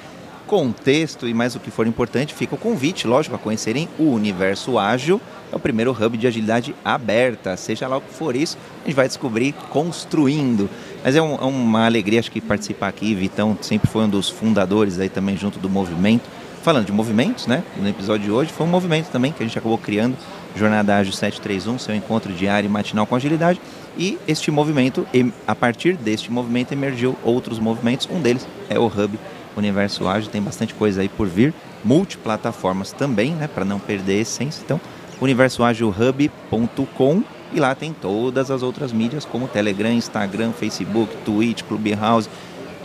contexto 0.47 1.29
e 1.29 1.35
mais 1.35 1.55
o 1.57 1.61
que 1.61 1.71
for 1.71 1.87
importante, 1.87 2.33
fica 2.33 2.55
o 2.55 2.59
convite, 2.59 3.07
lógico, 3.07 3.35
a 3.35 3.39
conhecerem 3.39 3.89
o 3.99 4.05
Universo 4.05 4.79
Ágil. 4.79 5.21
É 5.53 5.57
o 5.57 5.61
primeiro 5.61 5.93
hub 5.93 6.17
de 6.17 6.27
agilidade 6.27 6.75
aberta, 6.85 7.57
seja 7.57 7.87
lá 7.87 7.97
o 7.97 8.01
que 8.01 8.13
for 8.13 8.35
isso, 8.35 8.59
a 8.83 8.87
gente 8.87 8.97
vai 8.97 9.07
descobrir 9.07 9.53
construindo. 9.71 10.69
Mas 11.07 11.15
é, 11.15 11.23
um- 11.23 11.37
é 11.37 11.45
uma 11.45 11.87
alegria, 11.87 12.19
acho 12.19 12.33
que 12.33 12.41
participar 12.41 12.89
aqui. 12.89 13.15
Vitão 13.15 13.57
sempre 13.61 13.89
foi 13.89 14.07
um 14.07 14.09
dos 14.09 14.29
fundadores 14.29 14.99
aí 14.99 15.09
também 15.09 15.37
junto 15.37 15.57
do 15.57 15.71
movimento. 15.71 16.25
Falando 16.65 16.87
de 16.87 16.91
movimentos, 16.91 17.47
né? 17.47 17.63
No 17.77 17.89
episódio 17.89 18.25
de 18.27 18.33
hoje 18.33 18.53
foi 18.53 18.67
um 18.67 18.69
movimento 18.69 19.09
também 19.13 19.31
que 19.31 19.41
a 19.41 19.47
gente 19.47 19.57
acabou 19.57 19.79
criando, 19.79 20.17
Jornada 20.57 20.97
Ágil 20.97 21.13
731, 21.13 21.79
seu 21.79 21.95
encontro 21.95 22.33
diário 22.33 22.67
e 22.67 22.69
matinal 22.69 23.07
com 23.07 23.15
agilidade. 23.15 23.61
E 23.97 24.19
este 24.27 24.51
movimento, 24.51 25.07
a 25.47 25.55
partir 25.55 25.97
deste 25.97 26.33
movimento, 26.33 26.73
emergiu 26.73 27.15
outros 27.23 27.61
movimentos. 27.61 28.09
Um 28.11 28.21
deles 28.21 28.45
é 28.69 28.77
o 28.77 28.87
Hub 28.87 29.17
Universo 29.57 30.09
Ágil, 30.09 30.29
tem 30.29 30.43
bastante 30.43 30.75
coisa 30.75 31.03
aí 31.03 31.09
por 31.09 31.29
vir. 31.29 31.55
Multiplataformas 31.85 32.91
também, 32.91 33.31
né? 33.31 33.47
Para 33.47 33.65
não 33.65 33.79
perder 33.79 34.19
a 34.19 34.23
essência. 34.23 34.61
Então, 34.65 34.81
universoagilhub.com 35.21 37.23
e 37.57 37.61
lá 37.61 37.75
tem 37.75 37.93
todas 37.93 38.51
as 38.51 38.63
outras 38.63 38.93
mídias 38.93 39.25
como 39.25 39.49
Telegram, 39.49 39.91
Instagram, 39.91 40.53
Facebook, 40.53 41.17
Twitch, 41.25 41.63
Clubhouse, 41.63 42.29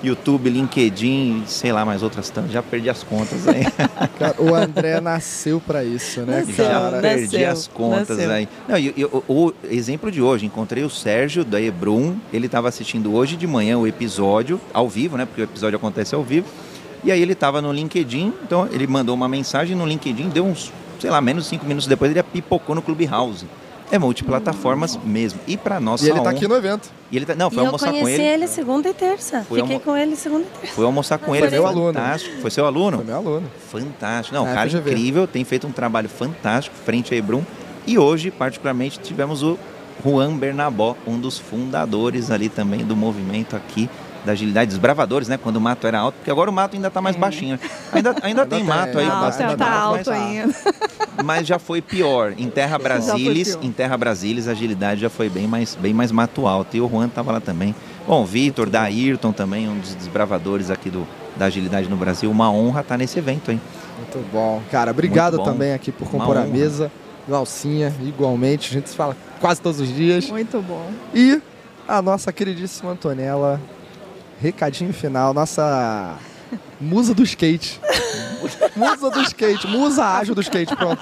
YouTube, 0.01 0.49
LinkedIn, 0.49 1.43
sei 1.45 1.73
lá, 1.73 1.83
mais 1.85 2.01
outras 2.01 2.29
tantas. 2.29 2.51
Já 2.51 2.63
perdi 2.63 2.89
as 2.89 3.03
contas 3.03 3.47
aí. 3.47 3.65
Cara, 4.17 4.35
o 4.39 4.55
André 4.55 4.99
nasceu 5.01 5.59
pra 5.59 5.83
isso, 5.83 6.21
né, 6.21 6.39
Nasceu, 6.39 6.65
Já 6.65 6.71
cara? 6.71 7.01
né? 7.01 7.01
perdi 7.01 7.37
Nasceu, 7.37 7.51
as 7.51 7.67
contas 7.67 8.17
nasceu. 8.17 8.31
aí. 8.31 8.47
Não, 8.67 8.77
e, 8.77 8.93
e 8.95 9.05
o, 9.05 9.53
exemplo 9.69 10.09
de 10.09 10.21
hoje, 10.21 10.45
encontrei 10.45 10.83
o 10.83 10.89
Sérgio 10.89 11.43
da 11.43 11.61
Ebrum, 11.61 12.15
ele 12.31 12.45
estava 12.45 12.69
assistindo 12.69 13.13
hoje 13.13 13.35
de 13.35 13.45
manhã 13.45 13.77
o 13.77 13.85
episódio, 13.85 14.59
ao 14.73 14.87
vivo, 14.89 15.17
né? 15.17 15.25
Porque 15.25 15.41
o 15.41 15.43
episódio 15.43 15.75
acontece 15.75 16.15
ao 16.15 16.23
vivo. 16.23 16.47
E 17.03 17.11
aí 17.11 17.21
ele 17.21 17.33
estava 17.33 17.61
no 17.61 17.73
LinkedIn, 17.73 18.33
então 18.43 18.67
ele 18.71 18.87
mandou 18.87 19.13
uma 19.13 19.27
mensagem 19.27 19.75
no 19.75 19.85
LinkedIn, 19.85 20.29
deu 20.29 20.45
uns, 20.45 20.71
sei 20.99 21.09
lá, 21.09 21.19
menos 21.19 21.43
de 21.43 21.49
cinco 21.49 21.65
minutos 21.65 21.87
depois 21.87 22.09
ele 22.09 22.23
pipocou 22.23 22.73
no 22.73 22.81
Clubhouse. 22.81 23.45
É 23.91 23.99
multiplataformas 23.99 24.97
mesmo. 25.03 25.39
E 25.45 25.57
para 25.57 25.79
nossa 25.79 26.05
E 26.05 26.09
ele 26.09 26.15
tá 26.15 26.21
honra- 26.21 26.31
aqui 26.31 26.47
no 26.47 26.55
evento. 26.55 26.89
E 27.11 27.17
ele 27.17 27.25
tá, 27.25 27.35
não, 27.35 27.47
E 27.47 27.51
foi 27.51 27.61
eu 27.61 27.65
almoçar 27.67 27.91
com 27.91 27.99
conheci 27.99 28.21
ele. 28.21 28.29
ele 28.33 28.47
segunda 28.47 28.89
e 28.89 28.93
terça. 28.93 29.43
Fui 29.47 29.59
Fiquei 29.59 29.75
almo- 29.75 29.85
com 29.85 29.97
ele 29.97 30.15
segunda 30.15 30.43
e 30.43 30.57
terça. 30.59 30.75
Fui 30.75 30.85
almoçar 30.85 31.17
com 31.17 31.25
Foi 31.25 31.37
ele, 31.39 31.49
meu 31.49 31.67
aluno. 31.67 31.93
fantástico. 31.93 32.41
Foi 32.41 32.49
seu 32.51 32.65
aluno? 32.65 32.97
Foi 32.97 33.05
meu 33.05 33.15
aluno. 33.17 33.51
Fantástico. 33.69 34.35
Não, 34.35 34.45
Ah, 34.45 34.53
cara 34.53 34.69
incrível, 34.69 35.27
tem 35.27 35.43
feito 35.43 35.67
um 35.67 35.71
trabalho 35.71 36.07
fantástico 36.07 36.75
frente 36.85 37.13
a 37.13 37.17
Ebrum. 37.17 37.43
E 37.85 37.97
hoje, 37.99 38.31
particularmente, 38.31 38.97
tivemos 38.99 39.43
o 39.43 39.57
Juan 40.05 40.37
Bernabó, 40.37 40.95
um 41.05 41.19
dos 41.19 41.37
fundadores 41.37 42.31
ali 42.31 42.47
também 42.47 42.85
do 42.85 42.95
movimento 42.95 43.55
aqui 43.55 43.89
da 44.25 44.33
agilidade, 44.33 44.69
dos 44.69 44.77
bravadores, 44.77 45.27
né? 45.27 45.37
Quando 45.37 45.57
o 45.57 45.61
mato 45.61 45.87
era 45.87 45.99
alto, 45.99 46.15
porque 46.15 46.29
agora 46.29 46.49
o 46.49 46.53
mato 46.53 46.75
ainda 46.75 46.87
está 46.87 47.01
mais 47.01 47.15
É. 47.15 47.19
baixinho. 47.19 47.59
Ainda, 47.91 48.15
ainda 48.21 48.45
tem 48.47 48.59
tem, 48.59 48.67
mato 48.67 48.99
aí, 48.99 49.07
Não, 49.07 49.21
bastante 49.21 49.55
tá, 49.55 49.65
tá 49.65 49.71
mato, 49.71 49.83
alto 49.83 50.09
mas, 50.11 50.21
ainda. 50.21 50.53
mas 51.23 51.47
já 51.47 51.57
foi 51.59 51.81
pior. 51.81 52.33
Em 52.37 52.49
Terra 52.49 52.77
Brasilis, 52.77 53.57
em 53.61 53.71
Terra 53.71 53.97
Brasilis, 53.97 54.47
a 54.47 54.51
agilidade 54.51 55.01
já 55.01 55.09
foi 55.09 55.29
bem 55.29 55.47
mais, 55.47 55.75
bem 55.75 55.93
mais 55.93 56.11
mato 56.11 56.47
alto. 56.47 56.77
E 56.77 56.81
o 56.81 56.87
Juan 56.89 57.07
estava 57.07 57.31
lá 57.31 57.39
também. 57.39 57.75
Bom, 58.07 58.23
o 58.23 58.25
Vitor, 58.25 58.69
da 58.69 58.83
Ayrton 58.83 59.31
também, 59.31 59.67
um 59.69 59.77
dos 59.79 59.93
desbravadores 59.95 60.69
aqui 60.69 60.89
do, 60.89 61.07
da 61.35 61.45
agilidade 61.45 61.89
no 61.89 61.95
Brasil. 61.95 62.29
Uma 62.29 62.51
honra 62.51 62.81
estar 62.81 62.97
nesse 62.97 63.17
evento, 63.19 63.51
hein? 63.51 63.61
Muito 63.97 64.31
bom. 64.31 64.61
Cara, 64.71 64.91
obrigado 64.91 65.37
bom. 65.37 65.43
também 65.43 65.73
aqui 65.73 65.91
por 65.91 66.09
compor 66.09 66.37
a 66.37 66.41
mesa. 66.41 66.91
Valsinha, 67.27 67.93
igualmente. 68.01 68.69
A 68.71 68.73
gente 68.73 68.89
se 68.89 68.95
fala 68.95 69.15
quase 69.39 69.61
todos 69.61 69.79
os 69.79 69.87
dias. 69.93 70.27
Muito 70.29 70.59
bom. 70.61 70.89
E 71.13 71.39
a 71.87 72.01
nossa 72.01 72.31
queridíssima 72.33 72.91
Antonella, 72.91 73.61
recadinho 74.41 74.91
final, 74.91 75.33
nossa 75.33 76.17
musa 76.79 77.13
do 77.13 77.23
skate. 77.23 77.79
musa 78.75 79.11
do 79.11 79.21
skate, 79.21 79.67
musa 79.67 80.03
ágil 80.03 80.33
do 80.33 80.41
skate, 80.41 80.75
pronto. 80.75 81.01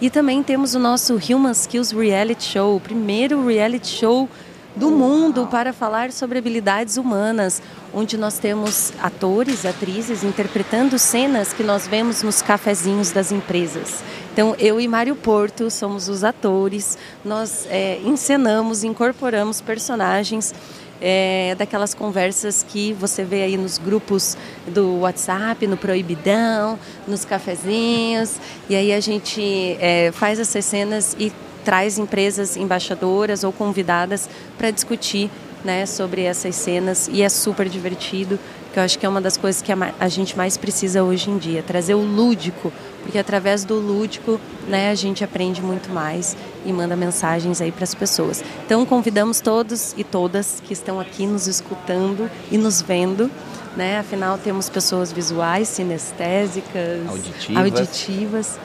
E 0.00 0.10
também 0.10 0.42
temos 0.42 0.74
o 0.74 0.78
nosso 0.78 1.14
Human 1.14 1.52
Skills 1.52 1.92
Reality 1.92 2.42
Show, 2.42 2.76
o 2.76 2.80
primeiro 2.80 3.46
reality 3.46 3.86
show 3.86 4.28
do 4.74 4.90
mundo 4.90 5.46
para 5.48 5.72
falar 5.72 6.12
sobre 6.12 6.38
habilidades 6.38 6.96
humanas, 6.96 7.60
onde 7.92 8.16
nós 8.16 8.38
temos 8.38 8.92
atores, 9.02 9.66
atrizes 9.66 10.22
interpretando 10.22 10.98
cenas 10.98 11.52
que 11.52 11.62
nós 11.62 11.86
vemos 11.86 12.22
nos 12.22 12.40
cafezinhos 12.40 13.10
das 13.10 13.32
empresas. 13.32 14.02
Então, 14.32 14.54
eu 14.58 14.80
e 14.80 14.86
Mário 14.86 15.16
Porto 15.16 15.70
somos 15.70 16.08
os 16.08 16.22
atores, 16.22 16.96
nós 17.24 17.66
é, 17.68 18.00
encenamos, 18.04 18.84
incorporamos 18.84 19.60
personagens 19.60 20.54
é, 21.00 21.54
daquelas 21.56 21.94
conversas 21.94 22.64
que 22.66 22.92
você 22.92 23.24
vê 23.24 23.42
aí 23.42 23.56
nos 23.56 23.78
grupos 23.78 24.36
do 24.66 25.00
WhatsApp, 25.00 25.66
no 25.66 25.76
Proibidão, 25.76 26.78
nos 27.08 27.24
cafezinhos. 27.24 28.36
E 28.68 28.76
aí 28.76 28.92
a 28.92 29.00
gente 29.00 29.76
é, 29.80 30.10
faz 30.12 30.38
essas 30.38 30.64
cenas 30.64 31.16
e 31.18 31.32
traz 31.64 31.98
empresas 31.98 32.56
embaixadoras 32.56 33.44
ou 33.44 33.52
convidadas 33.52 34.28
para 34.56 34.70
discutir 34.70 35.30
né, 35.64 35.86
sobre 35.86 36.22
essas 36.22 36.54
cenas. 36.54 37.08
E 37.12 37.22
é 37.22 37.28
super 37.28 37.68
divertido, 37.68 38.38
que 38.72 38.78
eu 38.78 38.82
acho 38.82 38.98
que 38.98 39.04
é 39.04 39.08
uma 39.08 39.20
das 39.20 39.36
coisas 39.36 39.60
que 39.60 39.72
a, 39.72 39.94
a 39.98 40.08
gente 40.08 40.36
mais 40.36 40.56
precisa 40.56 41.02
hoje 41.02 41.30
em 41.30 41.38
dia, 41.38 41.62
trazer 41.62 41.94
o 41.94 42.02
lúdico, 42.02 42.72
porque 43.02 43.18
através 43.18 43.64
do 43.64 43.74
lúdico 43.74 44.40
né, 44.68 44.90
a 44.90 44.94
gente 44.94 45.24
aprende 45.24 45.60
muito 45.60 45.90
mais 45.90 46.36
e 46.64 46.72
manda 46.72 46.96
mensagens 46.96 47.60
aí 47.60 47.72
para 47.72 47.84
as 47.84 47.94
pessoas. 47.94 48.42
Então 48.64 48.84
convidamos 48.86 49.40
todos 49.40 49.94
e 49.96 50.04
todas 50.04 50.62
que 50.66 50.72
estão 50.72 51.00
aqui 51.00 51.26
nos 51.26 51.46
escutando 51.46 52.30
e 52.50 52.58
nos 52.58 52.80
vendo 52.80 53.30
né? 53.76 53.98
Afinal, 53.98 54.38
temos 54.38 54.68
pessoas 54.68 55.12
visuais, 55.12 55.68
sinestésicas, 55.68 57.08
Auditivas. 57.08 57.56
auditivas. 57.56 58.60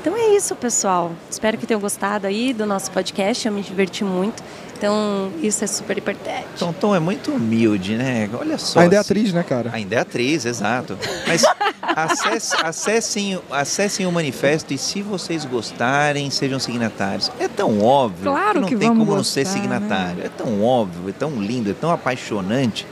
Então 0.00 0.14
é 0.16 0.36
isso, 0.36 0.54
pessoal. 0.54 1.12
Espero 1.30 1.56
que 1.56 1.66
tenham 1.66 1.80
gostado 1.80 2.26
aí 2.26 2.52
do 2.52 2.66
nosso 2.66 2.90
podcast. 2.90 3.46
Eu 3.46 3.52
me 3.52 3.62
diverti 3.62 4.04
muito. 4.04 4.42
Então, 4.76 5.30
isso 5.42 5.62
é 5.64 5.66
super 5.66 5.96
importante. 5.96 6.46
Tom 6.58 6.72
Tom 6.72 6.94
é 6.94 6.98
muito 7.00 7.30
humilde, 7.32 7.94
né? 7.96 8.28
Olha 8.38 8.58
só. 8.58 8.80
Ainda 8.80 8.96
é 8.96 8.98
atriz, 8.98 9.32
né, 9.32 9.42
cara? 9.42 9.70
Ainda 9.72 9.94
é 9.96 9.98
atriz, 10.00 10.44
exato. 10.44 10.98
Mas 11.26 11.44
acesse- 11.82 12.56
acessem, 12.62 13.38
acessem 13.50 14.06
o 14.06 14.12
manifesto 14.12 14.74
e 14.74 14.78
se 14.78 15.00
vocês 15.00 15.44
gostarem, 15.44 16.28
sejam 16.30 16.58
signatários. 16.58 17.30
É 17.38 17.48
tão 17.48 17.80
óbvio 17.80 18.24
Claro 18.30 18.60
não 18.60 18.68
que 18.68 18.76
tem 18.76 18.88
vamos 18.88 19.04
como 19.04 19.16
não 19.16 19.24
ser 19.24 19.44
gostar, 19.44 19.60
signatário. 19.60 20.24
É 20.24 20.28
tão 20.28 20.62
óbvio, 20.62 21.08
é 21.08 21.12
tão 21.12 21.30
lindo, 21.40 21.70
é 21.70 21.74
tão 21.74 21.90
apaixonante. 21.90 22.86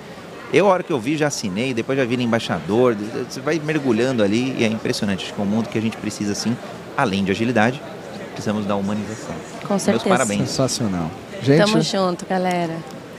Eu, 0.53 0.69
a 0.69 0.73
hora 0.73 0.83
que 0.83 0.93
eu 0.93 1.01
vi, 1.01 1.17
já 1.17 1.29
assinei, 1.29 1.73
depois 1.75 1.99
já 1.99 2.05
vira 2.05 2.23
embaixador. 2.23 2.95
Você 3.29 3.41
vai 3.41 3.59
mergulhando 3.63 4.23
ali 4.23 4.55
e 4.59 4.65
é 4.65 4.69
impressionante. 4.69 5.25
Acho 5.25 5.35
que 5.35 5.41
é 5.41 5.45
um 5.45 5.47
mundo 5.47 5.69
que 5.69 5.79
a 5.79 5.81
gente 5.81 5.97
precisa, 5.97 6.35
sim, 6.35 6.55
além 6.97 7.25
de 7.25 7.31
agilidade, 7.31 7.81
precisamos 8.35 8.67
da 8.67 8.77
humanização. 8.77 9.35
Com 9.63 9.69
Meus 9.71 9.83
certeza. 9.83 10.09
parabéns. 10.09 10.41
Sensacional. 10.51 11.11
Gente, 11.43 11.59
Tamo 11.65 11.81
junto, 11.83 12.25
galera. 12.27 12.77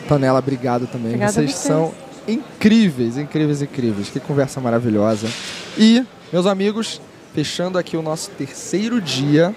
Tonela, 0.07 0.39
obrigado 0.39 0.87
também. 0.87 1.07
Obrigada 1.09 1.31
vocês 1.33 1.51
vocês. 1.51 1.65
são 1.65 1.93
incríveis, 2.27 3.17
incríveis, 3.17 3.61
incríveis. 3.61 4.09
Que 4.09 4.19
conversa 4.19 4.59
maravilhosa. 4.61 5.27
E, 5.77 6.05
meus 6.31 6.45
amigos, 6.45 7.01
fechando 7.33 7.77
aqui 7.77 7.97
o 7.97 8.01
nosso 8.01 8.29
terceiro 8.31 9.01
dia 9.01 9.53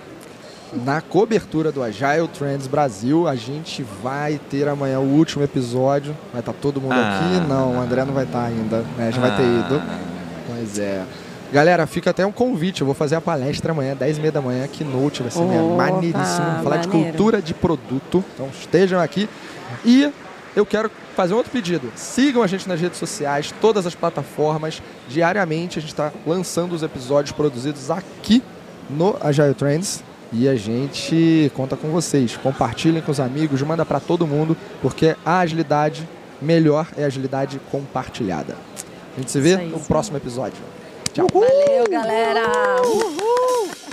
na 0.84 1.00
cobertura 1.00 1.70
do 1.70 1.82
Agile 1.82 2.28
Trends 2.36 2.66
Brasil, 2.66 3.28
a 3.28 3.36
gente 3.36 3.84
vai 4.02 4.40
ter 4.50 4.66
amanhã 4.68 4.98
o 4.98 5.04
último 5.16 5.44
episódio. 5.44 6.16
Vai 6.32 6.40
estar 6.40 6.52
todo 6.52 6.80
mundo 6.80 6.92
Ah. 6.94 7.18
aqui? 7.20 7.48
Não, 7.48 7.76
o 7.76 7.80
André 7.80 8.04
não 8.04 8.12
vai 8.14 8.24
estar 8.24 8.44
ainda. 8.44 8.84
Né? 8.98 9.12
Já 9.12 9.20
vai 9.20 9.36
ter 9.36 9.42
Ah. 9.44 9.64
ido. 9.66 9.82
Pois 10.48 10.78
é. 10.78 11.02
Galera, 11.52 11.86
fica 11.86 12.10
até 12.10 12.26
um 12.26 12.32
convite. 12.32 12.80
Eu 12.80 12.86
vou 12.86 12.94
fazer 12.94 13.16
a 13.16 13.20
palestra 13.20 13.72
amanhã, 13.72 13.94
10 13.94 14.18
e 14.18 14.20
meia 14.20 14.32
da 14.32 14.40
manhã, 14.40 14.66
Keynote. 14.66 15.22
Vai 15.22 15.30
ser 15.30 15.38
Opa, 15.38 15.76
maneiríssimo. 15.76 16.50
Vou 16.54 16.62
falar 16.64 16.76
de 16.78 16.88
maneiro. 16.88 17.10
cultura 17.10 17.42
de 17.42 17.54
produto. 17.54 18.24
Então 18.34 18.48
estejam 18.48 19.00
aqui. 19.00 19.28
E 19.84 20.12
eu 20.54 20.66
quero 20.66 20.90
fazer 21.14 21.34
um 21.34 21.36
outro 21.36 21.52
pedido. 21.52 21.92
Sigam 21.94 22.42
a 22.42 22.46
gente 22.46 22.68
nas 22.68 22.80
redes 22.80 22.98
sociais, 22.98 23.54
todas 23.60 23.86
as 23.86 23.94
plataformas. 23.94 24.82
Diariamente 25.08 25.78
a 25.78 25.82
gente 25.82 25.92
está 25.92 26.12
lançando 26.26 26.74
os 26.74 26.82
episódios 26.82 27.32
produzidos 27.32 27.90
aqui 27.90 28.42
no 28.90 29.16
Agile 29.20 29.54
Trends. 29.54 30.02
E 30.32 30.48
a 30.48 30.56
gente 30.56 31.50
conta 31.54 31.76
com 31.76 31.88
vocês. 31.88 32.36
Compartilhem 32.36 33.00
com 33.00 33.12
os 33.12 33.20
amigos, 33.20 33.62
manda 33.62 33.86
para 33.86 34.00
todo 34.00 34.26
mundo, 34.26 34.56
porque 34.82 35.14
a 35.24 35.38
agilidade 35.38 36.06
melhor 36.42 36.88
é 36.96 37.04
a 37.04 37.06
agilidade 37.06 37.60
compartilhada. 37.70 38.56
A 39.16 39.20
gente 39.20 39.30
se 39.30 39.40
vê 39.40 39.54
aí. 39.54 39.68
no 39.68 39.80
próximo 39.80 40.16
episódio. 40.16 40.58
Tchau. 41.16 41.28
Valeu, 41.32 41.88
galera. 41.88 42.42
Uhul. 42.84 43.85